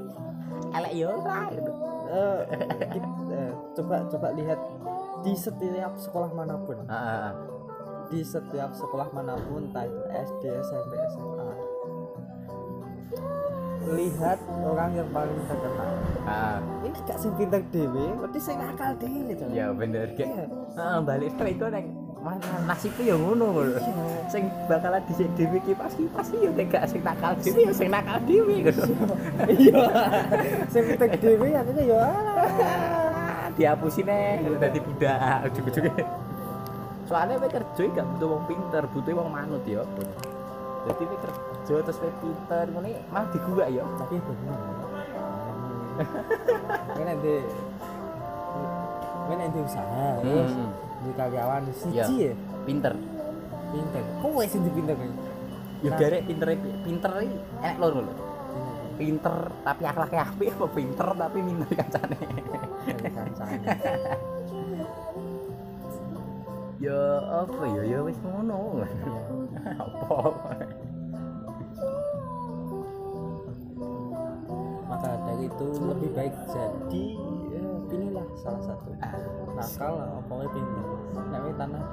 Elek 0.75 0.93
ya 0.95 1.05
ora. 1.07 1.37
Gitu. 1.51 1.71
Eh, 2.11 2.41
kita- 2.91 3.17
eh, 3.31 3.51
coba 3.79 3.95
coba 4.11 4.27
lihat 4.35 4.59
di 5.23 5.33
setiap 5.37 5.93
sekolah 5.95 6.29
mana 6.35 6.55
pun. 6.59 6.77
Heeh. 6.85 7.31
Di 8.11 8.21
setiap 8.21 8.75
sekolah 8.75 9.07
mana 9.09 9.39
pun 9.41 9.65
entah 9.65 9.87
itu 9.87 10.01
SD 10.11 10.43
SMP 10.61 10.91
SMA 11.09 11.47
lihat 13.91 14.37
orang 14.61 14.93
yang 14.93 15.09
paling 15.09 15.39
terkenal 15.47 15.89
Heeh. 16.21 16.57
ini 16.85 16.97
gak 17.01 17.17
sing 17.17 17.31
pinter 17.33 17.59
dewe 17.71 18.13
berarti 18.13 18.39
sing 18.39 18.55
nakal 18.55 18.93
dewe 18.95 19.31
Cok. 19.33 19.47
ya 19.49 19.67
bener 19.73 20.05
gak 20.13 20.27
Iya. 20.27 20.45
Heeh, 20.47 20.97
balik 21.01 21.31
nek 21.33 21.49
iku 21.49 21.65
nek 21.67 21.85
mana 22.21 22.45
nasibku 22.69 23.01
ya 23.01 23.15
ngono 23.17 23.45
ngono 23.49 23.71
Iya. 23.73 24.05
sing 24.29 24.43
bakalan 24.69 25.01
dhisik 25.09 25.27
dhewe 25.33 25.57
ki 25.65 25.73
pasti 25.73 26.03
pasti 26.13 26.35
ya 26.37 26.49
nek 26.51 26.67
gak 26.69 26.83
sing 26.87 27.01
nakal 27.01 27.33
dhewe 27.39 27.59
ya 27.63 27.73
sing 27.73 27.89
nakal 27.89 28.17
dhewe 28.21 28.55
ngono 28.61 28.83
iya 29.49 29.83
sing 30.69 30.81
pinter 30.85 31.09
dewe 31.17 31.47
akhirnya 31.51 31.83
ya 31.83 31.99
alah. 32.05 33.49
dihapusin 33.51 34.05
nih 34.05 34.55
dadi 34.55 34.79
budak 34.79 35.19
ujug-ujugnya 35.47 36.05
soalnya 37.11 37.35
kowe 37.37 37.51
kerja 37.51 37.81
gak 37.91 38.07
butuh 38.07 38.27
wong 38.29 38.43
pinter 38.47 38.83
butuh 38.87 39.11
wong 39.13 39.29
manut 39.29 39.63
ya 39.67 39.83
jadi 40.81 41.03
kowe 41.03 41.17
kerja 41.19 41.73
terus 41.83 41.97
kowe 41.99 42.13
pinter 42.17 42.65
ngene 42.65 42.89
malah 43.11 43.27
digua 43.29 43.65
ya. 43.67 43.83
Tapi 43.99 44.15
bener. 44.17 44.59
Ini 46.97 47.03
nanti 47.05 47.33
nek 49.31 49.47
duwe 49.47 49.63
usaha 49.63 50.09
Hmm. 50.19 50.69
di 51.01 51.11
karyawan 51.13 51.63
siji 51.71 51.99
ya? 52.01 52.33
Pinter. 52.65 52.93
Pinter. 53.69 54.03
Kowe 54.19 54.43
sing 54.43 54.65
pinter 54.65 54.95
kowe? 54.95 55.07
Ya 55.81 55.89
Nah. 55.89 55.97
derek 55.97 56.21
pinter 56.25 56.47
pinter 56.81 57.11
iki 57.19 57.37
enek 57.59 57.77
loro 57.77 57.99
lho 58.01 58.13
pinter 58.97 59.33
tapi 59.61 59.81
akhlaknya 59.81 60.29
apik 60.29 60.53
apa 60.53 60.65
pinter 60.69 61.07
tapi 61.11 61.37
minter 61.41 61.69
kancane? 61.73 62.17
Kancane 63.01 63.65
ya 66.81 67.01
apa 67.45 67.63
ya? 67.77 67.81
Ya 67.85 67.99
wis 68.01 68.17
ngono. 68.25 68.81
Apa? 69.77 70.17
Maka 74.89 75.09
dari 75.29 75.45
itu 75.45 75.67
lebih 75.85 76.09
baik 76.17 76.33
jadi 76.49 77.05
ya, 77.53 77.63
pilihlah 77.85 78.25
salah 78.41 78.61
satu. 78.65 78.89
Nakal 79.53 79.93
apa 80.01 80.33
pinter 80.49 80.85
nek 81.29 81.53
tanah. 81.55 81.83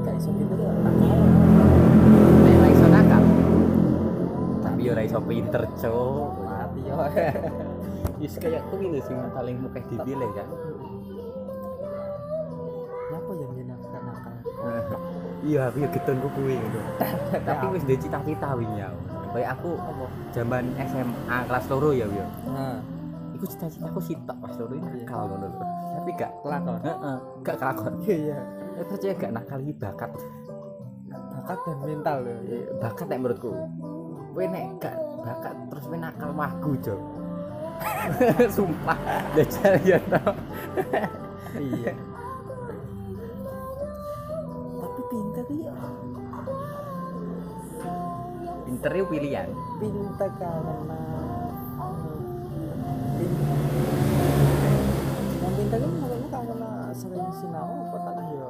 Gak 0.00 0.14
iso 0.16 0.30
pinter 0.32 0.58
ya 0.58 0.72
nakal. 0.80 1.20
Nek 2.40 2.70
iso 2.72 2.86
nakal. 2.88 3.22
Tapi 4.64 4.82
ora 4.88 5.02
iso 5.04 5.20
pinter 5.20 5.62
cuk. 5.76 6.32
Mati 6.48 6.80
yo. 6.88 6.96
Wis 8.20 8.36
kayak 8.40 8.64
kuwi 8.72 8.88
lho 8.88 9.00
sing 9.04 9.16
paling 9.32 9.56
mukeh 9.60 9.84
dipilih 9.88 10.28
kan 10.36 10.48
iya 15.48 15.60
aku 15.68 15.76
ya 15.80 15.88
kuwi 16.36 16.54
ngono. 16.54 16.80
Tapi 17.48 17.64
wis 17.72 17.82
duwe 17.84 17.96
cita-cita 17.96 18.52
wingi 18.54 18.80
aku 18.80 18.98
kayak 19.30 19.48
aku 19.54 19.70
apa? 19.78 20.04
zaman 20.34 20.64
SMA 20.90 21.36
kelas 21.46 21.64
loro 21.70 21.90
ya 21.94 22.02
yo 22.04 22.26
nah 22.50 22.82
iku 23.30 23.44
cita-citaku 23.46 24.00
sitok 24.02 24.36
pas 24.36 24.52
loro 24.58 24.74
ini 24.74 24.84
Iya. 24.84 25.06
nakal 25.06 25.22
ngono 25.28 25.46
lho. 25.48 25.62
Tapi 25.90 26.10
gak 26.16 26.32
kelakon. 26.42 26.74
Heeh 26.82 27.16
gak 27.40 27.56
kelakon. 27.56 27.92
Iya 28.02 28.16
iya. 28.16 28.38
Percaya 28.80 29.12
gak 29.14 29.32
nakal 29.32 29.58
iki 29.60 29.72
bakat. 29.76 30.10
Bakat 31.30 31.58
dan 31.62 31.78
mental 31.84 32.16
loh 32.24 32.38
Eh, 32.44 32.64
bakat 32.78 33.06
nek 33.06 33.18
menurutku. 33.20 33.52
Kowe 34.34 34.44
nek 34.44 34.64
gak 34.78 34.96
bakat 35.22 35.54
terus 35.68 35.84
kowe 35.86 35.96
nakal 35.96 36.30
wagu 36.34 36.72
jo 36.82 36.96
sumpah. 38.56 38.98
Jajal 39.32 39.74
ya 39.86 39.98
tau 40.10 40.32
iya 41.56 41.92
pinter 48.70 48.92
itu 48.94 49.06
pilihan 49.10 49.48
pinter 49.82 50.30
karena 50.38 51.02
yang 55.42 55.54
pinter 55.58 55.78
kan 55.82 55.90
menurutmu 55.90 56.28
karena 56.30 56.70
sering 56.94 57.26
sinau 57.34 57.66
apa 57.66 57.98
tanah 57.98 58.26
ya 58.30 58.48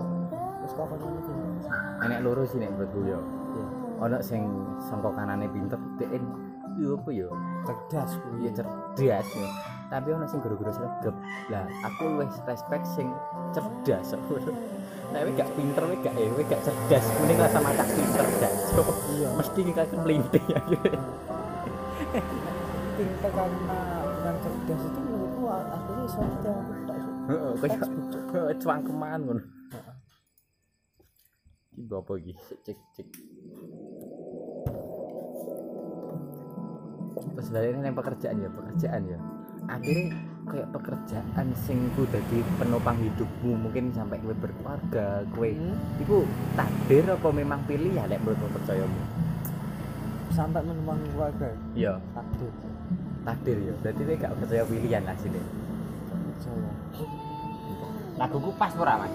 terus 0.61 0.72
kau 0.76 0.85
ini 0.92 1.20
pinter. 1.24 1.72
Enek 2.04 2.20
loro 2.20 2.42
sih 2.44 2.61
nek 2.61 2.68
menurutku 2.76 3.00
yo 3.09 3.16
Iya. 3.50 3.66
ono 4.04 4.18
sing 4.20 4.42
sangka 4.76 5.09
kanane 5.16 5.48
pinter 5.48 5.80
dek 5.96 6.20
yo 6.76 7.00
apa 7.00 7.11
yo 7.16 7.28
cerdas 7.64 8.20
kuwi. 8.20 8.44
Ya 8.44 8.52
cerdas 8.52 9.24
ya. 9.33 9.48
tapi 9.88 10.09
ono 10.12 10.28
sing 10.28 10.44
guru-guru 10.44 10.68
sregep. 10.68 11.16
Lah 11.48 11.64
aku 11.88 12.20
wis 12.20 12.37
respect 12.44 12.85
sing 12.85 13.09
cerdas 13.56 14.12
Nek 15.11 15.20
kowe 15.27 15.33
gak 15.35 15.51
pinter 15.59 15.83
kowe 15.83 15.96
gak 15.99 16.14
eh 16.14 16.29
kowe 16.31 16.44
gak 16.46 16.61
cerdas 16.62 17.05
kuning 17.18 17.38
rasa 17.38 17.59
macak 17.59 17.87
pinter 17.90 18.25
gak 18.38 18.53
Cuk. 18.70 18.88
iya 19.18 19.29
mesti 19.38 19.61
nih 19.66 19.75
kan 19.75 19.87
melinting 20.07 20.46
ya 20.46 20.61
pinter 22.96 23.31
karena 23.33 23.81
yang 24.23 24.37
cerdas 24.38 24.83
itu 24.87 24.99
menurutku 25.03 25.42
akhirnya 25.51 26.07
soalnya 26.07 26.53
aku 26.55 26.73
tak 26.87 26.96
iso 27.01 27.11
Heeh, 27.31 27.53
heeh, 28.35 28.55
cuangkeman 28.59 29.20
ngono. 29.23 29.42
Iki 31.79 31.94
apa 31.94 32.12
iki? 32.18 32.33
Cek 32.35 32.59
cek 32.66 32.79
cek. 32.99 33.09
Terus 37.38 37.49
dari 37.55 37.70
ini 37.70 37.87
yang 37.87 37.96
pekerjaan 37.96 38.37
ya, 38.42 38.51
pekerjaan 38.51 39.03
ya. 39.07 39.18
Akhirnya 39.70 40.18
kayak 40.48 40.68
pekerjaan 40.72 41.46
sing 41.66 41.92
ku 41.92 42.09
dadi 42.09 42.40
penopang 42.57 42.96
hidupmu 42.96 43.68
mungkin 43.68 43.92
sampai 43.92 44.16
kowe 44.24 44.35
berkeluarga, 44.35 45.26
kowe 45.37 45.48
Hmm. 45.50 45.76
iku 46.00 46.24
takdir 46.57 47.05
apa 47.05 47.29
memang 47.29 47.61
pilihan 47.68 48.09
nek 48.09 48.20
menurutmu 48.24 48.48
percayamu? 48.57 49.00
sampai 50.31 50.62
menumpang 50.62 50.94
keluarga 51.11 51.50
Iya, 51.74 51.98
takdir 52.14 52.50
takdir 53.26 53.57
ya. 53.61 53.74
Berarti 53.83 54.03
kowe 54.07 54.16
gak 54.16 54.35
percaya 54.40 54.62
pilihan 54.64 55.03
lah 55.05 55.16
sini. 55.18 55.40
percaya 56.09 56.70
Laguku 58.20 58.50
pas 58.55 58.72
ora, 58.76 58.94
Mas? 59.00 59.14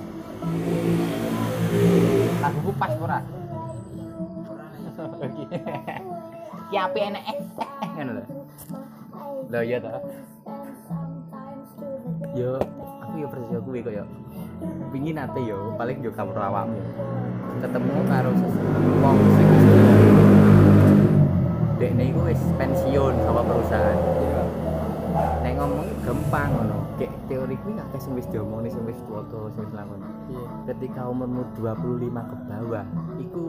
Laguku 2.41 2.71
pas 2.75 2.93
ora? 2.99 3.19
Ki 6.71 6.77
enek 6.81 7.23
eh 7.29 7.37
eh, 7.85 7.89
ngono 7.95 8.11
lho. 8.17 8.23
Lho 9.51 9.59
iya 9.61 9.77
ta. 9.77 10.01
Yo, 12.35 12.59
aku 12.99 13.23
yo 13.23 13.27
percaya 13.31 13.59
kuwi 13.63 13.79
kaya 13.79 14.03
pingin 14.91 15.15
ate 15.15 15.39
yo 15.47 15.71
paling 15.79 16.03
yo 16.03 16.11
kamu 16.11 16.35
awakmu. 16.35 16.83
Ketemu 17.63 18.03
karo 18.11 18.29
wong 18.99 19.17
sing 19.39 19.49
Dekne 21.79 22.03
iku 22.11 22.27
wis 22.27 22.43
pensiun 22.59 23.15
sama 23.23 23.39
perusahaan. 23.39 23.99
iya 24.19 24.43
Nek 25.47 25.53
ngomong 25.55 25.87
gampang 26.03 26.51
ngono. 26.51 26.77
Kayak 26.99 27.15
teori 27.31 27.55
kuwi 27.63 27.79
akeh 27.79 27.99
sing 28.03 28.11
wis 28.19 28.27
diomongni 28.27 28.67
sing 28.67 28.83
wis 28.83 28.99
tuwa-tuwa 29.07 29.47
sing 29.55 29.63
wis 29.63 29.71
lakon. 29.71 30.03
iya 30.27 30.45
Ketika 30.75 31.07
umurmu 31.07 31.47
25 31.55 32.19
ke 32.19 32.35
bawah, 32.51 32.85
iku 33.15 33.43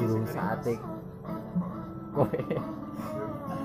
durung 0.00 0.24
saate 0.24 0.80
kowe 2.16 2.40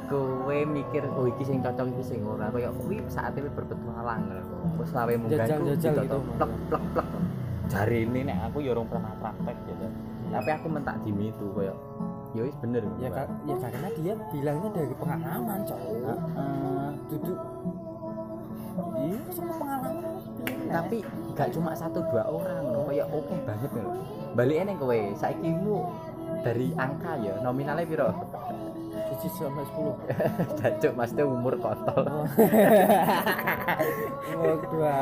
kowe 0.05 0.57
mikir 0.65 1.03
oh 1.11 1.25
iki 1.25 1.43
sing 1.43 1.59
cocok 1.59 1.85
iki 1.91 2.03
sing 2.03 2.19
ora 2.23 2.47
kaya 2.49 2.69
kuwi 2.73 3.01
saate 3.07 3.41
kowe 3.41 3.51
berpetualang 3.53 4.21
ngono. 4.25 4.43
Wis 4.77 4.91
lawe 4.91 5.13
munggah 5.15 5.45
ditotok 5.45 6.01
gitu. 6.03 6.17
plek 6.37 6.51
plek 6.69 6.83
plek. 6.93 7.07
Jari 7.65 8.05
ini 8.05 8.19
nek 8.29 8.37
aku 8.47 8.57
ya 8.61 8.77
orang 8.77 8.87
pernah 8.87 9.13
praktek 9.17 9.57
gitu. 9.65 9.85
Tapi 10.25 10.49
aku 10.51 10.67
mentak 10.67 10.95
di 11.01 11.11
itu 11.13 11.45
kaya 11.53 11.73
ya 12.35 12.41
wis 12.43 12.55
bener. 12.59 12.83
ya, 12.99 13.07
ka- 13.07 13.31
ya 13.47 13.55
karena 13.55 13.87
dia 13.95 14.13
bilangnya 14.27 14.69
dari 14.75 14.93
pengalaman 14.99 15.59
cowok 15.63 15.95
Heeh. 16.03 16.89
duduk 17.07 17.39
iya 18.99 19.19
sama 19.31 19.53
pengalaman 19.55 19.93
tapi 20.67 20.97
gak 21.31 21.49
cuma 21.55 21.71
satu 21.71 22.03
dua 22.11 22.27
orang 22.27 22.75
loh 22.75 22.83
kayak 22.91 23.07
oke 23.07 23.35
banget 23.47 23.71
loh 23.79 23.95
balik 24.35 24.67
neng 24.67 24.75
kowe 24.75 24.99
saiki 25.15 25.47
mu 25.47 25.87
dari 26.43 26.75
angka 26.75 27.15
ya 27.23 27.39
nominalnya 27.39 27.87
piro 27.87 28.11
tujuh 29.15 29.47
sampai 29.47 29.63
sepuluh. 29.63 29.95
Jancuk 30.59 30.91
mas 30.99 31.15
tuh 31.15 31.23
umur 31.23 31.55
kontol 31.55 32.03
umur 34.35 34.59
dua 34.67 34.95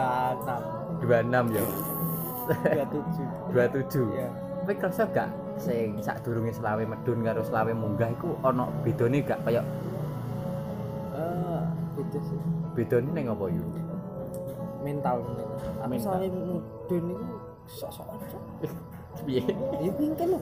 enam. 1.25 1.49
26 1.49 1.57
ya 1.57 1.65
dua 3.49 3.65
tujuh. 3.73 4.13
27 4.13 4.21
ya 4.21 4.29
tapi 4.63 4.79
kerasa 4.79 5.03
gak 5.11 5.27
sing 5.59 5.99
sak 5.99 6.23
durunge 6.23 6.55
selawe 6.55 6.79
medun 6.87 7.19
karo 7.19 7.43
selawe 7.43 7.75
munggah 7.75 8.07
iku 8.13 8.37
ono 8.45 8.69
bedone 8.85 9.19
gak? 9.25 9.41
Kayak 9.43 9.65
eh 11.19 11.63
beda 11.99 12.19
sih. 12.23 12.39
bedone 12.77 13.09
neng 13.11 13.27
apa 13.33 13.43
yo? 13.51 13.63
Mental 14.83 15.19
mental. 15.83 15.99
Soalnya 15.99 16.31
mudun 16.31 17.03
itu 17.11 17.27
sok-sokan 17.67 18.19
piye? 19.21 19.43
Ya 19.79 19.91
pingkan 19.93 20.27
loh 20.31 20.41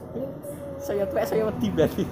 saya 0.78 1.04
tuh 1.04 1.16
saya 1.20 1.42
wedi 1.46 1.68
berarti. 1.70 2.02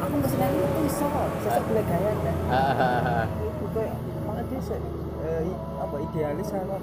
Aku 0.00 0.14
masih 0.16 0.36
nanya 0.36 0.58
itu 0.58 0.80
iso. 0.86 1.06
Sosok 1.42 1.62
boleh 1.66 1.84
gaya 1.84 2.10
kan? 2.16 2.36
Ah 2.48 3.24
itu 3.28 3.66
kayak 3.72 3.94
makanya 4.22 4.42
dia 4.48 4.60
se- 4.60 4.84
eh, 5.20 5.42
apa 5.76 5.96
idealis 6.00 6.48
apa 6.50 6.76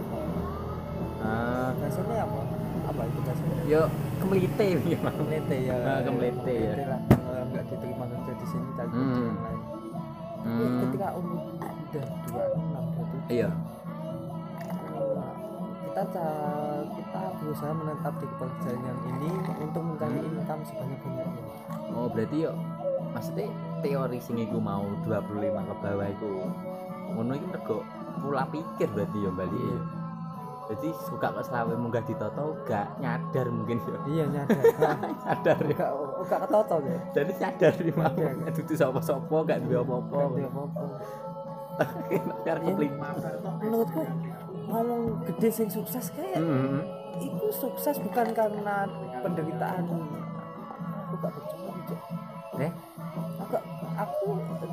ah. 1.19 1.69
Bahasanya 1.73 2.15
apa? 2.23 2.39
Apa 2.85 3.01
itu 3.03 3.19
bahasanya? 3.21 3.55
Yo 3.65 3.81
kemelite 4.19 4.65
ya. 4.77 5.77
Ah, 5.81 5.99
kemelete 6.05 6.53
ya. 6.53 6.73
lah. 6.87 7.01
Kalau 7.09 7.43
nggak 7.49 7.63
diterima 7.67 8.05
kerja 8.05 8.33
di 8.33 8.45
sini 8.45 8.67
cari 8.73 8.89
kerja 8.89 9.19
Hmm. 9.19 9.37
lain. 9.39 9.61
Tapi 10.39 10.63
hmm. 10.63 10.79
ketika 10.81 11.07
umur 11.13 11.39
udah 11.59 12.05
dua 12.23 12.43
enam 12.47 12.83
dua 12.87 13.03
tujuh. 13.03 13.21
Iya. 13.27 13.49
Kita 15.89 16.03
ca- 16.13 16.78
kita 17.09 17.33
berusaha 17.35 17.73
menetap 17.73 18.13
di 18.15 18.27
pekerjaan 18.29 18.79
yang 18.79 18.99
ini 19.07 19.29
untuk 19.59 19.81
mencari 19.83 20.13
Hmm. 20.15 20.29
income 20.31 20.61
sebanyak 20.63 20.99
banyaknya 20.99 21.43
Oh 21.89 22.05
berarti 22.05 22.37
yo 22.39 22.53
maksudnya 23.09 23.49
teori 23.81 24.17
sing 24.19 24.37
iku 24.37 24.57
mau 24.57 24.85
25 25.03 25.25
ke 25.59 25.73
bawah 25.75 26.07
iku 26.07 26.29
ngono 27.09 27.33
iki 27.33 27.47
mergo 27.47 27.77
pola 28.15 28.45
pikir 28.45 28.87
berarti 28.87 29.17
yo 29.17 29.31
balik 29.31 29.57
ya. 29.57 29.79
Jadi 30.69 30.93
suka 31.01 31.33
kok 31.33 31.41
selawe 31.43 31.73
munggah 31.73 32.05
ditoto 32.05 32.53
gak 32.63 33.01
nyadar 33.01 33.49
mungkin 33.49 33.81
yo. 33.81 33.97
iya 34.07 34.25
nyadar 34.27 34.61
Sadar 35.25 35.57
ya. 35.59 35.73
gak 35.73 35.91
gak 36.23 36.39
ketoto 36.45 36.75
ya 36.79 36.97
Jadi 37.11 37.31
sadar 37.33 37.73
nih 37.75 37.89
mau 37.91 38.13
Iya. 38.13 38.53
dudu 38.53 38.73
sapa-sapa 38.75 39.35
gak 39.43 39.59
duwe 39.65 39.77
apa-apa. 39.79 40.13
Gak 40.13 40.29
ada 40.37 40.45
apa-apa 40.47 40.85
Biar 42.45 42.57
Iya. 42.59 42.69
kepling. 42.69 42.93
menurutku 43.59 44.01
ngomong 44.69 45.01
gede 45.25 45.49
sing 45.49 45.65
sukses 45.65 46.13
kayak 46.13 46.37
Mm-mm. 46.37 46.85
Itu 47.17 47.47
sukses 47.51 47.97
bukan 47.97 48.27
karena 48.29 48.85
penderitaan 49.19 49.83
aku 49.83 51.17
gak 51.17 51.33
percaya 51.33 51.71
Cok. 51.83 52.01
Eh? 52.59 52.71
aku 53.39 53.55
aku 53.95 54.27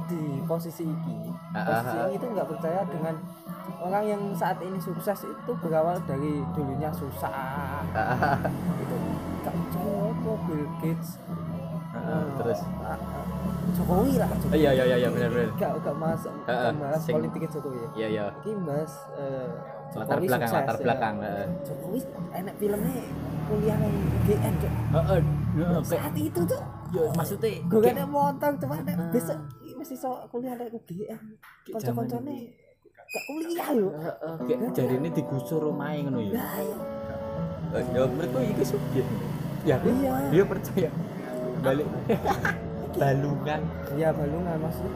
di 0.07 0.23
posisi 0.43 0.85
ini 0.85 1.33
Ah, 1.51 1.65
posisi 1.65 1.89
ah, 1.89 1.99
ah. 1.99 2.07
ini 2.07 2.15
itu 2.15 2.27
nggak 2.29 2.49
percaya 2.49 2.81
dengan 2.85 3.15
orang 3.79 4.05
yang 4.07 4.23
saat 4.33 4.59
ini 4.61 4.77
sukses 4.77 5.25
itu 5.25 5.51
berawal 5.57 5.97
dari 6.03 6.43
dulunya 6.53 6.91
susah 6.91 7.83
itu 8.77 8.97
gak 9.41 9.55
percaya 9.55 9.95
kok 10.15 10.37
Bill 10.45 10.67
Gates 10.79 11.11
Ah, 11.97 12.29
terus 12.37 12.61
Ah, 12.79 12.93
ah. 12.93 13.25
Jokowi 13.73 14.15
lah 14.15 14.29
Jokowi 14.31 14.59
iya 14.59 14.71
iya 14.71 14.85
iya 14.85 14.97
iya 14.99 15.09
benar 15.09 15.31
benar 15.33 15.49
gak 15.57 15.71
gak 15.81 15.97
mas 15.97 16.23
Ah, 16.45 16.53
ah. 16.53 16.73
bahas 16.73 17.01
Sing- 17.01 17.15
politiknya 17.17 17.49
Jokowi 17.51 17.79
ya 17.79 17.89
iya 17.97 18.07
iya 18.07 18.25
ini 18.45 18.61
bahas 18.63 18.93
eh, 19.17 19.49
latar 19.93 20.07
Jokowi 20.13 20.27
belakang 20.27 20.49
sukses, 20.49 20.59
latar 20.59 20.75
ya. 20.75 20.83
belakang 20.83 21.15
heeh 21.19 21.47
Jokowi 21.63 22.01
enak 22.33 22.55
filmnya 22.57 22.95
kuliah 23.47 23.79
yang 23.79 23.95
GN 24.25 24.55
Cok. 24.57 24.73
heeh 24.91 25.21
heeh, 25.55 25.79
kayak 25.79 25.85
saat 25.87 26.15
itu 26.17 26.41
tuh 26.43 26.63
ya 26.89 27.03
maksudnya 27.13 27.51
gue 27.63 27.79
gak 27.81 27.95
ada 27.95 28.07
motor 28.07 28.51
cuma 28.57 28.75
ada. 28.79 28.93
Ah. 28.93 29.11
besok 29.11 29.39
mesti 29.77 29.95
so 29.95 30.11
kuliah 30.29 30.53
ada 30.53 30.67
UGM 30.69 31.21
Kayak 31.63 31.73
konco-koncone 31.73 32.35
gak 33.07 33.25
kuliah 33.25 33.69
Heeh, 33.71 34.35
kayak 34.43 34.61
jari 34.73 34.95
ini 34.97 35.09
digusur 35.11 35.61
rumahnya 35.63 36.01
ngono 36.05 36.21
ya. 36.23 36.33
Lah 36.35 36.59
ya 36.59 36.79
Eh, 37.69 37.83
ya 37.93 38.03
menurutku 38.05 38.39
itu 38.41 38.63
subjek 38.65 39.07
ya 39.63 39.77
Iya. 39.79 40.31
dia 40.31 40.45
percaya. 40.45 40.91
Balik. 41.59 41.87
Balungan. 42.97 43.61
Ya 43.95 44.09
balungan 44.11 44.57
maksud 44.57 44.87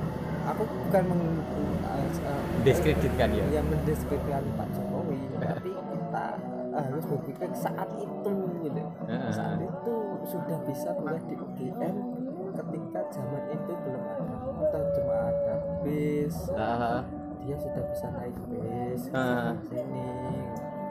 aku 0.47 0.63
bukan 0.65 1.03
meng 1.09 1.23
diskreditkan 2.63 3.29
ya? 3.33 3.45
Yang 3.51 3.67
mendeskripsikan 3.73 4.45
Pak 4.57 4.69
Jokowi 4.77 5.21
tapi 5.39 5.73
kita 5.73 6.27
harus 6.71 7.05
berpikir 7.05 7.51
saat 7.53 7.89
itu 7.99 8.35
gitu. 8.63 8.83
Saat 9.33 9.59
itu 9.59 9.95
sudah 10.25 10.59
bisa 10.65 10.89
kuliah 10.95 11.23
di 11.27 11.35
UGM 11.35 11.97
ketika 12.51 13.01
zaman 13.11 13.43
itu 13.51 13.73
belum 13.73 14.03
ada. 14.05 14.25
Motor 14.61 14.83
cuma 14.93 15.15
ada 15.33 15.55
bis 15.81 16.37
dia 17.41 17.57
sudah 17.57 17.83
bisa 17.89 18.07
naik 18.13 18.37
bis 18.53 19.03
Ah. 19.17 19.57
sini 19.73 20.07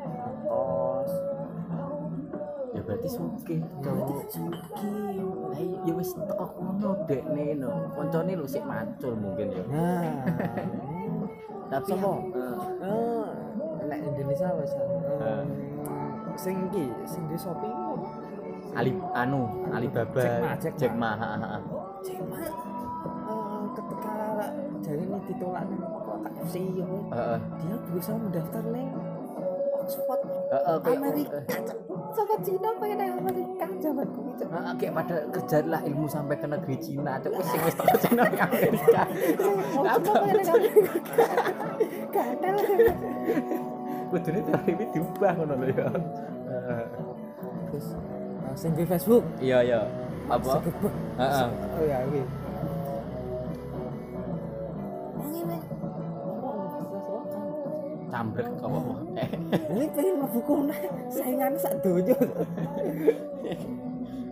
ngekos 0.03 0.98
ya 2.79 2.81
berarti 2.87 3.09
suke 3.11 3.55
berarti 3.83 4.13
suki 4.31 4.95
Lah 5.51 5.59
ya 5.83 5.91
wis 5.91 6.15
teko 6.15 6.45
kono 6.55 6.91
dekne 7.03 7.59
no 7.59 7.91
koncone 7.91 8.31
lho 8.39 8.47
sik 8.47 8.63
macul 8.63 9.13
mungkin 9.19 9.51
ya 9.51 9.63
nah 9.67 10.15
tapi 11.69 11.91
Sopo? 11.93 12.11
Heeh. 12.33 13.27
eh 13.77 13.85
nek 13.85 13.99
Indonesia 14.01 14.47
wis 14.55 14.71
Ah. 15.19 15.43
sing 16.39 16.55
iki 16.71 16.87
sing 17.03 17.27
di 17.27 17.35
Shopee 17.35 17.75
Ali 18.71 18.95
anu 19.11 19.67
Alibaba 19.75 20.23
Jack 20.23 20.39
Ma, 20.39 20.55
Jack 20.55 20.93
Ma. 20.95 21.11
Eh, 23.29 23.63
ketika 23.75 24.13
jadi 24.79 25.03
ini 25.03 25.17
ditolak 25.27 25.63
nih 25.67 25.79
apa 25.83 26.13
ya 26.55 26.87
Heeh. 26.87 27.39
dia 27.59 27.75
berusaha 27.89 28.15
mendaftar 28.15 28.63
nih 28.71 28.87
Oxford 29.75 30.21
Amerika 30.85 31.39
sama 32.13 32.35
Cina 32.41 32.69
pengen 32.77 32.97
nang 32.97 33.11
Amerika 33.21 33.65
zaman 33.79 34.07
kuwi 34.13 34.31
Cok. 34.39 34.49
Heeh, 34.49 34.73
kayak 34.79 34.93
pada 34.97 35.15
kejar 35.29 35.63
lah 35.69 35.81
ilmu 35.85 36.07
sampai 36.09 36.35
ke 36.37 36.47
negeri 36.47 36.75
Cina. 36.81 37.09
Ada 37.17 37.27
wis 37.29 37.45
sing 37.47 37.61
wis 37.63 37.75
teko 37.77 37.95
Cina 38.01 38.23
di 38.27 38.37
Amerika. 38.39 39.01
Nang 39.83 40.03
Amerika 40.03 40.53
gatel. 42.09 42.55
Kudune 44.09 44.39
teori 44.41 44.71
ini 44.73 44.85
diubah 44.89 45.31
ngono 45.37 45.53
lho 45.53 45.67
ya. 45.69 45.87
Heeh. 46.49 46.83
terus 47.69 47.87
eh, 47.93 48.55
sing 48.57 48.71
di 48.73 48.83
Facebook? 48.89 49.21
Iya 49.37 49.61
iya. 49.61 49.81
Apa? 50.29 50.61
Heeh. 50.61 51.47
oh 51.77 51.85
ya 51.85 51.97
oke 52.05 52.21
Wong 55.19 55.33
ini 55.33 55.41
ngomong 55.41 55.61
sesuatu. 55.61 55.68
Cambrek 58.09 58.49
apa 58.59 58.77
apa 58.77 58.93
eh 59.21 59.29
ini 59.69 59.85
pengen 59.93 60.13
mlebu 60.21 60.39
kono 60.43 60.73
saingan 61.13 61.53
sak 61.55 61.73
donya. 61.85 62.17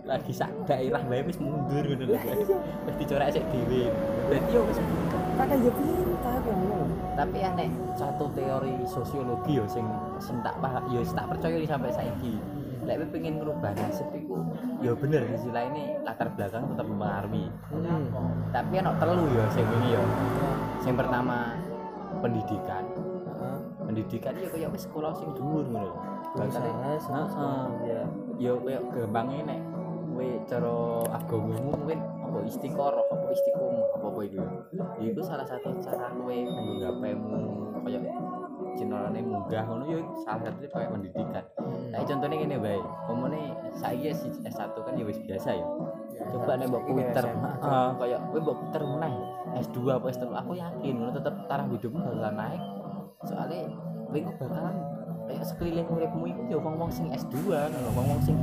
Lagi 0.08 0.32
sak 0.32 0.50
daerah 0.64 1.02
wae 1.04 1.20
wis 1.20 1.36
mundur 1.36 1.84
ngono 1.84 2.04
lho. 2.08 2.16
Lah, 2.16 2.24
iya. 2.24 2.56
wis 2.88 2.94
dicorek 2.96 3.28
sik 3.28 3.44
dhewe. 3.52 3.92
Berarti 4.28 4.50
yo 4.50 4.60
wis 4.66 4.78
kadang 5.38 5.60
ya 5.62 5.72
pintar 5.72 6.38
ngomong 6.42 6.90
tapi 7.14 7.38
aneh. 7.44 7.70
Satu 7.94 8.24
teori 8.32 8.74
sosiologi 8.88 9.60
yo 9.60 9.64
sing 9.68 9.84
sing 10.18 10.36
tak 10.40 10.56
paham 10.58 10.84
yo 10.90 11.04
tak 11.12 11.28
percaya 11.28 11.56
nih 11.60 11.68
sampai 11.68 11.92
saiki. 11.92 12.34
Lek 12.88 13.04
kowe 13.04 13.08
pengen 13.12 13.36
ngerubah 13.36 13.72
nasib 13.76 14.08
iku 14.16 14.40
yo 14.80 14.96
bener 14.96 15.28
di 15.28 15.36
sisi 15.36 15.52
lain 15.52 15.76
latar 16.06 16.32
belakang 16.32 16.64
tetap 16.72 16.86
mempengaruhi 16.88 17.50
hmm. 17.74 18.08
tapi 18.54 18.80
ana 18.80 18.96
telu 18.96 19.28
yo 19.28 19.44
sing 19.52 19.66
wingi 19.68 19.92
yo. 19.92 20.02
Sing 20.80 20.94
pertama 20.96 21.52
pendidikan. 22.24 23.07
Pendidikan 23.88 24.36
ya 24.36 24.48
kayak 24.52 24.68
wis 24.76 24.84
sekolah 24.84 25.16
sing 25.16 25.32
dhuwur 25.32 25.64
ngono 25.64 25.96
bakal 26.36 26.60
Berusaha 26.60 27.24
heeh 27.24 27.64
ya 27.88 28.00
yo 28.36 28.60
kayak 28.60 28.84
gampangnya 28.92 29.56
nek. 29.56 29.60
Kowe 30.18 30.26
cara 30.50 30.74
agamamu 31.14 31.78
mungkin 31.78 32.02
apa 32.02 32.42
istiqoroh 32.42 33.06
apa 33.06 33.26
istiqomah 33.30 33.86
apa 33.94 34.06
apa 34.10 34.20
itu 34.26 34.36
ya 34.98 35.08
itu 35.14 35.22
salah 35.22 35.46
satu 35.46 35.78
cara 35.78 36.10
kowe 36.10 36.34
gapemu 36.82 37.42
kayak 37.86 38.02
jenenge 38.74 39.20
munggah 39.22 39.62
ngono 39.62 39.84
yo 39.86 40.02
salah 40.26 40.42
satu 40.42 40.66
kayak 40.74 40.90
pendidikan. 40.90 41.44
Nah 41.94 42.02
contohnya 42.02 42.34
gini 42.34 42.58
baik 42.58 42.82
umumnya 43.06 43.54
saya 43.78 44.10
si 44.10 44.26
S1 44.42 44.74
kan 44.74 44.98
ya 44.98 45.06
wis 45.06 45.22
biasa 45.22 45.54
ya. 45.54 45.66
Coba 46.34 46.58
nek 46.58 46.66
mbok 46.66 46.82
puter 46.82 47.24
heeh 47.30 47.88
kayak 48.02 48.20
kowe 48.34 48.38
mbok 48.42 48.56
puter 48.58 48.82
meneh 48.90 49.14
S2 49.62 49.78
apa 49.86 50.06
S3 50.18 50.24
aku 50.34 50.52
yakin 50.58 50.94
ngono 50.98 51.14
tetep 51.14 51.34
taraf 51.46 51.70
hidupmu 51.70 52.02
bakalan 52.02 52.34
naik 52.34 52.62
soalnya 53.26 53.66
kok 54.14 54.34
bakalan 54.38 54.76
kayak 55.28 55.44
sekeliling 55.44 55.88
uripmu 55.90 56.24
itu 56.30 56.42
ya 56.48 56.58
wong-wong 56.62 56.90
sing 56.92 57.10
S2 57.10 57.50
ngono 57.50 57.88
wong-wong 57.98 58.20
sing 58.22 58.36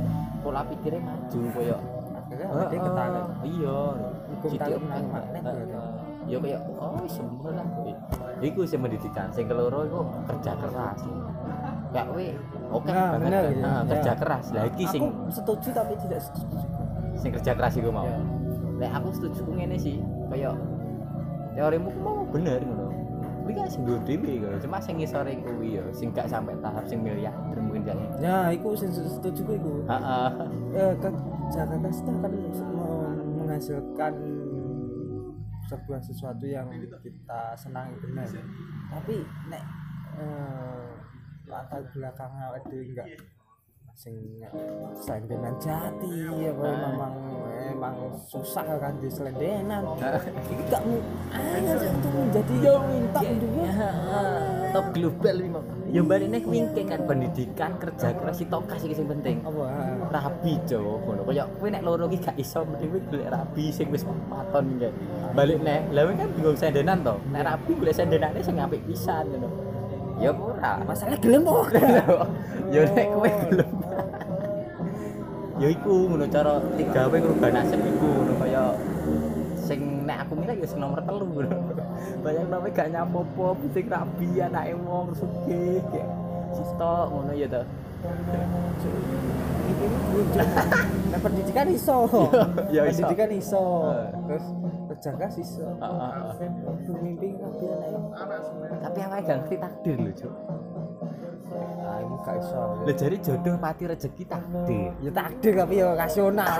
pola 0.44 0.62
pikirnya 0.68 1.00
maju 1.02 1.40
koyo 1.56 1.78
akhirnya 2.26 2.66
dia 2.66 2.80
ketarik? 2.82 3.24
Iya. 3.46 3.78
Hukum 4.26 4.48
Jadi, 4.50 4.58
tarik 4.58 4.78
menang 4.82 5.06
magnet 5.14 5.44
ya 6.26 6.38
kayak 6.42 6.60
oh 6.74 7.06
semua 7.06 7.50
lah 7.54 7.66
kowe. 7.70 7.92
Iku 8.42 8.60
sing 8.66 8.82
pendidikan 8.82 9.30
sing 9.30 9.46
keloro 9.46 9.86
iku 9.86 10.00
kerja 10.26 10.52
keras. 10.58 11.00
Ya 11.94 12.02
kowe 12.02 12.26
oke. 12.74 12.90
Nah, 12.90 13.14
banget 13.14 13.22
bener, 13.22 13.42
kan? 13.46 13.54
ya. 13.54 13.66
Ah, 13.70 13.82
kerja 13.86 14.12
keras. 14.18 14.44
Lah 14.50 14.64
iki 14.66 14.84
sing 14.90 15.02
aku 15.06 15.30
setuju 15.30 15.68
tapi 15.70 15.94
tidak 16.02 16.20
setuju 16.26 16.56
sing 17.16 17.30
kerja 17.30 17.52
keras 17.54 17.74
iku 17.78 17.90
mau? 17.94 18.04
Ya. 18.04 18.18
Nek 18.76 18.90
aku 19.00 19.08
setuju 19.14 19.40
ngene 19.56 19.76
sih, 19.80 20.02
kayak 20.28 20.52
teorimu 21.56 21.88
ku 21.94 22.00
mau 22.02 22.26
bener 22.28 22.60
ngono. 22.60 22.85
Kuwi 23.46 23.54
kan 23.54 23.70
sing 23.70 23.82
duwe 23.86 23.98
dhewe 24.02 24.42
ngono, 24.42 24.58
cuma 24.58 24.82
sing 24.82 24.98
ngisore 24.98 25.38
kuwi 25.38 25.78
ya, 25.78 25.84
sing 25.94 26.10
gak 26.10 26.26
sampai 26.26 26.58
tahap 26.58 26.82
sing 26.82 26.98
miliarder 26.98 27.62
mungkin 27.62 27.86
gak. 27.86 27.94
ya 28.18 28.50
itu 28.50 28.74
sing 28.74 28.90
setuju 28.90 29.40
gue 29.46 29.56
itu 29.56 29.72
Heeh. 29.86 30.30
eh, 30.74 30.92
itu 30.98 31.06
akan 32.10 32.32
me- 32.74 33.22
menghasilkan 33.38 34.12
sebuah 35.66 36.00
sesuatu 36.02 36.42
yang 36.42 36.66
kita 37.02 37.54
senangi 37.54 37.94
benar 38.02 38.26
tapi 38.90 39.22
nek 39.46 39.62
eh, 40.18 40.90
latar 41.46 41.86
belakang 41.94 42.30
awake 42.34 42.66
dhewe 42.66 42.84
enggak 42.90 43.06
sing 43.96 44.12
selendenan 44.92 45.56
jati 45.56 46.28
apa 46.28 46.64
Ah. 46.68 46.76
memang 46.84 47.12
emang 47.72 47.96
susah 48.28 48.76
kan 48.76 48.92
di 49.00 49.08
selendenan 49.08 49.88
iki 50.52 50.64
gak 50.68 50.84
mu 50.84 51.00
sih 51.80 51.88
untuk 51.88 52.12
menjadi 52.12 52.54
Yo 52.60 52.76
top 52.76 52.84
winke. 52.92 53.28
dua 53.40 53.68
Top 54.76 54.86
global 54.92 55.34
iki 55.40 55.48
mau. 55.48 55.64
Ya 55.88 56.02
barine 56.04 56.38
winke 56.44 56.82
kan 56.84 57.00
pendidikan, 57.08 57.80
kerja 57.80 58.12
keras 58.12 58.44
itu 58.44 58.58
kasih 58.68 58.92
sing 58.92 59.08
penting. 59.08 59.40
apa 59.40 59.64
ah. 59.64 59.96
rabi 60.12 60.60
cowok 60.68 60.96
ngono 61.00 61.22
kaya 61.24 61.44
kowe 61.56 61.68
nek 61.72 61.80
loro 61.80 62.04
iki 62.12 62.18
gak 62.20 62.36
iso 62.36 62.68
mending 62.68 62.92
kowe 62.92 63.00
golek 63.08 63.28
rabi 63.32 63.64
sing 63.72 63.88
wis 63.88 64.04
paton 64.04 64.76
kae 64.76 64.92
balik 65.32 65.56
nek 65.64 65.88
lha 65.96 66.04
kowe 66.04 66.14
kan 66.20 66.28
bingung 66.36 66.58
sendenan 66.60 67.00
to 67.00 67.16
nek 67.32 67.48
rabi 67.48 67.72
golek 67.72 67.96
sendenane 67.96 68.44
sing 68.44 68.60
apik 68.60 68.84
pisan 68.84 69.24
ngono 69.32 69.75
ya 70.16 70.30
ora 70.32 70.80
masalah 70.88 71.18
gelem 71.20 71.44
ya 72.72 72.82
nek 72.96 73.06
kowe 73.12 73.30
gelem. 73.48 73.70
Ya 75.56 75.72
iku 75.72 76.12
ngono 76.12 76.28
cara 76.28 76.60
digawe 76.76 77.16
ngrubah 77.16 77.48
nasib 77.48 77.80
iku 77.80 78.04
ngono 78.04 78.32
kaya 78.44 78.76
sing 79.56 80.04
nek 80.04 80.28
aku 80.28 80.36
milih 80.36 80.60
ya 80.60 80.66
sing 80.68 80.80
nomor 80.84 81.00
telu. 81.00 81.24
Ngono 81.24 81.56
bayang 82.20 82.52
kowe 82.52 82.68
gak 82.68 82.92
nyapo-po 82.92 83.56
sing 83.72 83.88
rabi 83.88 84.28
anake 84.36 84.76
wong 84.84 85.16
sugih 85.16 85.80
sistok 86.52 87.08
ngono 87.08 87.32
ya 87.32 87.48
to 87.48 87.64
nah 91.06 91.20
pendidikan 91.20 91.66
iso 91.68 91.98
Ya, 92.68 92.82
iso. 92.84 93.02
pendidikan 93.02 93.30
iso 93.32 93.64
Eh. 93.86 94.08
terus 94.26 94.44
kerja 94.96 95.28
iso 95.36 95.66
Ah, 95.76 95.86
ah, 95.86 96.10
ah. 96.32 96.34
bermimpi 96.82 97.36
tapi 98.78 98.98
awake 99.02 99.24
gak 99.24 99.36
ngerti 99.40 99.56
takdir 99.56 99.96
lho 99.98 100.12
cuk 100.14 100.34
ini 101.96 102.16
gak 102.22 102.36
iso 102.38 102.62
Lah 102.82 102.94
jari 102.94 103.16
jodoh 103.18 103.54
pati 103.56 103.84
rezeki 103.84 104.24
takdir. 104.24 104.90
ya 104.98 105.10
takdir 105.12 105.52
tapi 105.54 105.74
ya 105.76 105.88
rasional 105.94 106.58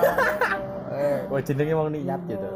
eh 0.96 1.18
Wah 1.26 1.40
jenenge 1.40 1.74
wong 1.74 1.90
niat 1.90 2.20
gitu. 2.24 2.48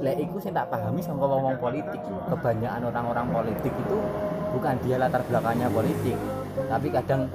Lek 0.00 0.18
iku 0.18 0.34
sing 0.36 0.50
tak 0.50 0.66
pahami 0.66 0.98
sama 0.98 1.30
wong 1.30 1.54
politik. 1.56 2.00
Kebanyakan 2.26 2.90
orang-orang 2.90 3.26
politik 3.30 3.70
itu 3.70 3.96
bukan 4.50 4.74
dia 4.82 4.98
latar 4.98 5.22
belakangnya 5.22 5.70
politik, 5.70 6.18
tapi 6.66 6.88
kadang 6.90 7.30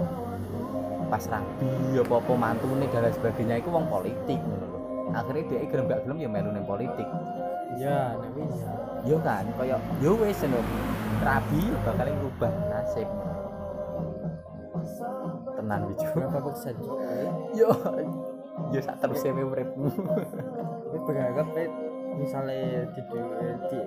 pas 1.08 1.24
rabi 1.32 1.72
apa-apa 2.04 2.34
mantune 2.36 2.86
dan 2.92 3.08
lain 3.08 3.16
sebagainya 3.16 3.56
itu 3.64 3.70
wong 3.72 3.88
politik 3.88 4.40
ngono. 4.44 4.68
Akhirnya 5.16 5.44
dia 5.48 5.66
gelem 5.72 5.86
gak 5.88 6.02
gelem 6.04 6.18
ya 6.20 6.30
melu 6.30 6.50
politik. 6.68 7.08
ya 7.78 8.18
nek 8.18 8.32
wis 8.36 8.58
Yo 9.06 9.18
kan, 9.24 9.46
kaya 9.56 9.80
yo 10.04 10.20
wis 10.20 10.40
ngono. 10.44 10.60
Rabi 11.24 11.62
bakal 11.88 12.08
ngubah 12.12 12.54
nasib. 12.70 13.10
Tenan 15.56 15.82
wijo. 15.90 16.08
berapa 16.12 16.40
persen? 16.44 16.76
Yo 17.56 17.70
yo 18.76 18.80
sak 18.84 19.00
terusé 19.00 19.32
uripmu. 19.32 19.90
tapi 20.88 20.98
berharap 21.04 21.48
misalnya 22.18 22.90
di, 22.92 23.02
di, 23.06 23.20
di 23.70 23.80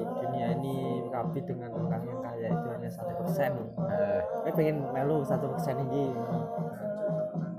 dunia 0.00 0.46
ini 0.56 1.04
rapi 1.12 1.40
dengan 1.44 1.70
orang 1.76 2.02
yang 2.08 2.20
kaya 2.24 2.48
itu 2.48 2.66
hanya 2.72 2.90
satu 2.90 3.12
persen. 3.20 3.52
Eh, 3.86 4.20
eh 4.48 4.52
pengen 4.56 4.76
melu 4.90 5.22
satu 5.22 5.46
persen 5.52 5.76
ini. 5.88 6.10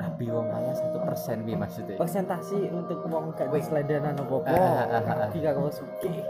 Rabi 0.01 0.25
wong 0.33 0.47
kaya 0.49 0.73
satu 0.73 0.97
persen 1.05 1.45
bi 1.45 1.53
maksudnya. 1.53 1.93
persentasi 1.93 2.73
untuk 2.73 3.05
uang 3.05 3.37
gak 3.37 3.53
diseledanan 3.53 4.17
apa 4.17 4.33
apa 4.33 4.49
Ah, 4.49 4.57
ah, 4.57 4.85
ah, 4.97 5.01
ah. 5.05 5.15
rapi 5.29 5.39
karo 5.45 5.69
suki. 5.69 6.25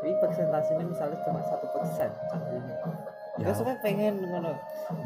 Ini 0.00 0.12
persentasenya 0.22 0.84
misalnya 0.86 1.18
cuma 1.24 1.40
satu 1.42 1.66
persen 1.72 2.10
Ya. 3.40 3.48
ya 3.48 3.52
sampai 3.56 3.76
pengen 3.80 4.20
ngono 4.20 4.52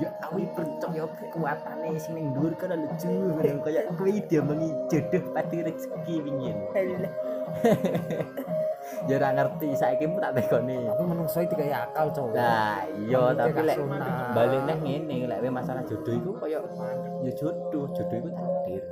Ya 0.03 0.11
aku 0.19 0.43
iki 0.43 0.51
percaya 0.59 1.05
kekuatane 1.07 1.95
sing 2.01 2.13
ning 2.19 2.27
dhuwur 2.35 2.51
kan 2.59 2.75
lucu 2.75 3.07
ngono 3.07 3.63
kaya 3.65 3.87
dia 4.27 4.41
mengi 4.43 4.69
jodoh 4.91 5.23
pati 5.31 5.57
rezeki 5.63 6.15
wingi. 6.25 6.51
Ya 9.09 9.17
ora 9.17 9.33
ngerti 9.33 9.73
saiki 9.73 10.05
mu 10.05 10.21
tak 10.21 10.37
tekoni. 10.37 10.85
tapi 10.85 11.03
menungso 11.09 11.41
itu 11.41 11.57
kayak 11.57 11.89
akal 11.89 12.13
cowok 12.13 12.37
Nah, 12.37 12.85
iya 13.01 13.23
tapi 13.33 13.61
lek 13.65 13.77
balik 14.37 14.61
neh 14.69 14.77
ngene 14.77 15.17
lek 15.25 15.41
masalah 15.49 15.81
jodoh 15.89 16.13
iku 16.13 16.31
kaya 16.37 16.61
ya 17.25 17.33
jodoh, 17.33 17.89
jodoh 17.97 18.17
iku 18.21 18.29
takdir. 18.33 18.85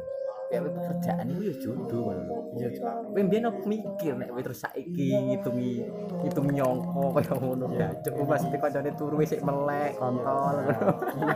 Kayak 0.53 0.68
kowe 0.68 0.72
pekerjaan 0.76 1.24
iku 1.32 1.40
ya 1.48 1.55
jodoh 1.57 2.00
ngono 2.05 2.20
lho. 2.28 2.36
iya. 2.61 2.68
Kowe 3.09 3.20
mbiyen 3.24 3.48
opo 3.48 3.61
mikir 3.64 4.12
nek 4.20 4.28
kowe 4.28 4.42
terus 4.44 4.61
saiki 4.61 5.09
ngitungi 5.16 5.72
ngitung 6.20 6.48
nyongko 6.53 7.03
kaya 7.16 7.32
ngono 7.40 7.64
Iya. 7.72 7.88
gacuk 7.88 8.28
maksudnya 8.28 8.59
kancane 8.61 8.90
turu 8.92 9.16
wis 9.16 9.32
melek 9.40 9.96
kontol 9.96 10.57
ngono. 10.68 11.32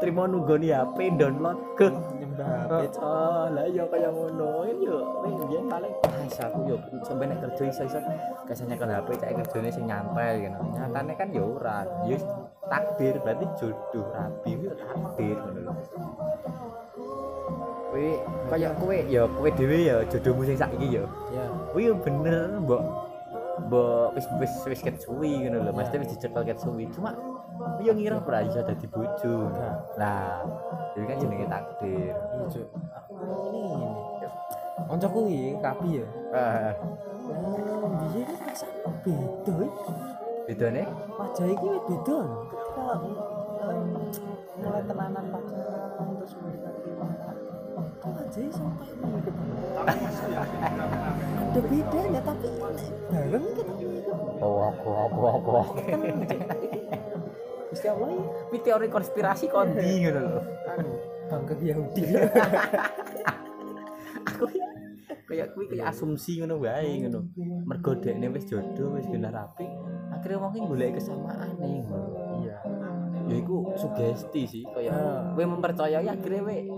Terima 0.00 0.22
nunggoni 0.24 0.72
HP 0.72 0.96
download 1.20 1.58
ke 1.76 1.86
Cuk. 2.40 3.02
Oh, 3.04 3.46
lah 3.52 3.66
iya 3.68 3.84
kaya 3.84 4.08
ngono. 4.08 4.64
Yo, 4.80 4.96
kowe 5.20 5.28
mbiyen 5.28 5.64
paling 5.68 5.94
pas 6.00 6.36
aku 6.40 6.58
yo 6.64 6.76
sampe 7.04 7.24
nek 7.28 7.38
kerja 7.44 7.62
iso-iso 7.68 8.00
kasane 8.48 8.74
kan 8.80 8.88
HP 8.88 9.08
cek 9.20 9.30
kerjane 9.44 9.68
sing 9.68 9.84
nyantai 9.84 10.48
ngono. 10.48 10.72
Nyatane 10.72 11.12
kan 11.18 11.28
yo 11.36 11.60
ora. 11.60 11.84
Yo 12.08 12.16
takdir 12.70 13.20
berarti 13.20 13.46
jodoh 13.60 14.06
rabi 14.14 14.52
yo 14.56 14.72
takdir 14.72 15.36
ngono 15.36 15.60
lho. 15.68 15.72
Kowe 17.90 18.08
kaya 18.48 18.68
kowe 18.78 18.96
ya 19.10 19.22
kowe 19.28 19.48
dhewe 19.52 19.78
ya 19.84 19.96
jodohmu 20.08 20.42
sing 20.48 20.56
saiki 20.56 20.86
yo. 20.88 21.04
ya 21.34 21.44
Kuwi 21.74 21.90
yo 21.90 21.94
bener, 22.00 22.56
Mbok. 22.62 22.82
Mbok 23.68 24.08
wis 24.16 24.26
wis 24.40 24.52
wis 24.64 24.80
ket 24.80 24.96
suwi 25.02 25.44
ngono 25.44 25.68
lho. 25.68 25.72
Mesti 25.76 26.00
wis 26.00 26.10
dicekel 26.16 26.42
ket 26.46 26.58
suwi. 26.62 26.88
Cuma 26.94 27.12
Iya 27.80 27.92
ngira 27.96 28.16
pura 28.24 28.44
iso 28.44 28.60
dadi 28.64 28.86
bojo. 28.88 29.52
Lah, 30.00 30.44
iki 30.96 31.04
kan 31.04 31.16
jenenge 31.20 31.46
takdir. 31.48 32.12
Iya, 32.12 32.44
Cuk. 32.48 32.68
Aku 32.96 33.12
ngene 33.20 33.60
ngene. 33.60 33.88
Koncoku 34.88 35.18
iki 35.28 35.56
kapi 35.60 35.88
ya. 36.00 36.06
Heeh. 36.34 36.72
Oh, 37.30 37.90
biye 38.00 38.20
iki 38.24 38.34
rasa 38.44 38.66
beda. 39.04 39.56
Bedane? 40.48 40.82
Wajah 41.16 41.46
iki 41.46 41.68
beda. 41.88 42.18
Ketika 42.50 43.70
mulai 44.60 44.82
tenanan 44.84 45.24
pacaran 45.32 46.08
terus 46.20 46.32
mulai 46.40 46.58
kaki 46.64 46.90
pangkat. 46.96 47.36
Wajah 48.00 48.40
iki 48.40 48.52
sampai 48.56 48.88
Ada 51.50 51.60
bedanya 51.66 52.20
tapi 52.24 52.48
bareng 53.10 53.46
kan. 53.56 53.66
Oh, 54.40 54.72
aku 54.72 54.88
aku 54.96 55.20
aku. 55.28 55.50
Tenang, 55.84 56.79
Gusti 57.70 57.86
Allah 57.86 58.08
ya 58.50 58.58
teori 58.60 58.86
konspirasi 58.90 59.46
kondi 59.46 60.02
ngono 60.04 60.20
lho. 60.26 60.40
Kan 60.66 60.86
bangga 61.30 61.54
Yahudi. 61.62 62.02
Aku 64.26 64.44
kayak 65.30 65.54
kuwi 65.54 65.64
kayak 65.70 65.94
asumsi 65.94 66.42
ngono 66.42 66.58
wae 66.58 67.06
ngono. 67.06 67.30
Mergo 67.64 67.94
dekne 67.96 68.26
wis 68.34 68.44
jodoh 68.50 68.98
wis 68.98 69.06
genah 69.06 69.30
rapi 69.30 69.90
akhirnya 70.20 70.36
wong 70.36 70.52
ki 70.52 70.60
golek 70.68 70.90
kesamaan 71.00 71.48
nih 71.56 71.80
iya. 72.44 72.56
Ya 73.24 73.34
iku 73.40 73.72
sugesti 73.72 74.42
sih 74.44 74.64
kayak 74.68 74.92
Ah. 74.92 75.32
kowe 75.32 75.44
mempercayai 75.48 76.04
akhirnya 76.04 76.44
we 76.44 76.68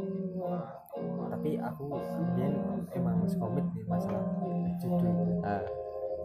tapi 1.33 1.59
aku 1.59 1.91
kemudian 1.91 2.55
emang 2.95 3.27
komit 3.27 3.67
nih 3.75 3.85
masalah 3.91 4.23
judul 4.79 5.11
itu 5.11 5.43
ah. 5.43 5.65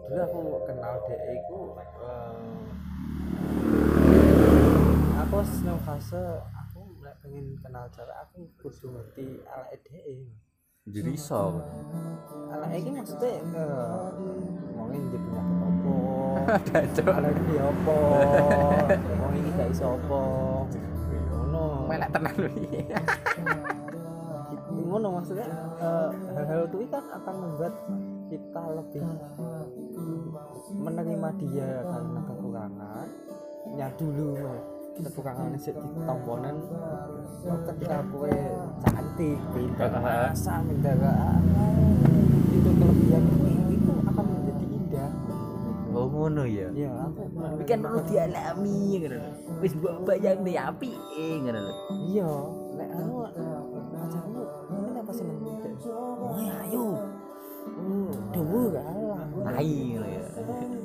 Dulu 0.08 0.20
aku 0.24 0.38
kenal 0.64 0.94
DE 1.10 1.32
itu 1.42 1.58
aku 5.28 5.44
seneng 5.44 5.76
fase 5.84 6.40
aku 6.56 6.88
mulai 6.88 7.12
pengen 7.20 7.52
kenal 7.60 7.84
cara 7.92 8.24
aku 8.24 8.48
kudu 8.64 8.96
ngerti 8.96 9.44
ala 9.44 9.68
DE 9.76 10.24
jadi 10.88 11.12
iso. 11.12 11.60
ala 12.48 12.64
ini 12.72 12.96
maksudnya 12.96 13.36
eh 13.36 14.08
ngomongin 14.72 15.12
dia 15.12 15.20
penyakit 15.20 15.58
opo? 15.68 15.96
Ala 17.20 17.28
ini 17.28 17.56
opo? 17.60 17.96
Ngomong 19.04 19.32
ini 19.36 19.48
gak 19.52 19.68
iso 19.68 20.00
opo? 20.00 20.20
Ngono. 21.28 21.64
Melek 21.92 22.08
tenan 22.08 22.34
wi 22.40 22.64
ngono 24.88 25.08
maksudnya 25.12 25.44
eh, 25.76 26.10
hal-hal 26.40 26.72
itu 26.72 26.76
kan 26.88 27.04
akan 27.20 27.34
membuat 27.36 27.74
kita 28.32 28.62
lebih 28.80 29.04
menerima 30.72 31.28
dia 31.36 31.70
karena 31.84 32.20
kekurangan. 32.24 33.06
Nya 33.76 33.92
dulu 34.00 34.32
mah, 34.98 35.06
kekurangan 35.06 35.50
sih 35.56 35.72
di 35.72 35.80
tomponan 36.02 36.56
oh, 37.46 37.58
ketika 37.64 37.98
kue 38.10 38.38
cantik 38.82 39.38
pintar 39.54 39.90
Ah. 39.94 40.30
masa 40.30 40.54
pintar 40.62 40.98
itu 42.50 42.70
kelebihan 42.74 43.22
itu 43.70 43.92
akan 44.04 44.24
menjadi 44.26 44.66
indah 44.68 45.10
oh 45.94 46.06
ngono 46.06 46.42
ya 46.44 46.68
ya 46.74 46.90
aku 47.06 47.22
Tapi 47.38 47.62
kan 47.64 47.78
perlu 47.80 48.00
dialami 48.04 48.78
lho. 49.02 49.20
Wis 49.58 49.72
mbok 49.74 49.94
bayang 50.04 50.42
nih 50.42 50.56
api 50.58 50.90
eh 51.14 51.34
ngono 51.40 51.60
lho. 51.62 51.74
iya 52.10 52.30
lek 52.76 52.90
anu 52.94 53.14
pacarmu 53.94 54.42
ini 54.68 54.98
apa 54.98 55.12
sih 55.14 55.24
oh 55.88 56.34
ayo 56.36 56.86
hmm 57.68 58.10
dewu 58.34 58.60
kalah 58.74 59.22
ngono 59.30 60.06
ya. 60.06 60.22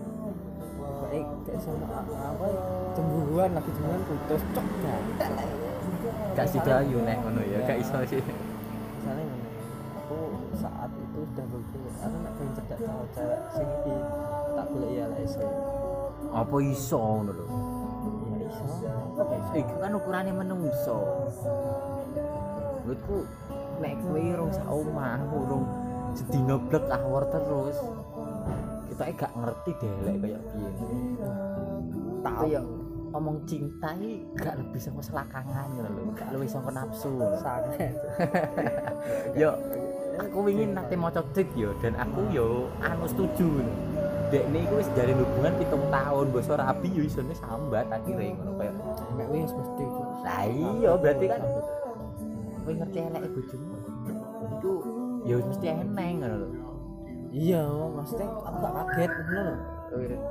baik 1.03 1.27
kayak 1.43 1.59
sama 1.59 1.87
apa 1.91 2.45
ya, 2.47 2.59
cemburuan 2.95 3.49
lagi 3.51 3.69
cemburuan 3.75 4.03
putus 4.07 4.41
cok 4.55 4.65
gak 4.79 4.99
Gak 6.33 6.47
sidayu 6.49 6.97
nek 7.05 7.17
ngono 7.21 7.41
ya, 7.45 7.59
gak 7.63 7.77
iso 7.79 7.97
sih. 8.09 8.17
misalnya 8.19 9.23
ngene, 9.23 9.49
aku 10.01 10.17
saat 10.57 10.89
itu 10.89 11.19
sudah 11.29 11.45
berpikir 11.45 11.81
aku 12.01 12.15
nak 12.19 12.31
pengen 12.35 12.51
cedak 12.57 12.77
cewek-cewek 12.81 13.39
sing 13.53 13.67
iki 13.69 13.95
tak 14.53 14.65
boleh 14.67 14.91
ya 14.91 15.05
lah 15.07 15.19
iso 15.21 15.45
Apa 16.33 16.55
iso 16.59 16.97
ngono 16.97 17.31
lho. 17.31 17.45
ya 17.45 18.47
iso 18.49 18.63
gak 19.13 19.39
Iku 19.53 19.75
kan 19.77 19.93
ukurane 19.93 20.31
menungso. 20.33 20.97
Menurutku 22.83 23.17
nek 23.77 23.93
kowe 24.01 24.17
urung 24.19 24.51
sak 24.51 24.65
omah, 24.65 25.21
urung 25.29 25.65
sedina 26.17 26.57
blek 26.57 26.85
awor 26.89 27.23
terus. 27.29 27.77
Kita 28.93 29.09
gak 29.25 29.33
ngerti 29.33 29.71
deh 29.81 29.93
lek 30.05 30.15
kaya 30.21 30.39
piye. 30.53 30.69
tahu. 32.21 32.45
Kaya 32.45 32.61
ngomong 33.09 33.37
cinta 33.49 33.89
iki 33.97 34.21
gak 34.37 34.53
lebih 34.61 34.77
sama 34.77 35.01
selakangan 35.01 35.65
ngono 35.73 35.89
lho, 35.97 36.03
gak 36.13 36.29
luwih 36.29 36.45
sama 36.45 36.69
nafsu. 36.69 37.09
sangat 37.41 37.89
yo 39.41 39.57
aku 40.21 40.45
ingin 40.45 40.77
nanti 40.77 40.93
mau 40.93 41.09
cek 41.09 41.49
yo. 41.57 41.73
Dan 41.81 41.97
aku 41.97 42.21
yo 42.29 42.69
anu 42.85 43.09
setuju 43.09 43.65
dek 44.29 44.45
ini 44.53 44.61
wis 44.77 44.85
jalin 44.93 45.17
hubungan 45.17 45.53
pitung 45.57 45.85
tahun 45.89 46.25
bosor 46.29 46.61
rabi 46.61 46.93
yo 46.93 47.01
isone 47.01 47.33
sambat 47.33 47.89
akhirnya 47.89 48.37
ngono 48.37 48.61
kayak. 48.61 48.77
Nek 49.17 49.27
wis 49.33 49.53
mesti 49.57 49.85
lah 50.21 50.45
iya 50.53 50.91
berarti 51.01 51.25
kan 51.33 51.41
kowe 52.61 52.73
ngerti 52.77 52.97
elek 53.09 53.25
bojomu? 53.33 53.73
Itu 54.53 54.71
yo 55.25 55.41
mesti 55.49 55.65
eneng 55.65 56.13
ngono 56.21 56.37
lho 56.45 56.72
iya 57.33 57.65
maksudnya 57.97 58.29
aku 58.29 58.57
gak 58.61 58.73
kaget 58.77 59.11
ngono 59.11 59.41
lho 59.41 59.55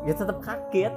ya 0.07 0.12
tetep 0.14 0.38
kaget 0.38 0.92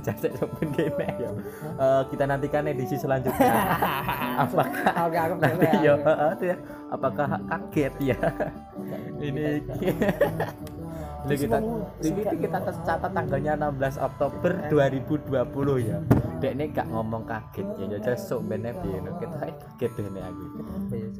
jajak 0.00 0.32
kene 0.56 0.88
ya. 1.20 1.30
Eh, 1.76 2.02
kita 2.08 2.24
nantikan 2.24 2.64
edisi 2.64 2.96
selanjutnya. 2.96 3.52
Apakah 4.48 4.92
Oke, 5.06 5.18
aku 5.20 5.34
nanti 5.36 5.66
ya. 5.68 5.92
aku. 5.92 5.94
heeh, 6.00 6.30
tuh 6.40 6.46
ya. 6.48 6.56
apakah 6.88 7.28
kaget 7.48 7.94
ya? 8.00 8.18
Ini 9.20 9.60
ini 11.22 11.34
kita 11.38 11.58
ini 12.02 12.20
kita 12.42 12.58
catat 12.82 13.10
tanggalnya 13.14 13.52
16 13.54 13.98
Oktober 14.02 14.50
2020 14.66 15.86
ya 15.86 15.98
dek 16.42 16.52
ini 16.58 16.64
gak 16.74 16.90
ngomong 16.90 17.22
kaget 17.22 17.66
ya 17.78 17.84
jadi 17.96 18.18
sok 18.18 18.50
bener 18.50 18.74
ya 18.82 18.98
kita 19.22 19.36
kaget 19.38 19.90
deh 19.94 20.06
nih 20.10 20.22
aku 20.26 20.42
ya? 20.42 20.64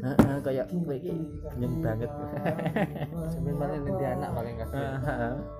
Heeh, 0.03 0.36
kayak 0.42 0.66
kowe 0.74 0.94
iki 0.98 1.14
kenyang 1.55 1.74
banget 1.78 2.11
Sampai 3.30 3.55
paling 3.55 3.82
di 3.86 4.05
anak 4.05 4.30
paling 4.34 4.55
kaget. 4.59 4.82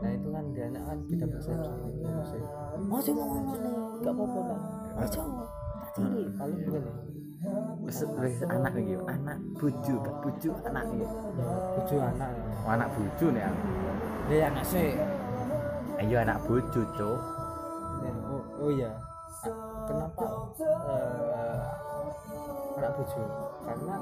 Nah 0.03 0.11
itu 0.11 0.28
kan 0.34 0.45
di 0.51 0.61
anak 0.66 0.82
kan 0.82 0.99
tidak 1.07 1.28
persepsi. 1.30 1.70
Maksudnya, 2.03 2.51
Mau 2.90 2.99
sih 2.99 3.12
mau 3.14 3.26
ngomong 3.30 3.59
nih, 3.62 3.74
gak 4.03 4.12
apa-apa 4.18 4.40
tak 4.43 4.61
ciri 5.93 6.24
paling 6.34 6.59
gini. 6.66 7.12
Anak 7.43 8.72
iki 8.78 8.95
anak 9.03 9.38
bojo 9.59 9.95
gak 9.99 10.16
bojo 10.22 10.51
anak 10.62 10.84
iki 10.88 11.07
Tujuh 11.74 11.99
anak. 11.99 12.30
Oh, 12.62 12.70
anak 12.70 12.88
bojo 12.95 13.26
nih 13.28 13.43
aku 13.43 13.66
Dia 14.30 14.47
anak 14.47 14.64
sih. 14.64 14.95
ayo 15.99 16.16
anak 16.18 16.38
bojo 16.47 16.80
Ya, 18.03 18.11
Oh, 18.24 18.43
oh 18.59 18.70
iya. 18.70 18.90
A- 19.43 19.55
Kenapa 19.82 20.24
eh, 20.62 21.66
anak 22.78 22.90
buju? 22.95 23.22
Karena 23.62 23.95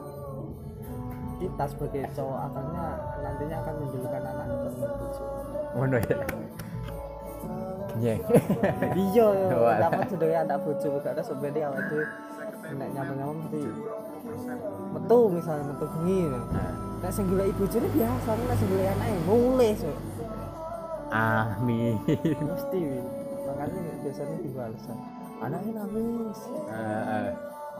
kita 1.40 1.64
sebagai 1.66 2.02
cowok 2.12 2.38
akannya 2.44 2.84
nantinya 3.18 3.56
akan 3.58 3.74
mendulukan 3.78 4.22
anak 4.22 4.44
teman 4.44 4.92
buju. 4.94 5.22
ngono 5.70 5.96
ya 7.96 8.14
iya 8.92 9.26
Wah. 9.50 9.76
dapat 9.78 10.04
sudah 10.08 10.28
anak 10.36 10.58
buju 10.60 10.88
karena 11.00 11.22
sebenarnya 11.22 11.62
awal 11.64 11.80
itu 11.80 11.98
nek 12.76 12.88
nyapa 12.94 13.12
mesti 13.14 13.60
metu 14.94 15.18
misalnya 15.32 15.64
metu 15.74 15.86
bengi 15.98 16.20
Nah, 16.30 16.72
nek 17.02 17.10
sing 17.10 17.24
golek 17.26 17.46
ibu 17.50 17.64
june 17.66 17.88
biasa 17.90 18.30
nek 18.36 18.56
sing 18.58 18.68
golek 18.70 18.88
anake 18.94 19.16
mulai 19.26 19.70
so 19.74 19.90
amin 21.10 21.94
mesti 22.50 22.78
Wi. 22.78 23.00
makanya 23.48 23.80
biasanya 24.06 24.36
tiba 24.44 24.60
alasan 24.70 24.98
anaknya 25.40 25.72
nangis 25.82 26.40
Heeh. 26.70 27.28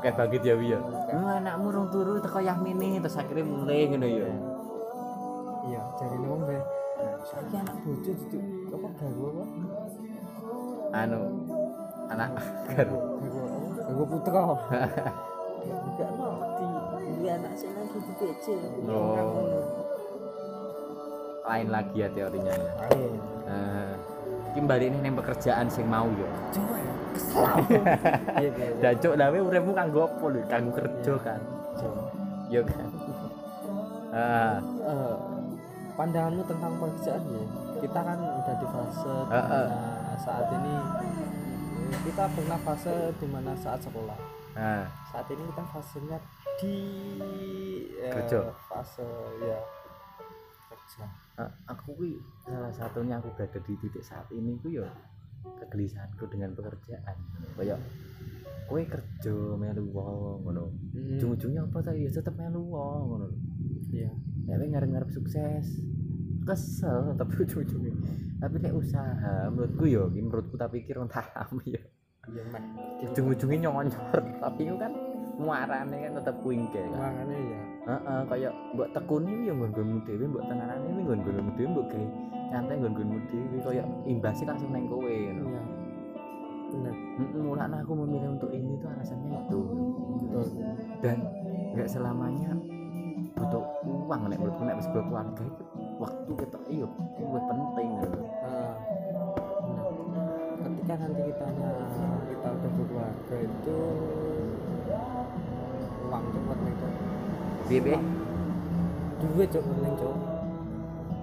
Kayak 0.01 0.32
ya 0.41 0.57
Wi 0.57 0.72
ya. 0.72 0.80
Oh, 1.12 1.28
anakmu 1.28 1.68
rong 1.68 1.93
turu 1.93 2.24
teko 2.24 2.41
Yahmini 2.41 3.05
terus 3.05 3.20
akhirnya 3.20 3.45
mulai 3.45 3.84
ngono 3.84 4.09
ya. 4.09 4.32
iya 5.68 5.82
jadi 6.01 6.16
wong 6.24 6.41
be 6.49 6.57
saiki 7.20 7.55
anak 7.61 7.76
bojo 7.84 8.12
itu 8.16 8.38
apa 8.72 8.88
gawe 8.97 9.28
apa 9.28 9.45
Anu 10.91 11.20
anak 12.11 12.30
gawe 12.72 12.99
gawe 13.93 14.07
putra 14.07 14.45
ya 15.61 15.76
enggak 15.76 16.11
no 16.14 16.28
di 16.53 16.66
di 17.16 17.26
anak 17.28 17.53
saya 17.55 17.72
lagi 17.76 17.99
di 17.99 18.12
PC 18.14 18.45
Oh. 18.86 19.61
Lain 21.43 21.68
lagi 21.68 21.97
ya 21.97 22.09
teorinya 22.09 22.53
ya. 22.53 22.72
ayo 22.86 23.09
Nah, 23.43 23.91
iki 24.49 24.61
balik 24.62 24.95
ini 24.95 25.11
pekerjaan 25.11 25.66
sing 25.66 25.84
mau 25.84 26.07
yo. 26.09 26.28
coba 26.51 26.76
ya 26.78 26.95
iya 28.41 28.51
iya 28.53 28.68
Dan 28.78 28.95
cuk 28.97 29.14
dawe 29.16 29.38
uripmu 29.41 29.72
kanggo 29.72 30.07
apa 30.07 30.24
lho? 30.26 30.41
Kanggo 30.47 30.70
kerja 30.72 31.12
kan. 31.18 31.41
Coba. 31.74 32.03
Yo 32.47 32.61
kan. 32.62 32.88
Ah, 34.11 34.57
Eh, 34.80 35.14
pandanganmu 35.93 36.43
tentang 36.45 36.72
pekerjaan 36.76 37.22
ya 37.26 37.43
kita 37.80 38.01
kan 38.01 38.18
udah 38.18 38.55
di 38.55 38.66
fase 38.68 39.14
Eh, 39.28 39.34
eh. 39.34 39.66
di 39.66 39.74
mana 39.74 40.14
saat 40.16 40.47
ini 40.53 40.72
eh, 40.72 41.19
kita 42.05 42.24
pernah 42.33 42.59
fase 42.62 43.12
di 43.16 43.26
mana 43.28 43.53
saat 43.57 43.81
sekolah. 43.83 44.18
Nah, 44.57 44.85
saat 45.09 45.26
ini 45.31 45.43
kita 45.55 45.64
fasenya 45.70 46.18
di 46.61 46.76
eh, 48.03 48.12
Kerja. 48.12 48.51
fase 48.68 49.07
ya 49.41 49.59
kerja. 50.68 51.05
Ah, 51.39 51.51
aku 51.70 51.97
kuwi 51.97 52.18
salah 52.45 52.68
satunya 52.74 53.16
aku 53.16 53.33
berada 53.33 53.59
di 53.62 53.72
titik 53.78 54.03
saat 54.05 54.26
ini 54.35 54.59
ku 54.61 54.68
yo 54.68 54.85
kegelisahanku 55.62 56.28
dengan 56.28 56.53
pekerjaan. 56.53 57.16
Kayak 57.57 57.81
kowe 58.68 58.83
kerja 58.85 59.35
melu 59.57 59.85
wong 59.91 60.47
ngono. 60.47 60.64
ujung-ujungnya 61.16 61.66
apa 61.66 61.78
tadi 61.83 62.07
ya 62.07 62.11
tetep 62.12 62.35
melu 62.37 62.61
wong 62.70 63.03
ngono 63.09 63.26
iya. 63.91 64.11
Nek 64.47 64.66
ngarep-ngarep 64.66 65.11
sukses 65.14 65.78
kesel 66.51 67.01
tapi 67.20 67.34
ujung-ujungnya. 67.46 67.94
Tapi 68.42 68.57
nek 68.59 68.74
usaha 68.74 69.34
menurutku 69.53 69.84
ya 69.86 70.03
menurutku 70.11 70.55
tak 70.59 70.70
pikir 70.74 70.98
entah 70.98 71.26
ya. 71.74 71.80
Iya 72.30 73.07
ujung-ujungnya 73.11 73.70
nyonyor 73.70 74.22
tapi 74.38 74.61
itu 74.68 74.76
kan 74.76 74.92
muarane 75.40 75.96
kan 76.05 76.12
tetep 76.20 76.36
kuingke 76.44 76.82
kan. 76.92 76.98
Makanya 77.01 77.38
ya 77.38 77.61
heeh 77.88 78.20
kayak 78.28 78.53
mbok 78.76 78.88
tekuni 78.92 79.48
ya 79.48 79.53
nggon-nggonmu 79.57 79.98
dhewe 80.05 80.24
mbok 80.28 80.44
tengarane 80.46 80.84
iki 80.84 81.01
nggon-nggonmu 81.01 81.51
dhewe 81.57 81.68
mbok 81.72 81.86
gawe 81.88 82.07
nyantai 82.53 82.76
nggon-nggonmu 82.76 83.18
dhewe 83.30 83.57
kayak 83.64 83.86
imbasnya 84.05 84.46
langsung 84.53 84.70
neng 84.74 84.84
kowe 84.90 85.14
ngono. 85.32 85.48
Iya. 85.48 85.62
Benar 86.70 86.94
Heeh, 86.94 87.42
mulanya 87.42 87.76
aku 87.82 87.92
memilih 87.98 88.30
untuk 88.38 88.51
ini 88.55 88.78
tuh 88.78 88.88
alasannya 88.94 89.38
itu. 89.42 89.61
Betul. 90.22 90.46
Dan 91.03 91.18
nggak 91.74 91.88
selamanya 91.90 92.53
butuh 93.34 93.64
uang 93.86 94.20
nek 94.28 94.38
menurutku 94.38 94.62
nek 94.66 94.76
wis 94.78 94.88
berkeluarga 94.92 95.44
itu 95.44 95.64
waktu 96.01 96.30
kita 96.32 96.59
iya 96.66 96.86
itu 96.88 97.24
penting 97.44 97.88
gitu. 98.01 98.20
Ah, 98.40 98.74
benar. 99.61 99.88
ketika 100.61 100.94
nanti 100.96 101.20
kita 101.28 101.44
kita 102.24 102.48
udah 102.48 102.70
berkeluarga 102.72 103.36
itu 103.36 103.78
uang 106.01 106.24
cepet 106.32 106.59
nih 106.59 106.74
Cok. 106.74 106.92
piye 107.68 107.96
duit 109.20 109.48
cok 109.53 109.62
penting 109.62 109.94
cok. 109.94 110.16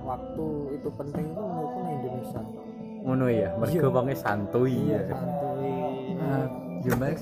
Waktu 0.07 0.45
itu 0.71 0.89
penting 0.95 1.25
itu 1.27 1.41
menurutku 1.41 1.79
di 1.83 1.91
Indonesia. 1.91 2.41
Ngono 3.03 3.25
ya 3.27 3.49
mergo 3.59 3.75
Iya. 3.75 3.91
wonge 3.91 4.15
santuy. 4.15 4.75
Ya 4.87 5.01
santuy. 5.09 5.73
Ah, 6.21 6.45
yo 6.79 6.93
mas 6.95 7.19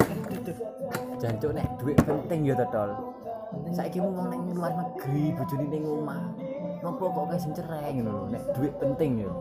jancuk 1.18 1.52
nek 1.56 1.66
duit 1.80 1.98
penting 2.04 2.40
ya 2.46 2.54
to 2.54 2.68
tol 2.70 2.92
saiki 3.72 3.98
mu 3.98 4.12
wong 4.12 4.28
ning 4.30 4.42
luar 4.52 4.72
negeri 4.76 5.32
bojone 5.32 5.66
ning 5.72 5.84
omah 5.88 6.22
ngopo 6.86 7.06
kok 7.10 7.26
kayak 7.34 7.42
cerai 7.58 7.90
ngono 7.98 8.12
lho 8.14 8.26
nek 8.30 8.44
duit 8.54 8.74
penting 8.78 9.26
ya 9.26 9.32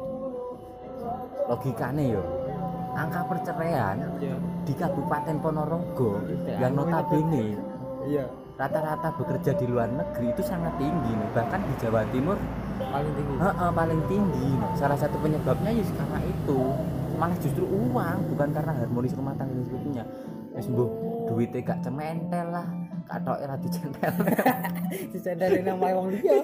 logikane 1.52 2.04
ya 2.16 2.22
angka 2.94 3.20
perceraian 3.28 3.96
iya. 4.22 4.36
di 4.64 4.72
Kabupaten 4.72 5.36
Ponorogo 5.42 6.22
Iya, 6.24 6.56
yang 6.64 6.72
notabene 6.78 7.58
iya. 8.06 8.24
rata-rata 8.54 9.12
bekerja 9.18 9.52
di 9.58 9.66
luar 9.66 9.90
negeri 9.90 10.30
itu 10.30 10.42
sangat 10.46 10.78
tinggi 10.78 11.10
nih. 11.10 11.28
Bahkan 11.34 11.60
di 11.66 11.74
Jawa 11.82 12.06
Timur 12.14 12.38
paling 12.78 13.12
tinggi. 13.18 13.34
Heeh, 13.42 13.70
paling 13.74 14.00
tinggi 14.06 14.48
Nah, 14.54 14.70
salah 14.78 14.94
satu 14.94 15.18
penyebabnya 15.18 15.74
ya 15.74 15.82
karena 15.90 16.20
itu. 16.22 16.58
Malah 17.18 17.38
justru 17.42 17.66
uang 17.66 18.18
bukan 18.34 18.48
karena 18.54 18.72
harmonis 18.78 19.14
rumah 19.18 19.34
tangga 19.34 19.58
dan 19.58 19.66
sebagainya. 19.66 20.04
Wis 20.54 20.70
mbuh 20.70 20.90
duitnya 21.26 21.60
gak 21.66 21.80
cementel 21.82 22.46
lah 22.54 22.66
katok 23.04 23.38
era 23.40 23.54
dicentel 23.62 24.14
dicendarin 25.12 25.64
sama 25.68 25.88
wong 25.92 26.06
liya. 26.12 26.34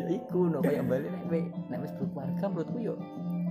Ya 0.00 0.06
iku 0.08 0.50
no 0.50 0.58
kayak 0.64 0.84
balik 0.88 1.10
nek 1.12 1.22
kowe 1.28 1.40
nek 1.70 1.78
wis 1.84 1.92
berkeluarga 1.94 2.44
menurutku 2.48 2.78
yo 2.82 2.94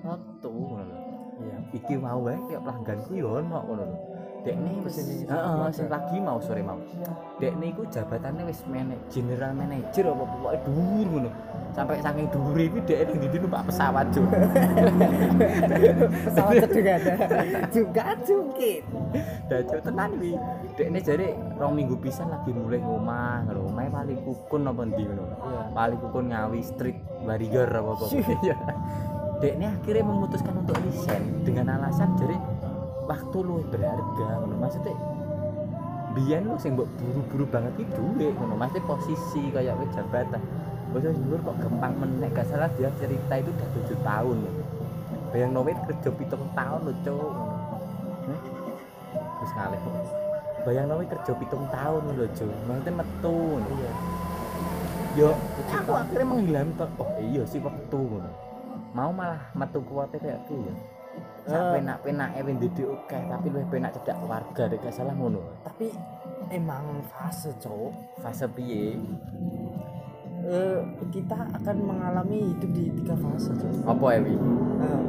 waktu 0.03 0.49
ngono 0.49 0.83
lho. 0.83 0.97
Iya. 1.41 1.57
Iki 1.79 1.93
mau 1.97 2.19
wae 2.25 2.37
kayak 2.49 2.61
pelangganku 2.65 3.11
yo 3.15 3.27
ono 3.39 3.57
ngono 3.63 3.83
lho 3.87 3.97
dekne 4.41 4.81
wis 4.81 4.97
heeh 4.97 5.69
sing 5.69 5.87
lagi 5.87 6.17
mau 6.17 6.41
sore 6.41 6.65
mau. 6.65 6.81
Dekne 7.37 7.69
iku 7.69 7.85
jabatannya 7.85 8.49
wis 8.49 8.65
general 9.13 9.53
manager 9.53 10.13
apa 10.13 10.23
pokoke 10.25 10.57
dhuwur 10.65 11.07
ngono. 11.07 11.31
Sampai 11.71 12.03
saking 12.03 12.27
dhuwur 12.33 12.59
iki 12.59 12.79
dek 12.83 12.99
ning 13.15 13.31
ndi 13.31 13.37
numpak 13.39 13.63
pesawat 13.71 14.11
juk 14.11 14.27
pesawat 16.27 16.67
juga 16.67 16.91
ada 16.99 17.13
juga 17.71 18.03
jungkit 18.27 18.83
dajo 19.47 19.77
tenan 19.79 20.11
wi 20.19 20.35
dekne 20.75 20.99
jare 20.99 21.31
rong 21.55 21.79
minggu 21.79 21.95
pisan 22.03 22.27
lagi 22.27 22.51
mulai 22.51 22.83
ngomah 22.83 23.47
ngono 23.47 23.71
omahe 23.71 23.87
paling 23.87 24.19
kukun 24.27 24.67
apa 24.67 24.81
ndi 24.83 25.03
ngono. 25.07 25.23
Iya. 25.31 25.61
Paling 25.71 25.99
kukun 26.03 26.25
ngawi 26.35 26.59
street 26.59 26.97
bariger 27.23 27.71
apa 27.71 27.91
apa 27.95 28.05
iya. 28.43 28.57
Dekne 29.39 29.65
akhirnya 29.71 30.03
memutuskan 30.05 30.53
untuk 30.59 30.75
resign 30.85 31.23
dengan 31.47 31.79
alasan 31.79 32.13
jadi 32.19 32.35
waktu 33.11 33.37
lu 33.43 33.59
berharga 33.67 34.27
ngono. 34.39 34.55
Maksudnya 34.55 34.95
biyen 36.15 36.47
lu 36.47 36.55
sing 36.55 36.79
mbok 36.79 36.87
buru-buru 36.95 37.45
banget 37.51 37.73
iki 37.75 37.91
duwe 37.91 38.31
ngono. 38.31 38.55
Maksudnya 38.55 38.87
posisi 38.87 39.41
kayak 39.51 39.75
wis 39.83 39.91
jabatan. 39.91 40.41
Bos 40.91 41.03
dhuwur 41.07 41.39
kok 41.39 41.55
gampang 41.63 41.93
meneh 42.03 42.27
gak 42.35 42.51
salah 42.51 42.67
dia 42.75 42.91
cerita 42.99 43.39
itu 43.39 43.47
udah 43.47 43.67
tujuh 43.79 43.99
tahun 44.03 44.37
bayang 45.31 45.55
nowe 45.55 45.71
kerja 45.71 46.09
pitung 46.11 46.43
tahun 46.51 46.79
lho 46.83 46.93
cuk 47.07 47.15
ngono. 47.15 47.55
Hmm? 48.27 48.39
terus 49.39 49.51
ngalih 49.55 49.81
bayang 50.67 50.85
nowe 50.91 51.03
kerja 51.07 51.31
pitung 51.39 51.63
tahun 51.71 52.01
lho 52.19 52.27
cuk. 52.35 52.51
Maksudnya 52.67 52.91
metu 52.99 53.37
iya. 53.63 53.91
Yo 55.11 55.29
aku 55.71 55.91
akhirnya 55.95 56.27
menghilang 56.27 56.69
oh 56.99 57.09
iya 57.23 57.43
sih 57.47 57.63
waktu 57.63 57.95
ngono. 57.97 58.31
Mau 58.91 59.15
malah 59.15 59.39
metu 59.55 59.79
kuwate 59.87 60.19
kayak 60.19 60.43
piye 60.51 60.67
ya 60.67 60.75
sak 61.47 61.57
Eh. 61.57 61.71
penak-penake 61.81 62.39
wis 62.45 62.57
oke 62.85 63.17
tapi 63.17 63.45
luwih 63.49 63.67
penak 63.71 63.91
cedak 63.97 64.17
keluarga 64.21 64.63
dek 64.69 64.79
gak 64.85 64.93
salah 64.93 65.13
ngono. 65.17 65.41
Tapi 65.65 65.89
emang 66.53 67.01
fase 67.09 67.49
cowok 67.57 67.93
fase 68.21 68.45
piye? 68.53 68.97
Eh, 70.41 70.79
kita 71.13 71.37
akan 71.53 71.75
mengalami 71.85 72.49
hidup 72.49 72.71
di 72.73 72.89
tiga 72.97 73.13
fase 73.17 73.53
cowok 73.53 73.85
apa 73.85 74.05
ya 74.13 74.19
wi 74.25 74.35
Nah, 74.81 74.99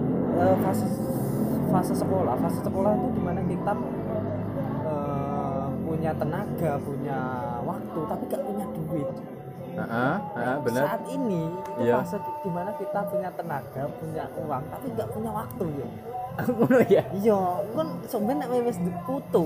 eh, 0.40 0.56
fase 0.60 0.86
fase 1.68 1.94
sekolah. 1.96 2.34
Fase 2.36 2.60
sekolah 2.60 2.92
itu 2.96 3.08
di 3.16 3.22
mana 3.24 3.40
kita 3.44 3.72
eh, 4.88 5.64
punya 5.84 6.10
tenaga 6.16 6.72
punya 6.80 7.18
waktu 7.62 8.00
tapi 8.08 8.22
gak 8.28 8.42
punya 8.44 8.66
duit 8.72 9.08
heeh 9.74 10.16
heeh 10.34 10.56
bener. 10.60 10.82
Saat 10.84 11.02
ini 11.06 11.42
itu 11.48 11.80
Iya. 11.80 11.94
fase 11.98 12.16
di- 12.18 12.36
di 12.38 12.50
mana 12.50 12.70
kita 12.72 13.00
punya 13.06 13.28
tenaga 13.32 13.82
punya 13.94 14.24
uang 14.36 14.62
tapi 14.68 14.86
gak 14.92 15.08
punya 15.10 15.30
waktu 15.30 15.64
ya. 15.74 15.88
Ngono 16.48 16.80
ya? 16.88 17.02
Iya 17.12 17.40
kan 17.70 17.88
sebenarnya 18.02 18.48
nek 18.48 18.64
wis 18.64 18.78
putu 19.02 19.44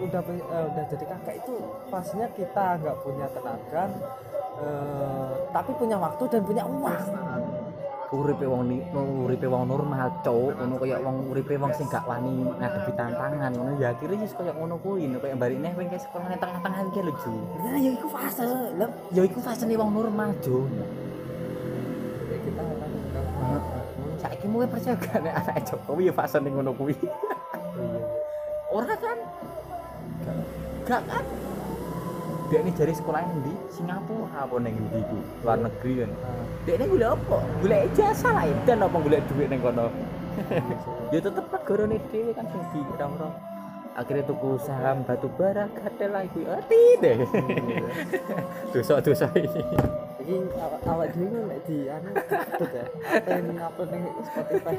udah 0.00 0.20
eh, 0.24 0.64
udah 0.66 0.84
jadi 0.86 1.04
kakak 1.04 1.34
itu 1.38 1.54
fasenya 1.88 2.28
kita 2.32 2.80
nggak 2.80 2.96
punya 3.00 3.26
tenaga 3.28 3.84
eh, 4.56 5.30
tapi 5.50 5.70
punya 5.74 5.96
waktu 5.96 6.22
dan 6.26 6.42
punya 6.42 6.64
uang 6.64 7.04
uripe 8.12 8.44
wong 8.44 8.68
uripe 9.24 9.46
wong 9.48 9.64
normal 9.72 10.12
cuk 10.20 10.52
ngono 10.60 10.74
kaya 10.76 11.00
wong 11.00 11.32
uripe 11.32 11.56
wong 11.56 11.72
sing 11.72 11.88
gak 11.88 12.04
wani 12.04 12.44
ngadepi 12.44 12.92
tantangan 12.92 13.50
ngono. 13.56 13.72
Ya 13.80 13.96
akhirnya 13.96 14.20
wis 14.20 14.36
kaya 14.36 14.52
ngono 14.52 14.76
kuwi 14.84 15.08
kaya 15.16 15.32
barine 15.32 15.72
wing 15.72 15.88
kayak 15.88 16.04
sekolah 16.04 16.28
nang 16.28 16.40
tengah-tengah 16.40 16.80
iki 16.92 17.00
lho 17.00 17.12
Ju 17.16 17.32
nah 17.56 17.76
ya 17.80 17.90
itu 17.96 18.06
fase 18.12 18.44
lah 18.76 18.90
ya 19.16 19.22
iku 19.24 19.38
fasene 19.40 19.74
wong 19.80 19.90
normal 19.96 20.28
Ju 20.44 20.68
saiki 24.20 24.46
mulai 24.46 24.68
percaya 24.70 24.94
gak 24.94 25.18
nek 25.18 25.34
anak 25.34 25.56
Jokowi 25.66 26.08
ya 26.08 26.14
fasene 26.14 26.48
ngono 26.52 26.70
kuwi? 26.76 26.94
Ora 28.72 28.94
kan? 28.96 29.18
Gak 30.86 31.02
kan 31.08 31.24
dia 32.52 32.60
ini 32.60 32.68
dari 32.76 32.92
sekolah 32.92 33.24
di 33.40 33.54
Singapura 33.72 34.44
apa 34.44 34.60
neng 34.60 34.76
di 34.76 35.00
iku 35.00 35.18
luar 35.40 35.56
negeri 35.64 36.04
kan? 36.04 36.10
Nah, 36.12 36.44
dia 36.68 36.74
ini 36.76 36.84
gula 36.84 37.16
apa? 37.16 37.38
Gula 37.64 37.76
ijazah 37.88 38.32
lah 38.36 38.44
dan 38.68 38.84
apa 38.84 38.96
gula 39.00 39.18
duit 39.24 39.48
neng 39.48 39.64
kono? 39.64 39.88
Ya 41.12 41.20
tetep 41.24 41.48
negara 41.48 41.84
dhewe 41.88 42.32
kan 42.36 42.44
sing 42.52 42.60
dikira-kira 42.72 43.28
akhirnya 43.96 44.24
tuku 44.28 44.50
saham 44.60 45.00
batu 45.04 45.32
bara 45.32 45.64
gade 45.72 46.06
lah 46.12 46.28
iku. 46.28 46.44
Ati 46.44 46.82
deh 47.00 47.16
dosa-dosa 48.76 49.32
ini 49.32 49.64
jadi 50.22 50.38
awak 50.86 51.08
dhewe 51.18 51.40
nek 51.50 51.60
di 51.66 51.90
anu 51.90 52.10
ketut 52.14 52.70
ya. 52.70 52.84
Apa 53.10 53.28
yang 53.34 53.58
ngupload 53.58 53.88
ning 53.90 54.04
Spotify? 54.22 54.74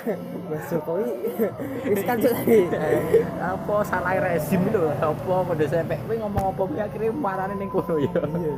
Mas 0.50 0.64
Jokowi. 0.70 1.10
Wis 1.90 2.02
kan 2.06 2.16
cuk. 2.22 2.34
Apa 3.42 3.74
salah 3.82 4.14
rezim 4.22 4.62
lho? 4.70 4.94
Apa 4.94 5.34
pada 5.50 5.64
sampai 5.66 5.98
kowe 6.06 6.14
ngomong 6.14 6.44
apa 6.54 6.62
kuwi? 6.62 6.78
Akhirnya 6.78 7.10
marane 7.10 7.54
ning 7.58 7.70
kono 7.74 7.98
ya. 7.98 8.22
Iya. 8.22 8.54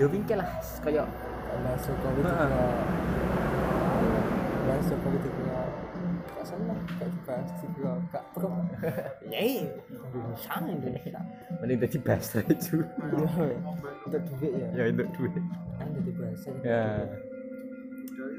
Ya 0.00 0.06
wingke 0.08 0.34
lah 0.36 0.48
kaya 0.80 1.04
Mas 1.60 1.84
Jokowi 1.84 2.20
Mas 4.64 4.84
Jokowi 4.88 5.18
juga 7.60 7.90
gak 8.12 8.24
pro 8.34 8.50
yey 9.28 9.68
Indonesia 10.14 10.54
Indonesia 10.64 11.20
mending 11.60 11.78
dadi 11.82 11.98
basre 12.00 12.42
ju 12.56 12.84
iya 12.84 13.56
untuk 14.06 14.22
duit 14.38 14.52
ya? 14.54 14.68
Ya 14.70 14.82
untuk 14.94 15.08
duit. 15.18 15.42
Kan 15.76 15.86
jadi 15.98 16.10
bahasa 16.14 16.48
ya. 16.62 16.82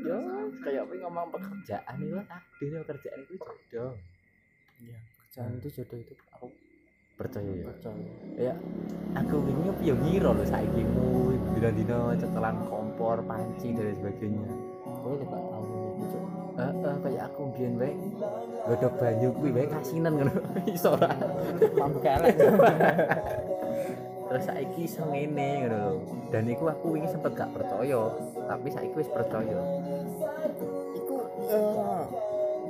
Ya 0.08 0.18
kayak 0.64 0.84
kowe 0.88 0.98
ngomong 1.04 1.28
pekerjaan 1.36 1.96
itu 2.00 2.16
takdir 2.24 2.70
ya 2.72 2.80
pekerjaan 2.88 3.20
itu 3.28 3.36
jodoh. 3.36 3.92
Iya 4.80 4.98
kerjaan 5.04 5.52
itu 5.60 5.68
jodoh 5.76 5.98
itu. 6.00 6.14
Aku 6.40 6.48
percaya. 7.20 7.52
Ya 7.52 7.66
percaya. 7.68 8.12
Ya 8.40 8.54
aku 9.20 9.36
ini 9.44 9.68
yo 9.84 9.94
ngira 10.00 10.32
lho 10.32 10.46
saiki 10.48 10.82
mu 10.88 11.36
dina-dina 11.58 12.16
cetelan 12.16 12.58
kompor 12.72 13.20
panci 13.28 13.76
dan 13.76 13.92
sebagainya. 14.00 14.48
Gue 15.04 15.20
juga 15.20 15.38
tahu 16.58 16.74
gitu 16.74 16.82
cuk 16.82 16.82
eh 16.82 16.90
eh, 16.90 16.98
kayak 17.06 17.24
aku 17.30 17.42
biyen 17.54 17.74
wae 17.78 17.94
godhog 18.66 18.94
banyu 18.98 19.30
kuwi 19.38 19.50
wae 19.54 19.68
kasinan 19.70 20.14
ngono 20.18 20.34
iso 20.76 20.90
ora? 20.98 21.12
Mampu 21.78 22.00
kelek. 22.02 22.36
Terus 24.28 24.44
saiki 24.44 24.82
iso 24.90 25.04
ngene 25.08 25.50
ngono 25.64 25.78
lho 25.78 25.94
dan 26.34 26.44
iku 26.50 26.64
aku 26.68 26.86
wingi 26.98 27.08
sempet 27.08 27.32
gak 27.38 27.54
percaya 27.54 28.02
tapi 28.50 28.68
saiki 28.74 28.96
wis 28.98 29.10
percaya. 29.14 29.60
Iku 30.98 31.16
eh 31.48 32.02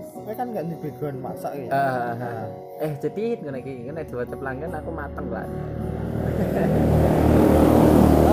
gue 0.08 0.34
kan 0.36 0.48
gak 0.52 0.66
di 0.68 0.76
background 0.84 1.20
masak 1.24 1.52
ya. 1.56 1.68
eh 1.72 2.46
eh 2.84 2.92
jadi 3.00 3.24
ngono 3.42 3.58
iki 3.58 3.74
ngene 3.88 4.02
dua 4.06 4.24
pelanggan 4.28 4.76
aku 4.76 4.92
mateng 4.92 5.28
lah 5.32 5.48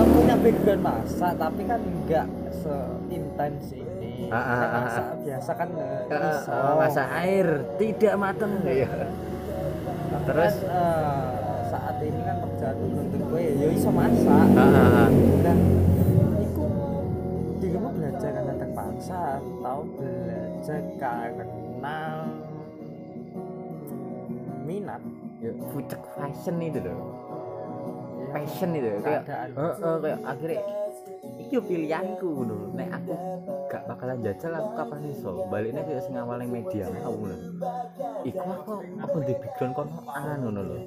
punya 0.05 0.35
background 0.37 0.83
masak 0.85 1.33
tapi 1.39 1.61
kan 1.65 1.81
enggak 1.81 2.27
seintens 2.61 3.73
ini. 3.73 3.94
Ah, 4.27 4.37
ah, 4.37 4.57
ah, 4.57 4.79
masak 4.81 5.05
biasa 5.21 5.51
kan 5.53 5.69
eh, 5.71 6.01
iso. 6.09 6.49
eh, 6.49 6.73
masak 6.75 7.07
air 7.19 7.47
tidak 7.77 8.13
mateng 8.15 8.53
ya 8.63 8.89
terus? 10.25 10.55
kan, 10.61 10.71
eh, 10.71 11.27
saat 11.65 11.95
ini 11.99 12.19
kan 12.21 12.35
pekerjaan 12.39 12.75
untuk 12.79 13.21
gue 13.27 13.43
ya 13.53 13.67
iso 13.69 13.89
masak. 13.89 14.47
Ah, 14.51 14.61
ah, 14.61 14.89
ah. 15.05 15.09
Dan 15.41 15.57
iku 16.39 16.65
dirimu 17.59 17.89
belajar 17.91 18.29
karena 18.31 18.53
terpaksa 18.55 19.19
atau 19.37 19.79
belajar 19.93 20.81
karena 20.97 21.97
minat 24.65 25.01
ya 25.37 25.51
fucek 25.69 26.01
fashion 26.11 26.57
itu 26.57 26.79
loh 26.81 26.97
ya, 28.17 28.25
passion 28.33 28.69
itu 28.73 28.89
kayak 28.99 29.21
eh, 29.29 29.61
eh, 29.61 29.97
kayak 30.01 30.19
akhirnya 30.25 30.61
yo 31.45 31.59
pilihanku 31.61 32.25
ngono 32.25 32.73
nek 32.73 32.89
aku 32.89 33.13
bakalan 33.85 34.17
jajal 34.25 34.51
aku 34.57 34.69
kapan 34.73 34.99
iso 35.09 35.31
baliknya 35.47 35.81
kayak 35.85 36.01
sing 36.01 36.17
awal 36.17 36.37
yang 36.41 36.51
media 36.51 36.85
mau 36.89 37.13
ngono 37.13 37.37
iku 38.25 38.41
aku 38.41 38.73
aku 38.97 39.17
di 39.23 39.33
background 39.37 39.73
kono 39.77 39.93
an 40.09 40.37
ngono 40.41 40.61
lho 40.65 40.77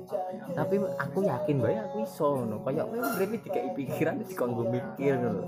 tapi 0.53 0.75
aku 0.79 1.19
yakin 1.23 1.57
bae 1.63 1.77
aku 1.79 1.97
iso 2.03 2.27
ngono 2.43 2.57
kayak 2.67 2.85
kowe 2.91 2.99
urip 2.99 3.31
dikai 3.43 3.71
pikiran 3.75 4.15
dikonggo 4.27 4.63
mikir 4.69 5.15
ngono 5.19 5.43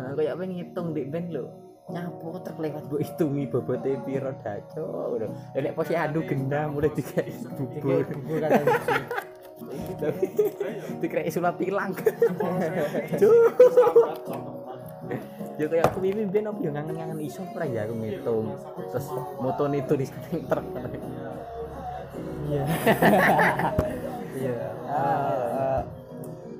Nah, 0.00 0.12
kayak 0.16 0.32
apa 0.36 0.42
ngitung 0.48 0.96
di 0.96 1.06
ben 1.06 1.30
lho 1.32 1.44
nyapu 1.90 2.38
terlewat 2.46 2.86
bu 2.86 3.02
hitungi 3.02 3.50
bobotnya 3.50 3.98
piro 4.06 4.32
daco? 4.42 4.86
Ngono 5.16 5.26
nek 5.54 5.74
posisi 5.74 5.98
adu 5.98 6.20
gendam 6.26 6.78
mulai 6.78 6.90
dikai 6.94 7.30
bubur. 7.56 8.04
Kayak 8.04 8.06
bubur 8.14 8.38
kan 8.42 8.62
tapi 10.00 10.24
dikira 11.04 11.28
sulap 11.28 11.60
tilang 11.60 11.92
ya 15.60 15.66
kayak 15.68 15.84
aku 15.92 15.98
ini 16.06 16.22
ben 16.24 16.48
apa 16.48 16.58
ya 16.62 16.70
ngangen-ngangen 16.72 17.18
iso 17.20 17.42
ora 17.54 17.66
ya 17.68 17.84
aku 17.84 17.94
ngitung. 17.98 18.46
Terus 18.90 19.06
moton 19.40 19.72
itu 19.76 19.92
di 19.98 20.04
samping 20.08 20.42
truk. 20.48 20.66
Iya. 22.50 22.64
Iya. 24.30 24.56
Eh, 24.90 25.80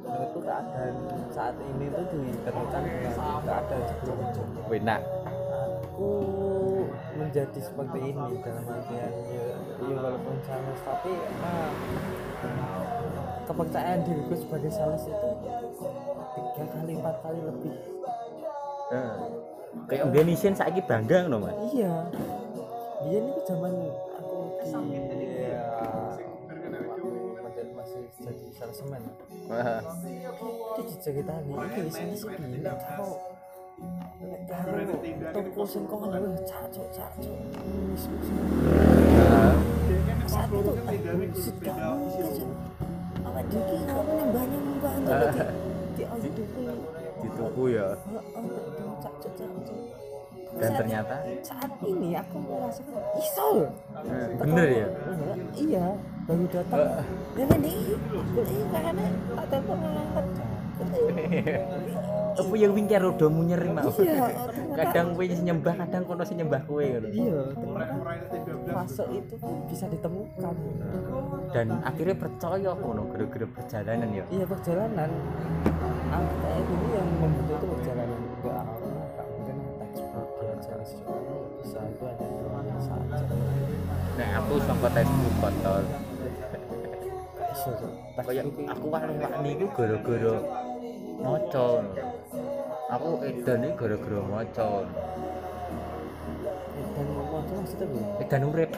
menurutku 0.07 0.38
keadaan 0.44 0.94
saat 1.34 1.57
ini 1.59 1.86
tuh 1.90 2.05
ditentukan 2.11 2.82
dengan 2.86 3.12
keadaan 3.42 3.82
sebelumnya 3.90 4.30
enak. 4.70 5.01
Aku 5.90 6.11
menjadi 7.18 7.61
seperti 7.61 7.98
ini 8.01 8.26
dalam 8.40 8.64
artian 8.64 9.12
ya, 9.28 9.46
ya 9.84 9.96
walaupun 10.01 10.36
sales 10.46 10.80
tapi 10.80 11.12
eh, 11.12 11.70
kepercayaan 13.44 14.01
diriku 14.07 14.34
sebagai 14.38 14.70
sales 14.72 15.05
itu 15.05 15.30
tiga 16.30 16.64
kali 16.70 16.92
empat 16.96 17.16
kali 17.20 17.40
lebih 17.42 17.74
kayak 19.86 20.03
Indonesia 20.11 20.51
saiki 20.51 20.82
bangga 20.82 21.26
ngono 21.26 21.47
mas. 21.47 21.55
Iya. 21.70 21.95
Dia 23.01 23.16
ini 23.16 23.32
zaman 23.49 23.72
aku 24.18 24.38
di 24.61 24.68
ya, 25.49 25.64
masih 27.72 28.03
jadi 28.20 28.45
salesman 28.53 29.01
itu 30.76 30.80
diceritain 30.84 31.45
ini 31.49 31.91
sales 31.91 32.22
ini 32.28 32.61
kalau 32.61 33.16
kalau 34.53 34.84
toko 35.32 35.62
sing 35.64 35.82
kok 35.88 35.97
ngono 35.97 36.28
wis 37.95 38.05
wis. 38.05 38.28
Saat 40.28 40.51
itu 40.53 40.72
bullshit 41.09 41.57
kamu 41.64 42.07
awak 43.24 43.45
dhewe 43.49 43.64
ki 43.64 43.84
kok 43.88 44.05
nembane 44.12 44.57
mbah 44.61 44.95
di 45.01 45.09
di 45.11 45.41
tuku 45.41 45.70
di 47.41 47.47
tuku 47.49 47.64
ya 47.72 47.88
dan 50.59 50.70
ternyata? 50.76 51.14
saat 51.47 51.72
ini 51.86 52.12
aku 52.18 52.36
merasakan 52.43 53.03
iso 53.16 53.47
loh. 53.64 53.70
Bener 54.43 54.66
ya? 54.68 54.88
iya 55.55 55.86
baru 56.26 56.45
datang. 56.51 56.80
Kan 57.38 57.59
nih 57.62 57.74
ini 57.97 58.57
karena 58.74 59.05
tak 59.38 59.47
telepon 59.49 59.78
ngangkat 59.78 60.26
Apa 62.41 62.55
yang 62.57 62.72
wing 62.72 62.88
karo 62.88 63.12
rodo 63.12 63.26
munyer 63.28 63.61
mau. 63.68 63.93
Iya, 64.01 64.32
Kadang 64.80 65.12
kowe 65.12 65.24
nyembah, 65.28 65.74
kadang 65.76 66.03
kono 66.09 66.22
sing 66.24 66.41
nyembah 66.41 66.62
kowe 66.64 66.80
ngono. 66.80 67.09
iya 67.12 67.41
fase 68.70 69.05
itu 69.12 69.34
bisa 69.68 69.86
ditemukan. 69.93 70.57
Dan 71.53 71.66
akhirnya 71.84 72.16
percaya 72.16 72.70
ngono 72.74 73.03
gara-gara 73.12 73.47
perjalanan 73.49 74.09
ya. 74.14 74.24
iya 74.32 74.45
perjalanan 74.49 75.11
aku 76.11 76.34
kayak 76.42 76.62
gini 76.66 76.88
yang 76.90 77.08
itu 77.22 77.66
perjalanan 77.70 78.20
awalnya 78.42 79.02
enggak 79.06 79.26
mungkin 79.30 79.56
textbook 79.78 80.28
sesuatu 80.82 81.34
bisa 81.62 81.78
itu 81.86 82.04
ada 82.04 82.26
biasa 82.26 82.92
aja 82.98 83.24
Nek 84.18 84.28
aku 84.36 84.54
sangka 84.68 84.88
textbook 84.92 85.34
kotor. 85.40 85.82
Kayak 88.20 88.44
itu 88.52 88.61
aku 88.68 88.86
wani-wani 88.92 89.50
iku 89.56 89.66
gara-gara 89.72 90.36
maca. 91.24 91.68
Aku 92.90 93.08
edan 93.24 93.61
iki 93.64 93.74
gara-gara 93.80 94.20
maca. 94.28 94.68
edan 96.80 97.06
itu 97.06 97.52
maksudnya 97.54 97.86
gini 97.88 98.08
Edan 98.20 98.42
urip. 98.44 98.70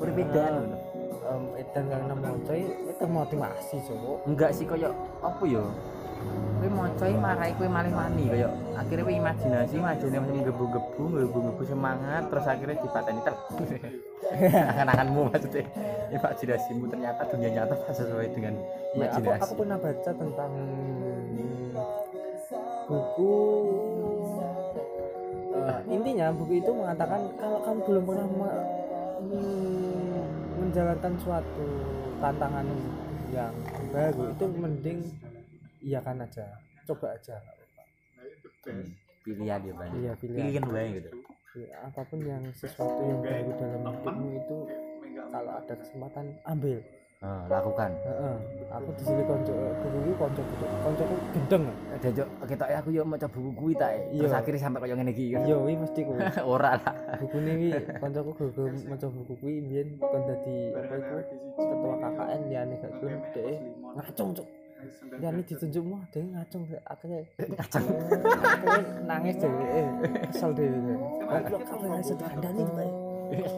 Urip 0.00 0.16
edan. 0.16 0.54
um, 1.30 1.44
edan 1.60 1.84
karena 1.88 2.14
mau 2.14 2.36
coy 3.00 3.08
itu 3.08 3.16
motivasi 3.16 3.76
cowok 3.88 4.18
enggak 4.28 4.50
sih 4.52 4.68
kayak 4.68 4.92
apa 5.24 5.44
ya? 5.48 5.64
Kowe 6.60 6.68
maca 6.68 7.04
iki 7.08 7.16
marai 7.16 7.50
kowe 7.56 7.68
malih 7.72 7.92
wani 7.96 8.24
kayak 8.28 8.52
akhirnya 8.76 9.02
kowe 9.08 9.14
imajinasi 9.16 9.74
imajinasi 9.80 10.20
macam 10.20 10.44
gebu-gebu 10.44 11.02
gebu-gebu 11.16 11.62
semangat 11.64 12.22
terus 12.28 12.44
akhirnya 12.44 12.76
dipateni 12.76 13.20
ter 13.24 13.34
angan-anganmu 14.76 15.20
maksudnya. 15.32 15.64
Imajinasimu 16.12 16.84
ternyata 16.92 17.22
dunia 17.32 17.48
nyata 17.56 17.74
tak 17.80 17.94
sesuai 17.96 18.28
dengan 18.36 18.54
ya 18.92 19.08
aku, 19.08 19.24
imajinasi. 19.24 19.40
aku 19.40 19.54
pernah 19.56 19.78
baca 19.80 20.10
tentang 20.12 20.52
buku 22.84 23.32
eh, 25.56 25.78
intinya 25.88 26.26
buku 26.36 26.52
itu 26.60 26.70
mengatakan 26.76 27.20
kalau 27.40 27.58
kamu 27.64 27.80
belum 27.88 28.02
pernah 28.04 28.26
me- 28.28 28.66
mm, 29.24 30.20
menjalankan 30.60 31.14
suatu 31.24 31.68
tantangan 32.20 32.66
yang 33.32 33.54
baru 33.88 34.22
itu 34.36 34.44
mending 34.60 35.00
iyakan 35.80 36.22
aja 36.28 36.46
coba 36.84 37.16
aja 37.16 37.34
nggak 37.40 37.54
apa-apa. 37.56 37.82
Hmm, 38.68 38.88
pilihan 39.24 39.60
ya 39.64 39.72
bang. 39.72 39.90
Iya 39.96 40.12
pilihan. 40.20 40.40
Pilihan 40.44 40.64
bae 40.68 40.88
gitu. 41.00 41.10
Ya, 41.50 41.76
apa 41.82 42.00
pun 42.06 42.20
yang 42.22 42.44
sesuatu 42.54 43.02
yang 43.02 43.20
baru 43.26 43.50
dalam 43.58 43.82
hidupmu 43.82 44.28
itu 44.38 44.56
kalau 45.30 45.52
ada 45.58 45.74
kesempatan 45.74 46.26
ambil. 46.46 46.78
Oh, 47.20 47.44
lakukan. 47.52 47.90
Heeh. 48.00 48.36
aku 48.72 48.88
di 48.96 49.02
sini 49.04 49.22
konco 49.28 49.52
buku 49.52 50.12
konco 50.16 50.40
konco 50.80 51.04
gendeng 51.36 51.64
Dejo, 52.00 52.24
kita 52.48 52.64
aku 52.64 52.96
yo 52.96 53.04
maca 53.04 53.28
buku 53.28 53.52
kuwi 53.52 53.72
ta. 53.76 53.92
Terus 53.92 54.32
Iya. 54.32 54.40
akhirnya 54.40 54.56
sampai 54.58 54.80
koyo 54.80 54.96
ngene 54.96 55.12
iki. 55.12 55.36
kan. 55.36 55.44
Yo, 55.44 55.60
wi 55.60 55.76
mesti 55.76 56.00
ku. 56.00 56.16
Ora 56.56 56.80
lah. 56.80 56.94
Buku 57.20 57.36
ini 57.44 57.76
kancaku 58.00 58.30
gagal 58.40 58.72
maca 58.88 59.06
buku 59.12 59.32
kuwi 59.36 59.54
biyen 59.68 60.00
kon 60.00 60.22
dadi 60.24 60.72
apa 60.72 60.94
iku 60.96 61.16
ketua 61.60 61.94
KKN 62.00 62.40
ya 62.48 62.60
nek 62.64 62.76
gak 62.80 62.92
gelem 62.96 63.20
dhek 63.36 63.56
ngacung 64.00 64.30
cuk. 64.32 64.48
Ya 65.20 65.28
ini 65.28 65.42
ditunjuk 65.44 65.84
mah 65.84 66.02
dhek 66.08 66.24
ngacung 66.24 66.62
akhirnya 66.88 67.20
Ngacung. 67.36 67.84
akhirnya 67.84 68.80
nangis 69.04 69.36
dhewe 69.36 69.64
eh, 69.68 69.86
kesel 70.32 70.50
dhewe. 70.56 70.94
Goblok 71.20 71.62
kabeh 71.68 71.84
ora 71.84 71.98
iso 72.00 72.14
dikandani 72.16 72.62
bae. 72.72 72.90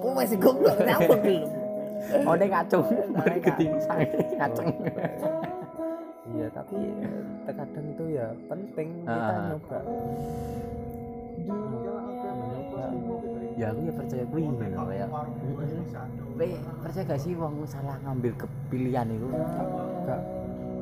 Kowe 0.03 0.23
sing 0.27 0.39
goblok 0.43 0.75
kenapa 0.83 1.15
gelem? 1.23 1.47
Oh, 2.27 2.35
nek 2.35 2.49
ngacung. 2.51 2.87
Mari 3.15 3.39
sange 3.87 4.07
ngacung. 4.35 4.67
Iya, 6.25 6.47
tapi 6.49 6.79
eh, 7.03 7.15
terkadang 7.43 7.87
itu 7.89 8.05
ya 8.13 8.27
penting 8.47 8.89
kita 9.03 9.11
Ah. 9.11 9.43
nyoba. 9.49 9.79
Nyoba. 11.43 12.85
Ya 13.53 13.67
aku 13.69 13.81
ya 13.83 13.93
percaya 13.93 14.25
kuwi 14.27 14.43
ngono 14.47 14.83
kayak. 14.87 15.09
Kowe 16.33 16.47
percaya 16.81 17.05
gak 17.05 17.21
sih 17.21 17.33
wong 17.35 17.55
salah 17.65 17.97
ngambil 18.01 18.33
kepilihan 18.37 19.07
itu? 19.09 19.27
Gak 20.07 20.21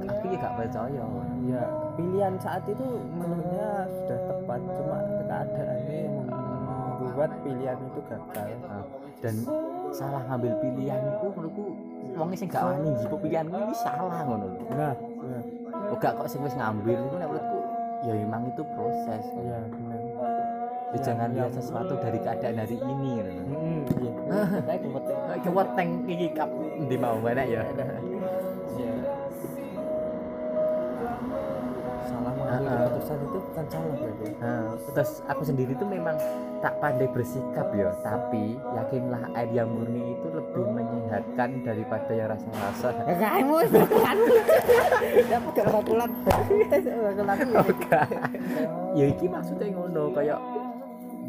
Aku 0.03 0.25
ya 0.27 0.37
gak 0.39 0.55
percaya. 0.57 1.05
ya 1.43 1.63
pilihan 1.93 2.35
saat 2.37 2.63
itu 2.65 2.87
menurutnya 3.11 3.69
sudah 3.91 4.19
tepat 4.23 4.61
cuma 4.71 4.99
keadaannya 5.03 5.97
yang 5.99 6.17
membuat 7.01 7.31
pilihan 7.43 7.79
itu 7.79 8.01
gagal 8.07 8.49
Nah, 8.61 8.85
dan 9.19 9.35
salah 9.91 10.23
ngambil 10.27 10.53
pilihan 10.63 11.01
itu 11.03 11.27
menurutku 11.35 11.65
wong 12.15 12.29
sing 12.35 12.49
gak 12.51 12.63
wani 12.63 12.89
njipo 12.95 13.17
pilihan 13.19 13.47
ini 13.47 13.75
salah 13.75 14.23
ngono 14.25 14.47
lho. 14.51 14.61
nah 14.75 14.95
nah 15.23 15.43
gak 15.99 16.13
kok 16.17 16.27
sing 16.31 16.41
wis 16.43 16.55
ngambil 16.55 16.97
itu 16.97 17.17
nek 17.19 17.29
menurutku 17.29 17.59
ya 18.01 18.13
memang 18.17 18.43
itu 18.49 18.63
proses. 18.75 19.25
ya 19.37 19.59
benar 19.69 19.99
Ya, 20.91 20.99
jangan 21.07 21.31
ya. 21.31 21.47
lihat 21.47 21.55
sesuatu 21.55 21.95
dari 22.03 22.19
keadaan 22.19 22.59
hari 22.59 22.75
ini 22.75 23.23
gitu. 23.23 23.31
hmm 23.31 23.79
iya 24.03 24.11
kita 24.59 24.73
kebetulan 24.83 25.23
Kayak 25.31 25.41
keweteng 25.47 25.91
iki 26.11 26.27
kap 26.35 26.51
ndi 26.51 26.97
mau 26.99 27.15
mana 27.23 27.43
ya. 27.47 27.63
ya 27.63 27.87
salah 32.11 32.33
mengambil 32.35 32.67
ah. 32.75 32.83
keputusan 32.91 33.17
itu 33.23 33.39
bukan 33.39 33.65
salah 33.71 33.95
berarti 33.95 34.27
Nah, 34.41 34.67
terus 34.91 35.13
aku 35.31 35.43
sendiri 35.47 35.73
tuh 35.79 35.87
memang 35.87 36.17
tak 36.59 36.75
pandai 36.83 37.09
bersikap 37.09 37.69
ya, 37.73 37.89
tapi 38.03 38.59
yakinlah 38.75 39.23
air 39.39 39.51
yang 39.55 39.71
murni 39.71 40.19
itu 40.19 40.29
lebih 40.29 40.67
menyehatkan 40.75 41.51
daripada 41.63 42.13
yang 42.13 42.29
rasa-rasa. 42.35 42.89
kamu 43.07 43.57
kamu 43.79 44.25
dapat 45.31 45.53
kebetulan 45.55 46.11
kebetulan 46.69 47.39
ya 48.99 49.05
iki 49.07 49.27
maksudnya 49.31 49.67
ngono 49.71 50.11
kayak 50.13 50.39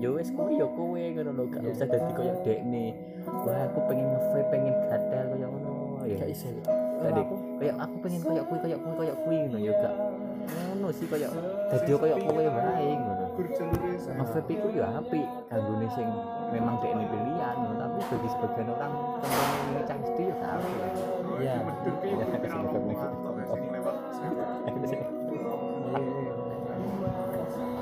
ya 0.02 0.10
wis 0.10 0.30
kuwi 0.34 0.58
ya 0.58 0.66
kowe 0.66 0.98
ngono 0.98 1.32
lho, 1.38 1.44
gak 1.54 1.62
usah 1.78 1.88
dadi 1.88 2.12
kayak 2.18 2.36
dekne. 2.42 2.86
Wah, 3.46 3.70
aku 3.70 3.80
pengen 3.86 4.08
nge 4.18 4.42
pengen 4.50 4.74
gadal 4.90 5.26
kayak 5.30 5.50
ngono. 5.54 5.74
Ya. 6.10 6.18
gak 6.18 6.30
iso. 6.34 6.50
Tadi 7.06 7.22
kayak 7.62 7.76
aku 7.78 7.96
pengen 8.02 8.20
kayak 8.26 8.44
kuwi 8.50 8.60
kayak 8.66 8.80
kuwi 8.82 8.94
kayak 8.98 9.18
kuwi 9.22 9.36
ngono. 9.46 9.58
Ya 9.62 9.74
gak 9.78 9.96
ngono 10.52 10.88
sih 10.91 11.08
kayak 11.08 11.32
dadi 11.70 11.91
kayak 11.91 12.18
kowe 12.22 12.43
wae 12.43 12.89
ngono. 12.95 13.26
Nge-vape 14.12 14.52
iku 14.54 14.68
ya 14.76 14.88
apik 14.97 15.26
kanggone 15.47 15.88
sing 15.95 16.08
memang 16.52 16.76
dekne 16.84 17.06
pilihan 17.08 17.56
ngono, 17.58 17.76
tapi 17.80 17.99
bagi 18.12 18.30
sebagian 18.30 18.68
orang 18.70 18.91
contohnya 18.91 19.45
ini 19.72 19.82
cangsti 19.88 20.24
ya 20.28 20.36
gak 20.36 20.52
apik. 20.60 20.76
ya 20.78 20.88
Ya, 21.41 21.58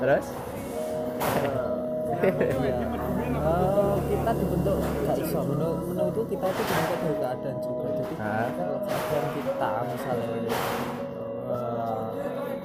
Terus? 0.00 0.26
Eh, 2.20 3.96
kita 4.10 4.30
dibentuk 4.36 4.76
gak 5.06 5.16
iso 5.16 5.40
menurut 5.44 5.78
menurutku 5.88 6.22
kita 6.28 6.46
itu 6.48 6.62
dibentuk 6.64 6.98
dari 7.00 7.16
keadaan 7.16 7.56
juga. 7.60 7.88
Jadi 7.96 8.14
kalau 8.16 8.78
keadaan 8.84 9.24
kita 9.32 9.70
misalnya 9.88 10.28
eh, 11.48 12.04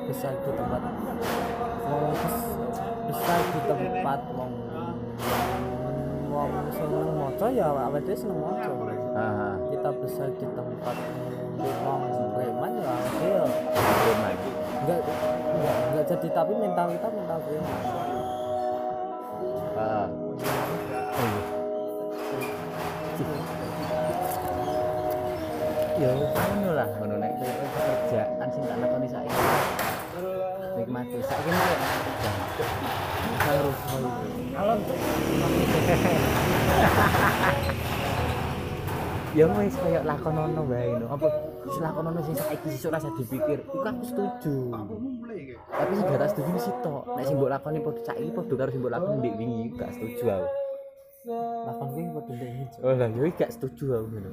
bisa 0.05 0.27
di 0.29 0.49
tempat 0.53 0.81
mau 1.85 2.13
bis- 2.13 2.53
bisa 3.09 3.33
di 3.49 3.59
tempat 3.65 4.19
mau 4.37 4.49
mau 6.29 6.49
seneng 6.69 7.15
moco 7.15 7.45
ya 7.49 7.65
awal 7.71 7.97
dia 8.01 8.15
seneng 8.15 8.37
moco 8.37 8.71
kita 9.71 9.89
bisa 10.03 10.23
di 10.37 10.45
tempat 10.45 10.95
mau 11.81 11.99
preman 12.37 12.71
ya 12.77 12.93
dia 13.17 13.29
ya 13.33 13.43
preman. 13.45 14.33
enggak 14.85 14.99
enggak 15.01 15.75
enggak 15.89 16.05
jadi 16.13 16.27
tapi 16.29 16.53
mental 16.53 16.87
kita 16.93 17.07
mental 17.09 17.39
preman 17.41 17.79
Ah. 19.75 20.07
Oh 20.07 21.27
iya. 21.27 21.43
Ya 25.95 26.11
ngono 26.11 26.69
lah, 26.75 26.87
ngono 26.95 27.15
nek 27.19 27.31
kerjaan 27.39 28.47
sing 28.51 28.63
tak 28.67 28.77
lakoni 28.79 29.07
saiki. 29.07 29.35
Nikmati 30.75 31.19
saiki 31.23 31.51
alam 34.55 34.79
tuh 34.87 34.95
ya 39.35 39.51
wis 39.51 39.75
koyo 39.75 39.99
lakonono 40.07 40.61
bae 40.63 40.95
no. 40.95 41.05
Apa 41.11 41.27
wis 41.67 41.77
lakonono 41.83 42.19
sing 42.23 42.35
saiki 42.39 42.67
sesuk 42.71 42.95
rasa 42.95 43.11
dipikir. 43.19 43.59
Iku 43.67 43.83
aku 43.83 44.03
setuju. 44.07 44.55
Tapi 45.67 45.91
sing 45.91 46.05
gak 46.07 46.31
setuju 46.31 46.49
ini 46.55 46.61
sitok. 46.63 47.03
Nek 47.19 47.23
sing 47.27 47.35
mbok 47.35 47.51
lakoni 47.51 47.79
padha 47.83 48.01
saiki 48.07 48.31
padha 48.31 48.53
karo 48.55 48.69
sing 48.71 48.79
mbok 48.79 48.93
lakoni 48.95 49.15
ndek 49.19 49.35
wingi 49.35 49.63
gak 49.75 49.91
setuju 49.91 50.25
aku. 50.31 50.47
lakon 51.65 51.87
gue 51.97 52.05
buat 52.13 52.25
dendeng 52.29 52.53
hijau 52.61 52.85
Oh 52.85 52.93
lah, 52.93 53.09
yo 53.09 53.25
gak 53.33 53.49
setuju 53.49 53.85
aku 53.97 54.07
ngono. 54.13 54.31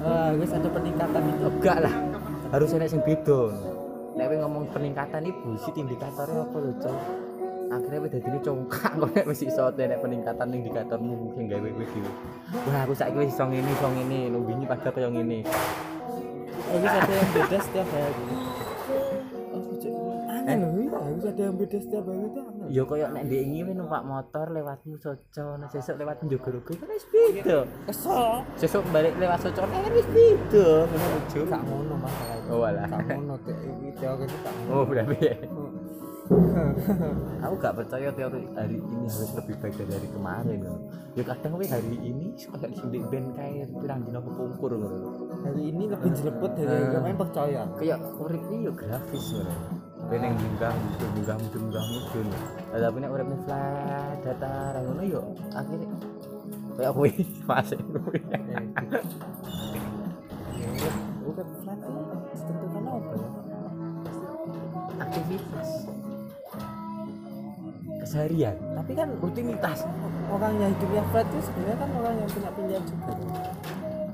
ah 0.00 0.32
guys 0.32 0.56
ada 0.56 0.68
peningkatan 0.72 1.22
itu 1.28 1.44
enggak 1.44 1.78
lah 1.84 1.94
harus 2.50 2.74
ada 2.74 2.86
yang 2.86 3.02
beda 3.06 3.42
nek 4.18 4.26
ngomong 4.42 4.64
peningkatan 4.74 5.22
ini 5.22 5.32
bullshit 5.38 5.74
indikatornya 5.78 6.42
apa 6.42 6.56
lho 6.58 6.72
cok? 6.82 6.98
Akhirnya 7.70 7.98
kowe 8.02 8.10
dadi 8.10 8.38
congkak 8.42 8.92
kok 9.00 9.10
nek 9.14 9.24
wis 9.30 9.42
iso 9.46 9.64
nek 9.70 10.00
peningkatan 10.02 10.48
indikatormu 10.50 11.30
sing 11.38 11.46
gawe 11.46 11.68
kowe 11.70 11.86
dhewe. 11.86 12.10
Wah 12.66 12.82
aku 12.82 12.92
saiki 12.98 13.16
wis 13.22 13.30
iso 13.30 13.44
ngene 13.46 13.70
iso 13.70 13.88
ngene 13.88 14.18
nang 14.34 14.42
wingi 14.42 14.66
padha 14.66 14.90
kaya 14.90 15.08
ngene. 15.08 15.46
Harus 16.70 16.90
ada 16.90 17.12
yang 17.14 17.30
beda 17.30 17.58
setiap 17.62 17.88
hari. 17.94 18.26
Cek, 19.80 19.94
aneh 20.28 20.56
harus 21.20 21.28
ada 21.28 21.42
yang 21.42 21.54
beda 21.54 21.76
setiap 21.76 22.02
hari 22.02 22.24
itu 22.24 22.40
aneh 22.40 22.66
Ya 22.66 22.82
koyo 22.82 23.06
nek 23.06 23.22
ndek 23.22 23.42
iki 23.42 23.60
numpak 23.70 24.02
motor 24.02 24.46
lewatmu 24.48 24.96
Soco, 24.96 25.46
nek 25.54 25.68
sesuk 25.68 25.94
lewat 25.94 26.24
Jogorugo 26.24 26.72
kan 26.72 26.88
wis 26.88 27.04
beda. 27.06 27.58
kesel 27.84 28.40
Sesuk 28.56 28.82
balik 28.88 29.12
lewat 29.14 29.38
Soco 29.38 29.62
kan 29.62 29.90
wis 29.90 30.08
beda. 30.08 30.66
Ngono 30.82 31.06
lucu. 31.12 31.40
gak 31.44 31.62
ngono 31.62 31.94
masalah 31.96 32.34
itu 32.34 32.48
Oh 32.48 32.62
alah. 32.62 32.86
gak 32.86 33.00
ngono 33.10 33.34
kayak 33.38 33.60
iki 33.60 33.90
teori 33.94 34.24
itu 34.24 34.36
gak 34.38 34.54
Oh, 34.66 34.82
berarti 34.82 35.16
ya. 35.20 35.36
Aku 37.42 37.54
gak 37.56 37.74
percaya 37.74 38.08
teori 38.08 38.46
hari 38.54 38.78
ini 38.78 39.02
harus 39.02 39.30
lebih 39.34 39.54
baik 39.58 39.74
dari 39.76 39.92
hari 39.92 40.08
kemarin. 40.08 40.58
loh. 40.62 40.78
Ya 41.12 41.22
kadang 41.26 41.52
we 41.54 41.66
hari 41.66 41.96
ini 41.98 42.26
kayak 42.38 42.70
sing 42.70 42.86
ndek 42.88 43.02
ben 43.10 43.34
kae 43.34 43.60
pirang 43.74 44.00
dina 44.00 44.20
kepungkur 44.20 44.70
ngono. 44.72 44.98
hari 45.42 45.62
ini 45.68 45.84
lebih 45.86 46.10
jeleput 46.12 46.54
dari 46.54 46.70
Eh. 46.70 46.90
kemarin 46.92 47.18
percaya 47.18 47.60
Kayak 47.74 47.98
urip 48.16 48.42
iki 48.46 48.56
yo 48.62 48.72
grafis 48.72 49.24
ngono. 49.34 49.54
Yang 50.10 50.42
munggah 50.42 50.74
mudun 50.74 51.10
munggah 51.14 51.36
munggah 51.38 51.84
mudun. 51.86 52.26
Lah 52.74 52.78
tapi 52.82 52.96
nek 52.98 53.10
uripne 53.14 53.36
flat 53.46 54.18
datar 54.26 54.74
ngono 54.82 55.02
yo 55.06 55.22
akhirnya 55.54 55.94
kayak 56.74 56.92
kowe 56.98 57.10
masih 57.46 57.78
kowe. 57.78 58.18
Ya, 60.60 60.90
bukan 61.22 61.46
flat 61.62 61.78
ditentukan 62.34 62.84
apa 62.90 63.12
ya? 63.14 63.28
Aktivitas. 64.98 65.68
Keseharian. 68.02 68.56
Tapi 68.74 68.92
kan 68.98 69.08
rutinitas. 69.22 69.86
Orang 70.26 70.58
yang 70.58 70.74
hidupnya 70.74 71.02
flat 71.14 71.26
itu 71.30 71.38
sebenarnya 71.46 71.78
kan 71.78 71.90
orang 72.02 72.14
yang 72.18 72.28
punya 72.34 72.50
pilihan 72.58 72.82
juga. 72.82 73.12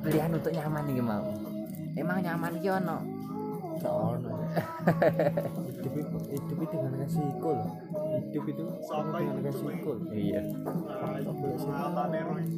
Pilihan 0.04 0.30
untuk 0.36 0.52
nyaman 0.52 0.82
nih 0.84 1.00
mau 1.00 1.24
emang 1.96 2.20
nyaman 2.20 2.52
ki 2.60 2.68
ono? 2.68 2.98
Ono 3.80 4.45
hidup 4.56 5.92
hidup 6.32 6.58
itu 6.64 6.74
dengan 6.76 6.92
resiko 6.96 7.48
loh. 7.52 7.70
Hidup 8.16 8.44
itu 8.48 8.64
sama 8.88 9.16
dengan 9.20 9.42
resiko 9.44 9.90
iya. 10.12 10.40
Sih. 11.56 11.72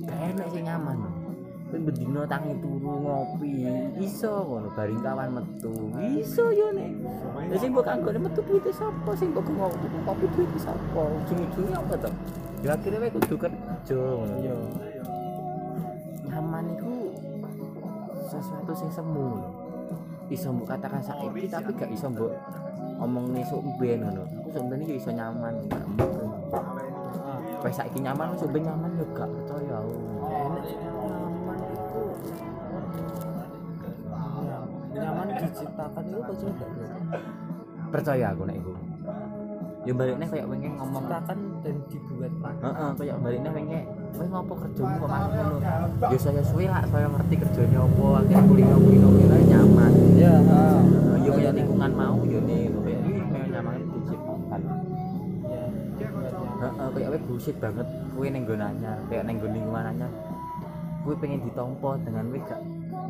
enak 0.09 0.47
sih 0.55 0.63
nyaman 0.63 0.99
Kowe 1.69 1.77
bendino 1.85 2.25
tangi 2.25 2.57
turu 2.65 2.93
ngopi. 3.05 3.69
Iso 4.01 4.41
ngono 4.41 4.73
bareng 4.73 5.05
kawan 5.05 5.29
metu. 5.37 5.73
Iso 6.17 6.49
yo 6.49 6.73
nek. 6.73 6.97
Lha 7.53 7.57
sing 7.61 7.77
mbok 7.77 7.85
kanggone 7.85 8.25
metu 8.25 8.41
duwite 8.41 8.73
sapa? 8.73 9.13
Sing 9.13 9.37
mbok 9.37 9.45
ngopi 9.45 9.87
kopi 10.09 10.27
duwite 10.33 10.59
sapa? 10.65 11.01
Ujung-ujungnya 11.05 11.77
apa 11.77 11.95
to? 12.01 12.11
Ya 12.65 12.73
akhirnya 12.73 13.13
kowe 13.13 13.21
kudu 13.21 13.35
kerja 13.37 13.97
ngono. 14.01 14.35
Iya. 14.41 14.57
Nyaman 16.33 16.65
itu 16.73 16.93
sesuatu 18.33 18.73
sing 18.73 18.89
semu. 18.89 19.29
Iso 20.29 20.53
mbok 20.53 20.69
katakan 20.77 21.01
saiki 21.01 21.49
tapi 21.49 21.71
gak 21.73 21.89
iso 21.89 22.13
mbok 22.13 22.33
omong 23.01 23.33
esuk 23.41 23.65
ben 23.81 24.05
ngono 24.05 24.23
aku 24.27 24.49
sebenarnya 24.53 24.95
iso 24.97 25.11
nyaman 25.13 25.55
gak 25.71 25.85
mungkin. 25.97 26.29
Ah, 26.53 27.39
Wes 27.65 27.77
saiki 27.77 27.99
nyaman 28.03 28.35
wis 28.35 28.45
ben 28.49 28.63
nyaman 28.65 28.91
yo 28.99 29.07
gak 29.17 29.29
percaya 29.29 29.75
aku. 29.81 29.97
Nyaman 34.99 35.27
Ya, 35.29 35.37
diciptakan 35.47 36.05
itu 36.11 36.21
percaya 36.27 36.53
gak 36.59 36.71
percaya 37.89 38.27
aku 38.35 38.43
nek 38.45 38.57
iku. 38.59 38.73
Yo 39.87 39.93
baliknya 39.95 40.27
kayak 40.27 40.47
pengen 40.51 40.73
ngomong. 40.77 41.03
Diciptakan 41.07 41.39
dan 41.65 41.77
dibuat 41.89 42.33
heeh 42.43 42.91
kayak 42.99 43.17
baliknya 43.23 43.51
pengen 43.55 43.85
kowe 44.15 44.27
ngopo 44.27 44.55
kerjamu 44.59 44.95
kok 44.97 45.09
malah 45.09 45.29
ngono. 45.29 45.59
Yo 46.13 46.19
saya 46.19 46.43
suwe 46.43 46.65
lah 46.67 46.83
saya 46.89 47.07
ngerti 47.09 47.35
kerjanya 47.39 47.79
apa 47.85 48.05
akhirnya 48.23 48.43
kulino 48.49 48.77
kulino 48.81 49.09
kira 49.19 49.39
nyaman 49.45 49.93
ya 50.17 50.35
Nah, 50.39 51.19
yo 51.23 51.31
kayak 51.35 51.53
lingkungan 51.55 51.91
mau 51.93 52.19
yo 52.25 52.41
nih 52.43 52.67
kayak 52.73 53.01
ini 53.05 53.21
kayak 53.29 53.49
nyaman 53.55 53.75
diciptakan 53.93 54.61
ya 54.65 56.09
Heeh, 56.59 56.89
kayak 56.91 57.09
kowe 57.13 57.19
bullshit 57.29 57.57
banget 57.63 57.87
kowe 58.11 58.27
ning 58.27 58.43
nggon 58.43 58.63
anyar, 58.63 58.99
kayak 59.07 59.23
ning 59.27 59.37
nggon 59.39 59.53
lingkungan 59.55 59.85
anyar. 59.95 60.11
Kowe 61.07 61.15
pengen 61.15 61.41
ditompo 61.47 61.95
dengan 62.03 62.25
kowe 62.29 62.41
gak 62.43 62.61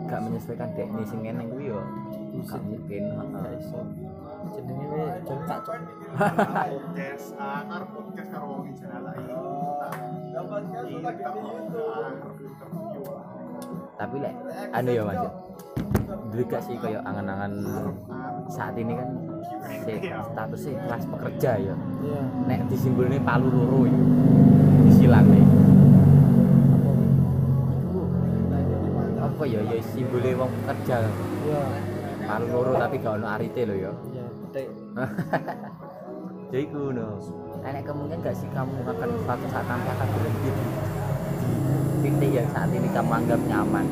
gak 0.09 0.20
menyesuaikan 0.24 0.68
dekne 0.76 1.03
sing 1.05 1.20
ngene 1.24 1.44
kuwi 1.49 1.72
yo 1.72 1.80
gak 2.44 2.61
mungkin. 2.61 3.03
Heeh. 3.09 3.57
iso. 3.57 3.80
Jenenge 4.53 4.86
we 4.88 5.03
jongkak 5.24 5.59
cok. 5.64 5.76
Podcast 6.68 7.26
akar 7.36 7.82
podcast 7.92 8.28
karo 8.32 8.46
wong 8.49 8.70
jenala 8.76 9.11
Tapi 13.99 14.17
lek 14.23 14.35
anu 14.73 14.91
ya 14.95 15.03
Mas. 15.03 15.19
Dulu 16.29 16.43
gak 16.47 16.63
sih 16.63 16.77
kayak 16.79 17.03
angan-angan 17.03 17.53
saat 18.49 18.75
ini 18.79 18.93
kan 18.95 19.09
si 19.85 19.93
statusnya 20.07 20.73
kelas 20.87 21.05
pekerja 21.09 21.51
ya. 21.59 21.75
iya 22.05 22.23
Nek 22.47 22.61
disimpulnya 22.71 23.21
palu 23.23 23.49
loro 23.51 23.81
ya. 23.89 23.99
Disilane. 24.87 25.41
Iku 27.75 28.01
apa 29.19 29.43
ya 29.45 29.61
ya 29.67 29.79
simbole 29.83 30.31
wong 30.37 30.51
pekerja. 30.63 30.97
iya 31.45 31.61
Palu 32.29 32.47
loro 32.53 32.73
tapi 32.77 32.97
gak 33.03 33.13
ono 33.19 33.27
arite 33.29 33.63
lho 33.67 33.77
ya. 33.77 33.93
iya 34.15 34.25
jadi 36.49 36.64
iku 36.64 36.96
no. 36.96 37.20
Nenek 37.61 37.84
kemungkinan 37.84 38.24
gak 38.24 38.36
sih 38.40 38.49
kamu 38.57 38.80
akan 38.80 39.09
suatu 39.20 39.46
saat 39.53 39.66
nanti 39.68 39.88
akan 39.92 40.09
berhenti 40.16 40.49
di, 40.49 40.64
titik 42.01 42.30
yang 42.40 42.49
saat 42.57 42.70
ini 42.72 42.88
kamu 42.88 43.11
anggap 43.12 43.40
nyaman? 43.44 43.86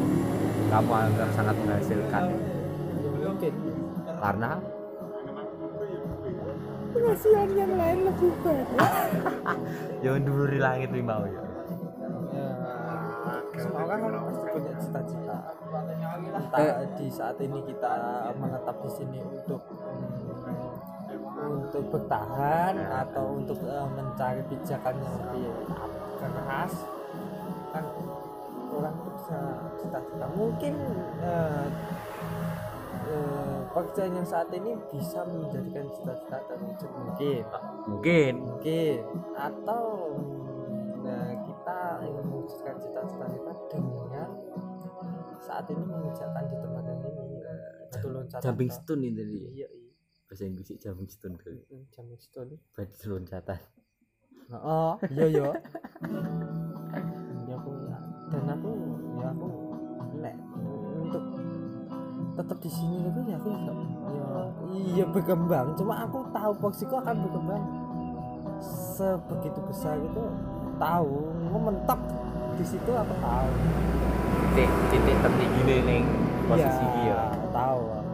Kamu 0.72 0.92
anggap 0.92 1.28
sangat 1.36 1.57
menghasilkan. 1.61 2.24
Ya 2.96 3.28
mungkin 3.28 3.54
karena? 4.09 4.50
Penghasilan 6.96 7.48
yang 7.52 7.72
lain 7.76 7.98
lebih 8.09 8.32
banyak. 8.40 8.66
Jangan 10.02 10.22
dulu 10.24 10.44
di 10.48 10.59
langit 10.62 10.88
nih 10.96 11.04
mau 11.04 11.24
ya. 11.28 11.42
Ya 12.32 12.48
semua 13.57 13.80
orang 13.84 13.98
kan 14.00 14.12
pasti 14.32 14.46
punya 14.52 14.72
cita-cita. 14.80 15.38
Entah 16.36 16.64
di 16.96 17.07
saat 17.12 17.36
ini 17.40 17.59
kita 17.68 17.92
menetap 18.40 18.76
di 18.80 18.90
sini 18.96 19.18
untuk 19.20 19.61
untuk 21.49 21.84
bertahan 21.90 22.74
atau 22.78 23.38
untuk 23.38 23.59
eh, 23.62 23.88
mencari 23.94 24.42
pijakan 24.51 24.94
yang 24.99 25.14
lebih 25.26 25.49
keras 26.18 26.74
kan 27.70 27.84
orang 28.72 28.94
itu 28.99 29.11
bisa 29.20 29.40
cita-cita. 29.80 30.26
Mungkin 30.34 30.74
eh, 31.22 31.66
eh, 33.11 33.59
pekerjaan 33.72 34.12
yang 34.18 34.28
saat 34.28 34.49
ini 34.53 34.74
bisa 34.90 35.22
menjadikan 35.24 35.86
cita-cita 35.94 36.36
terwujud 36.51 36.90
mungkin. 36.92 37.42
Mungkin. 37.86 38.32
Mungkin. 38.42 38.99
Atau 39.36 39.84
nah, 41.01 41.30
kita 41.47 41.78
ingin 42.05 42.24
mewujudkan 42.26 42.74
cita-cita 42.82 43.26
kita 43.30 43.53
dengan 43.70 44.28
saat 45.47 45.64
ini 45.70 45.84
mengerjakan 45.84 46.42
di 46.51 46.57
tempat 46.59 46.84
yang 46.90 47.01
ini 47.07 47.36
batu 47.97 48.09
loncatan 48.11 48.44
jumping 48.44 48.70
stone 48.70 49.03
ini 49.07 49.14
tadi 49.16 49.36
ya 49.38 49.51
iya 49.55 49.68
iya 49.70 49.86
bahasa 50.27 50.43
Inggris 50.43 50.66
sih 50.66 50.77
jumping 50.77 51.07
stone 51.07 51.39
Mm, 51.39 51.87
jumping 51.91 52.18
stone 52.18 52.59
batu 52.74 53.07
loncatan. 53.09 53.59
Oh 54.51 54.95
iya 55.11 55.27
iya. 55.27 55.47
Ya 57.47 57.55
aku 57.55 57.70
ya 57.83 57.99
dan 58.31 58.47
aku 58.51 58.70
ya 59.18 59.27
aku 59.31 59.49
nek 60.18 60.35
untuk 60.99 61.22
tetap 62.37 62.59
di 62.59 62.70
sini 62.70 63.07
tapi 63.07 63.20
ya 63.27 63.37
aku 63.39 63.49
ya, 63.51 63.59
ya 63.62 64.29
iya 64.95 65.05
berkembang. 65.07 65.74
Cuma 65.74 65.95
aku 66.03 66.18
tahu 66.31 66.53
posisiku 66.59 66.95
akan 67.01 67.16
berkembang 67.27 67.62
sebegitu 68.59 69.61
besar 69.66 69.99
itu 69.99 70.22
tahu 70.77 71.12
mau 71.51 71.61
mentok 71.70 72.01
di 72.57 72.64
situ 72.64 72.91
aku 72.91 73.14
tahu. 73.18 73.49
Titik 74.57 74.70
titik 74.89 75.16
tertinggi 75.20 75.61
nih 75.85 76.03
posisi 76.49 76.85
Iya, 77.05 77.20
dia 77.35 77.51
tahu. 77.53 77.81
karena 77.85 78.05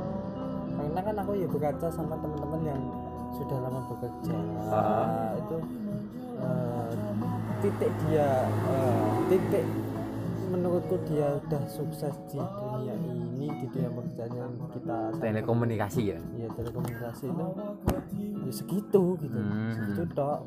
kan 1.02 1.14
aku 1.16 1.32
ya 1.34 1.46
berkaca 1.46 1.86
sama 1.88 2.14
teman-teman 2.16 2.60
yang 2.64 2.82
sudah 3.32 3.58
lama 3.58 3.80
bekerja 3.86 4.36
Ah. 4.64 5.32
itu 5.34 5.56
eh, 6.38 6.90
titik 7.60 7.92
dia 8.02 8.28
eh, 8.46 9.06
titik 9.28 9.66
menurutku 10.48 11.00
dia 11.06 11.38
udah 11.38 11.62
sukses 11.64 12.12
di 12.28 12.36
dunia 12.36 12.92
ini 12.94 13.48
di 13.50 13.66
dunia 13.66 13.88
pekerjaan 13.90 14.32
yang 14.32 14.52
kita 14.68 14.98
telekomunikasi 15.16 16.02
ya 16.12 16.18
ya 16.36 16.48
telekomunikasi 16.52 17.24
itu 17.26 17.46
ya 18.42 18.52
segitu 18.52 19.02
gitu 19.18 19.32
Hmm. 19.32 19.72
segitu 19.72 20.02
tok 20.12 20.44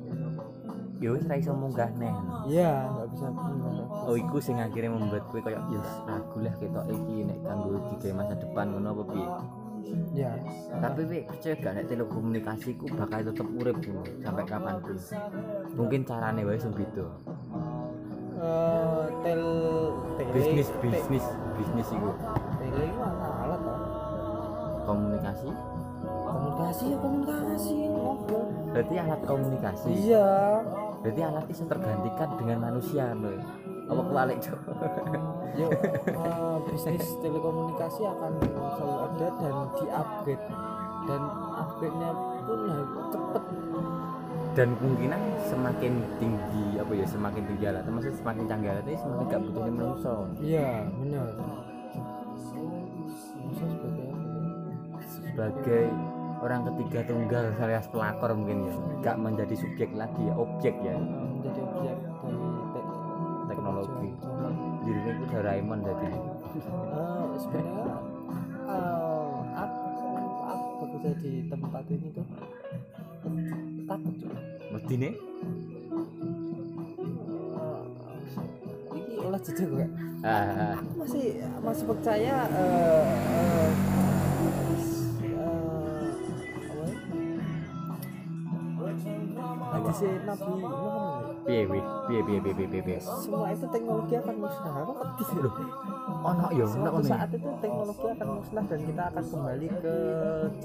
ya 0.95 1.09
wis 1.11 1.25
ra 1.25 1.35
iso 1.35 1.51
munggah 1.51 1.89
nen 1.97 2.15
ya 2.45 2.87
nggak 2.87 3.07
bisa 3.11 3.27
pindah. 3.27 3.73
Oh 4.05 4.15
iku 4.15 4.37
sing 4.37 4.55
akhirnya 4.57 4.93
membuat 4.93 5.25
kowe 5.27 5.41
kayak 5.41 5.59
yes 5.67 5.89
ragu 6.05 6.37
lah 6.39 6.53
ketok 6.55 6.85
iki 6.87 7.15
nek 7.25 7.39
kanggo 7.41 7.67
digawe 7.89 8.13
masa 8.15 8.33
depan 8.37 8.65
ngono 8.71 8.87
apa 8.93 9.03
piye. 9.09 9.27
Ya. 10.11 10.31
Tapi 10.75 11.01
we 11.05 11.17
percaya 11.23 11.55
gak 11.55 11.73
nek 11.73 11.85
telekomunikasi 11.87 12.69
ku 12.75 12.85
bakal 12.91 13.19
tetep 13.21 13.47
urip 13.53 13.77
ngono 13.77 14.03
sampai 14.19 14.43
kapan 14.43 14.75
pun. 14.79 14.97
Mungkin 15.73 16.01
carane 16.03 16.41
wae 16.41 16.55
sing 16.55 16.71
beda. 16.71 17.05
Eh, 18.35 19.03
tel 19.21 19.43
tele 20.15 20.31
Bisnis 20.33 20.67
te- 20.67 20.79
bisnis 20.83 21.25
bisnis 21.55 21.87
iku. 21.89 22.09
tele 22.59 22.83
itu 22.83 22.99
alat 22.99 23.61
komunikasi? 24.83 25.49
Komunikasi 26.25 26.83
ya 26.91 26.97
komunikasi. 26.99 27.75
Ngobrol 27.87 28.43
berarti 28.69 28.95
alat 28.99 29.21
komunikasi? 29.23 29.89
Iya. 30.03 30.27
Berarti 30.99 31.21
alat 31.21 31.45
itu 31.47 31.63
tergantikan 31.63 32.29
dengan 32.35 32.57
manusia 32.61 33.13
loh 33.13 33.37
apa 33.85 34.01
kebalik 34.01 34.37
cok 34.41 34.59
yuk 35.55 35.71
eh, 36.09 36.57
bisnis 36.67 37.05
telekomunikasi 37.23 38.01
akan 38.03 38.31
selalu 38.75 38.95
ada 39.07 39.27
dan 39.39 39.55
di-upgrade. 39.79 40.45
Dan 41.05 41.21
upgrade-nya 41.53 42.11
pun 42.49 42.59
cepet. 43.13 43.43
Dan 44.55 44.69
kemungkinan 44.79 45.21
semakin 45.45 45.93
tinggi 46.17 46.65
apa 46.81 46.91
ya 46.97 47.05
semakin 47.05 47.43
tinggi 47.45 47.65
alat. 47.69 47.85
Maksudnya 47.85 48.17
semakin 48.19 48.43
canggih 48.49 48.69
alat 48.73 48.85
itu 48.89 48.99
semakin 49.03 49.25
gak 49.29 49.41
butuhnya 49.45 49.71
manusia 49.75 50.13
iya 50.41 50.69
benar. 50.89 51.27
Sebagai 53.45 54.01
sebagai 55.05 55.85
orang 56.41 56.61
ketiga 56.73 56.99
tunggal 57.05 57.45
alias 57.61 57.87
pelakor 57.91 58.31
mungkin 58.33 58.57
ya. 58.65 58.73
Gak 59.05 59.17
menjadi 59.21 59.55
subjek 59.55 59.91
lagi 59.93 60.21
ya 60.25 60.33
objek 60.35 60.75
ya 60.81 60.97
Doraemon 65.35 65.79
jadi 65.81 66.07
Eh, 66.07 67.27
sebenarnya 67.35 67.95
eh, 68.65 69.35
aku 69.53 69.83
aku 70.47 70.67
bekerja 70.87 71.11
di 71.19 71.31
tempat 71.45 71.83
ini 71.89 72.07
tuh 72.09 72.25
takut 73.85 74.13
cuy 74.15 74.31
mesti 74.71 74.93
nih 74.95 75.13
Eh, 77.55 77.81
ini 78.95 79.13
olah 79.19 79.39
jejak 79.41 79.67
gak? 79.69 79.89
ah, 80.23 80.79
aku 80.79 80.93
masih 80.97 81.25
masih 81.61 81.85
percaya 81.85 82.33
apa 82.41 82.57
ya? 82.57 82.95
hadisnya 89.71 90.11
Nabi 90.25 90.51
Muhammad 90.55 91.14
piye 91.45 91.63
piye 91.69 91.81
piye 92.09 92.21
piye 92.25 92.39
piye 92.41 92.67
piye 92.67 92.81
piye? 92.81 92.99
Semua 92.99 93.53
itu 93.53 93.65
teknologi 93.69 94.13
akan 94.17 94.35
musnah. 94.41 94.73
Aku 94.81 94.93
ngerti 94.97 95.23
loh 95.37 95.53
ono 96.25 96.45
ya 96.49 96.65
ono 96.65 96.89
ono 96.89 97.05
ya. 97.05 97.09
saat 97.13 97.29
itu 97.29 97.49
teknologi 97.61 98.05
akan 98.17 98.27
musnah 98.41 98.63
dan 98.65 98.79
kita 98.81 99.03
akan 99.13 99.23
kembali 99.29 99.67
ke 99.77 99.95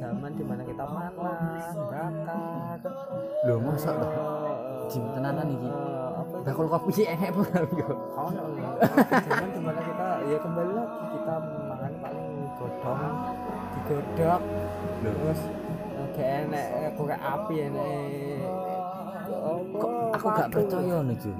zaman 0.00 0.30
di 0.32 0.44
mana 0.48 0.62
kita 0.64 0.84
makan 0.88 1.74
bakar. 1.92 2.80
Lho 3.44 3.54
masa 3.60 3.92
eh, 3.92 4.88
jim 4.88 5.04
tenanan 5.12 5.46
iki. 5.52 5.68
eh, 5.68 6.08
apa 6.16 6.36
bakul 6.48 6.66
kopi 6.72 7.04
enek 7.04 7.30
pun 7.36 7.44
yo. 7.76 7.88
Kau 8.16 8.28
no, 8.32 8.42
zaman 9.28 9.48
di 9.52 9.60
mana 9.60 9.80
kita 9.84 10.08
ya 10.32 10.38
kembali 10.40 10.72
lagi 10.72 11.04
kita 11.12 11.34
makan 11.68 11.92
paling 12.00 12.28
godong 12.56 13.14
digodok 13.76 14.40
terus 15.00 15.40
eh, 16.16 16.44
enek 16.44 16.68
eh, 16.72 16.90
korek 16.96 17.20
api 17.20 17.54
enek 17.68 18.69
kok 19.80 19.92
aku 20.16 20.26
gak 20.34 20.48
percaya 20.50 20.96
nih 21.06 21.16
Jun 21.18 21.38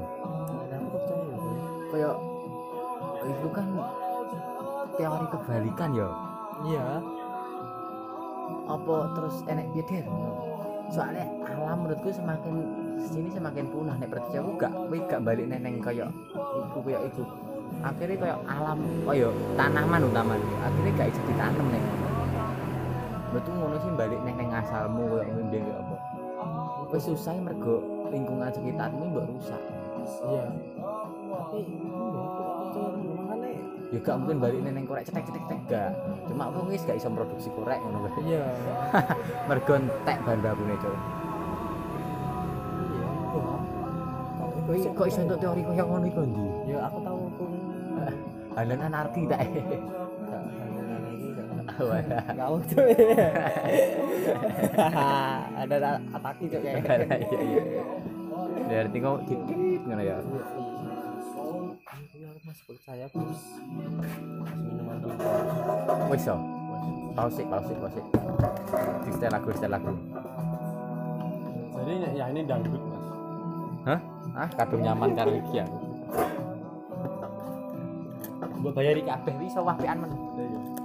aku 0.71 0.89
percaya. 0.95 1.37
Kayak 1.91 2.17
itu 3.21 3.49
kan 3.53 3.67
teori 4.97 5.27
kebalikan 5.31 5.91
ya. 5.95 6.09
Iya. 6.67 6.87
Apa 8.71 8.95
terus 9.15 9.37
enek 9.47 9.67
piye 9.75 10.03
soalnya 10.91 11.23
alam 11.47 11.87
menurutku 11.87 12.11
semakin 12.11 12.67
sini 12.99 13.31
semakin 13.31 13.71
punah 13.71 13.95
nek 13.95 14.11
percaya 14.11 14.43
aku 14.43 14.59
gak 14.59 14.75
kowe 14.75 14.99
gak 15.07 15.23
balik 15.23 15.47
neneng 15.47 15.79
kayak 15.79 16.11
iku 16.35 16.79
kayak 16.83 17.07
iku 17.07 17.23
akhirnya 17.87 18.17
kayak 18.19 18.39
alam 18.51 18.79
oh 19.07 19.15
yo 19.15 19.31
tanaman 19.55 20.03
utaman 20.11 20.43
akhirnya 20.67 20.93
gak 20.99 21.09
bisa 21.15 21.23
ditanam 21.31 21.67
nek. 21.71 21.85
Betul 23.31 23.55
ngono 23.55 23.79
sih 23.79 23.91
balik 23.95 24.19
neng 24.27 24.35
neng 24.35 24.51
asalmu 24.51 25.23
kayak 25.23 25.63
apa 25.79 25.90
wis 26.91 27.07
susah 27.07 27.35
mergo 27.39 27.83
lingkungan 28.11 28.51
sekitarmu 28.51 29.15
mbok 29.15 29.25
rusak. 29.31 29.63
Iya. 30.27 30.45
Tapi 31.31 31.59
iya 31.63 32.23
percaya 32.59 32.89
dulu 32.99 33.13
makanya 33.15 33.49
ya 33.91 33.99
gak 34.03 34.17
mungkin 34.23 34.37
balik 34.39 34.61
neng 34.67 34.87
korek 34.87 35.05
cetek 35.07 35.25
cetek 35.31 35.43
cetek 35.47 35.61
gak. 35.71 35.91
Cuma 36.27 36.51
aku 36.51 36.59
wis 36.71 36.83
gak 36.83 36.99
bisa 36.99 37.09
produksi 37.11 37.49
korek 37.55 37.79
ngono 37.79 37.99
wae 38.07 38.21
iya. 38.27 38.43
Mergo 39.49 39.73
entek 39.79 40.19
bahan 40.27 40.39
bakune 40.43 40.77
cok 40.83 40.97
iya 44.71 44.91
kok 44.95 45.07
iso 45.07 45.19
iso 45.19 45.21
untuk 45.27 45.39
teori 45.43 45.63
koyo 45.67 45.83
ngono 45.83 46.07
iku 46.07 46.23
ndi 46.23 46.47
ya 46.71 46.79
aku 46.87 46.99
tahu 47.03 47.19
aku. 47.27 47.45
Halan 48.55 48.81
anarki 48.83 49.23
tak 49.31 49.47
gak 51.81 51.89
Wah. 51.89 52.05
Gak 52.05 52.37
mau 52.37 52.61
tuh. 52.69 52.85
Ada 55.65 55.97
ataki 56.13 56.45
tuh 56.53 56.61
kayak. 56.61 56.85
Iya 56.85 57.41
iya. 57.41 57.65
Berarti 58.69 59.01
kau 59.01 59.17
titit 59.25 59.81
ngono 59.89 60.05
ya? 60.05 60.21
Iya, 60.21 60.21
iya. 60.21 60.45
Aku 62.31 62.47
masih 62.47 62.63
percaya 62.69 63.07
bos 63.11 63.43
Minuman 64.61 65.03
dulu 65.03 65.19
wis 66.13 66.23
so 66.25 66.37
pausik 67.17 67.47
pausik 67.49 67.77
pausik. 67.81 68.05
Di 69.05 69.11
setel 69.11 69.31
lagu 69.35 69.51
setel 69.51 69.71
lagu 69.73 69.93
Jadi 71.81 71.95
ya 72.15 72.29
ini 72.31 72.47
dangdut 72.47 72.79
mas. 72.79 73.05
hah? 73.89 74.01
Ah 74.37 74.49
kadung 74.55 74.85
nyaman 74.85 75.17
karo 75.17 75.33
iki 75.35 75.59
aku 75.65 75.79
gua 78.61 78.77
bayari 78.77 79.01
kabeh 79.01 79.33
wis 79.41 79.57
wapian 79.57 80.05
men 80.05 80.13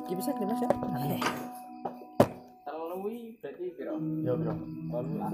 Ini 0.06 0.14
bisa 0.14 0.30
nih 0.38 0.46
mas 0.46 0.62
ya 0.62 0.70
terlalu 2.96 3.38
berarti 3.42 3.66
piro 3.76 3.96
Ya 4.24 4.34
bro. 4.38 4.54
Lalu 4.94 5.14
lah. 5.18 5.34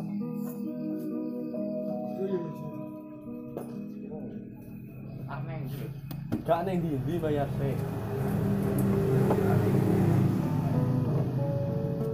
aneh 5.32 5.60
gitu 5.72 5.88
Gak 6.42 6.60
neng 6.66 6.80
di 6.84 6.96
di 7.06 7.14
bayar 7.22 7.48
sih. 7.60 7.76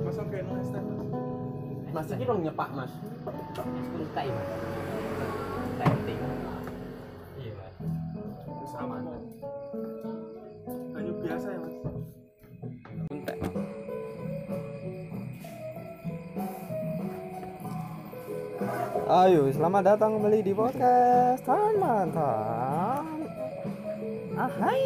Mas 0.03 0.17
oke 0.19 0.39
mas. 0.41 0.69
Mas 1.93 2.07
ini 2.11 2.23
dong 2.25 2.41
nyepak 2.43 2.69
mas. 2.75 2.91
Kuntai 3.57 4.27
mas 4.33 4.49
Lighting 5.77 6.19
Iya. 7.37 7.53
Sama. 8.67 8.97
Ayo 19.07 19.47
selamat 19.55 19.95
datang 19.95 20.19
kembali 20.19 20.43
di 20.43 20.51
podcast 20.51 21.39
Tan 21.47 21.79
Mantan. 21.79 23.23
Ahai. 24.35 24.83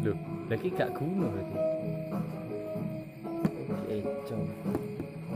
Loh, 0.00 0.16
lagi 0.48 0.68
gak 0.72 0.96
guna 0.96 1.28
berarti 1.28 1.56
Eco. 3.92 4.38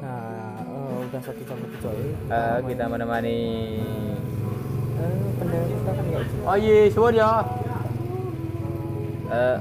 Nah 0.01 0.57
eh, 0.57 1.05
udah 1.05 1.21
satu 1.21 1.43
jam 1.45 1.61
lebih 1.61 1.79
coy. 1.85 2.01
Eh, 2.33 2.59
kita 2.65 2.85
menemani. 2.89 3.41
Eh, 4.97 5.21
pendengar 5.37 5.69
kita 5.69 5.91
kan 5.93 6.05
gak 6.17 6.25
Oh 6.49 6.57
iya, 6.57 6.89
suwun 6.89 7.13
ya 7.13 7.45
Eh, 9.27 9.57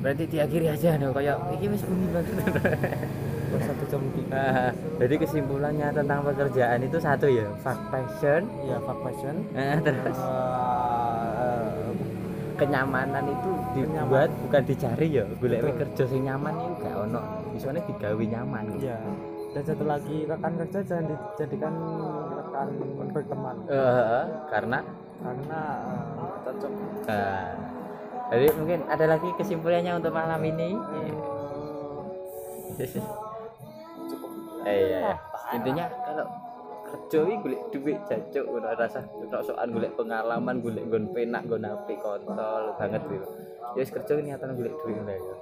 berarti 0.00 0.24
diakhiri 0.24 0.66
aja 0.72 0.96
no 0.96 1.12
kayak 1.12 1.36
ini 1.60 1.66
wis 1.68 1.84
bunyi 1.84 2.06
banget 2.16 2.36
satu 3.60 3.84
jam 3.90 4.00
lebih 4.00 4.24
Ah, 4.32 4.70
jadi 4.96 5.14
kesimpulannya 5.20 5.88
tentang 5.92 6.18
pekerjaan 6.24 6.78
itu 6.80 6.96
satu 6.96 7.26
ya 7.28 7.46
fact 7.60 7.82
passion. 7.92 8.48
Ya 8.64 8.76
fuck 8.80 8.98
passion. 9.04 9.36
Eh, 9.52 9.76
terus? 9.82 10.18
Eh, 10.18 11.90
kenyamanan 12.56 13.24
itu 13.26 13.50
dibuat 13.74 14.30
bukan 14.46 14.62
dicari 14.62 15.06
ya 15.10 15.24
golek 15.40 15.60
Betul. 15.60 15.78
kerja 15.82 16.02
sing 16.06 16.22
nyaman 16.24 16.54
itu 16.56 16.72
gak 16.80 16.94
ono. 16.96 17.20
Bisanya 17.52 17.82
digawe 17.84 18.24
nyaman. 18.24 18.64
Iya. 18.78 18.96
Dan 19.52 19.62
satu 19.68 19.84
lagi 19.84 20.16
rekan 20.24 20.52
kerja 20.56 20.78
jangan 20.80 21.04
dijadikan 21.12 21.74
rekan 22.32 22.68
berteman. 23.12 23.56
Eh, 23.68 24.24
karena? 24.48 24.78
Karena 25.22 25.60
eh, 25.84 26.38
cocok. 26.46 26.72
eh, 27.10 27.46
jadi 28.32 28.46
mungkin 28.56 28.80
ada 28.88 29.04
lagi 29.12 29.28
kesimpulannya 29.36 29.92
untuk 30.00 30.12
malam 30.16 30.40
ini 30.40 30.72
eh 34.62 34.76
iya, 34.86 34.98
iya. 35.02 35.16
intinya 35.58 35.84
kalau 35.90 36.26
kerja 36.92 37.18
iki 37.24 37.36
golek 37.40 37.60
duit 37.72 37.98
jancuk 38.04 38.44
ora 38.52 38.76
rasa 38.76 39.00
ora 39.16 39.40
sokan 39.40 39.68
golek 39.72 39.92
pengalaman 39.96 40.60
golek 40.60 40.84
nggon 40.84 41.08
penak 41.16 41.42
nggon 41.48 41.64
apik 41.64 41.98
kontol 42.04 42.76
banget 42.76 43.02
gitu. 43.08 43.26
Ya 43.72 43.80
wis 43.80 43.90
kerja 43.90 44.12
niatan 44.20 44.52
golek 44.52 44.76
duit 44.84 44.94
ngono 45.00 45.12
ya. 45.12 45.36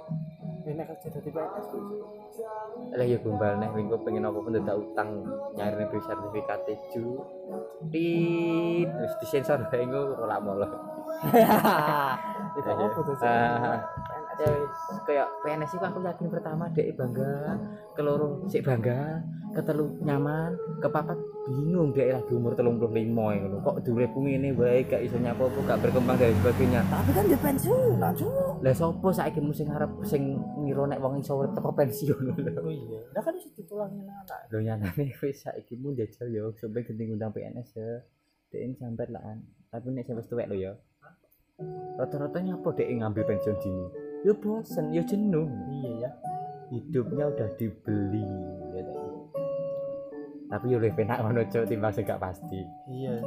Ini 0.61 0.83
kerja 0.85 1.07
dari 1.09 1.29
PNS 1.33 1.67
lah 2.91 3.07
ya 3.07 3.17
gombal 3.23 3.55
nih 3.59 3.69
minggu 3.71 3.95
pengen 4.03 4.27
apa 4.27 4.39
pun 4.39 4.51
tidak 4.51 4.77
utang 4.77 5.09
nyari 5.55 5.75
nih 5.79 6.01
sertifikat 6.03 6.59
ju 6.91 7.23
tit 7.87 8.87
terus 8.87 9.13
disensor 9.23 9.59
bae 9.67 9.83
engko 9.83 10.15
ora 10.19 10.37
molo. 10.39 10.67
Itu 12.57 12.67
apa 12.67 12.99
tuh 12.99 13.15
sih? 13.15 13.27
PNS. 13.27 14.20
Ya 14.41 14.53
kayak 15.05 15.27
PNS 15.45 15.71
itu 15.77 15.85
aku 15.85 15.99
yakin 16.01 16.27
pertama 16.33 16.65
dek 16.73 16.97
bangga. 16.97 17.57
Keloro 17.93 18.41
sik 18.49 18.65
bangga. 18.65 19.21
Ketelu 19.53 19.85
nyaman. 20.01 20.57
Kepapat 20.81 21.17
bingung 21.45 21.93
dek 21.93 22.17
lagi 22.17 22.31
umur 22.33 22.57
35 22.57 22.89
ngono 23.13 23.57
kok 23.61 23.75
durepku 23.85 24.19
ngene 24.25 24.53
wae 24.57 24.81
gak 24.85 25.01
iso 25.05 25.17
nyapo 25.21 25.49
gak 25.63 25.79
berkembang 25.79 26.17
dan 26.17 26.33
sebagainya. 26.41 26.81
Tapi 26.89 27.09
kan 27.13 27.23
dia 27.29 27.39
pensiun 27.39 28.01
cuk. 28.01 28.53
Lah 28.65 28.73
sopo 28.73 29.07
saiki 29.13 29.39
mu 29.39 29.53
sing 29.53 29.69
arep 29.69 29.91
sing 30.03 30.41
ngira 30.65 30.89
nek 30.89 30.99
wong 30.99 31.21
iso 31.21 31.37
teko 31.53 31.69
pensiun? 31.71 32.25
Oh 32.61 32.73
iya. 32.73 32.99
Nah 33.13 33.21
kan 33.21 33.33
bisa 33.37 33.49
ditulangin 33.53 34.09
anak. 34.09 34.49
Lho 34.49 34.59
nyanane 34.65 35.05
wis 35.21 35.45
saiki 35.45 35.77
mu 35.77 35.93
jajal 35.93 36.27
yo. 36.33 36.49
Sampe 36.57 36.81
genting 36.81 37.13
undang 37.13 37.29
PNS 37.29 37.69
ya 37.77 38.01
dek 38.51 38.61
ini 38.67 38.75
sampai 38.75 39.07
lah 39.07 39.23
an. 39.23 39.39
tapi 39.71 39.87
nek 39.95 40.03
sampe 40.03 40.19
tuwek 40.27 40.51
lho 40.51 40.55
ya 40.59 40.73
rata-rata 41.95 42.43
nyapa 42.43 42.69
dek 42.75 42.91
ngambil 42.91 43.23
pensiun 43.23 43.55
dini 43.63 43.85
ya 44.21 44.33
bosen 44.37 44.93
ya 44.93 45.01
jenuh. 45.05 45.49
Iya 45.69 45.91
ya. 46.07 46.09
Hidupnya 46.71 47.27
udah 47.27 47.49
dibeli 47.59 48.25
ya 48.71 48.81
tapi 50.51 50.75
ya 50.75 50.83
lebih 50.83 51.07
enak 51.07 51.23
ngono 51.23 51.47
cok 51.47 51.63
timbang 51.63 51.95
sing 51.95 52.03
gak 52.03 52.19
pasti. 52.19 52.59
Iya. 52.91 53.23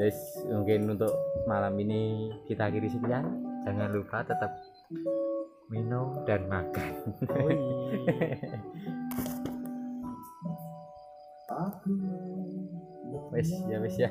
Guys 0.00 0.40
mungkin 0.48 0.96
untuk 0.96 1.12
malam 1.44 1.76
ini 1.76 2.32
kita 2.48 2.72
akhiri 2.72 2.88
sekian. 2.88 3.28
Jangan 3.68 3.92
lupa 3.92 4.24
tetap 4.24 4.56
minum 5.68 6.16
dan 6.24 6.48
makan. 6.48 6.92
Oh 7.36 7.52
iya 7.52 8.56
wes 13.32 13.48
ya 13.68 13.76
wes 13.80 13.96
ya 13.96 14.10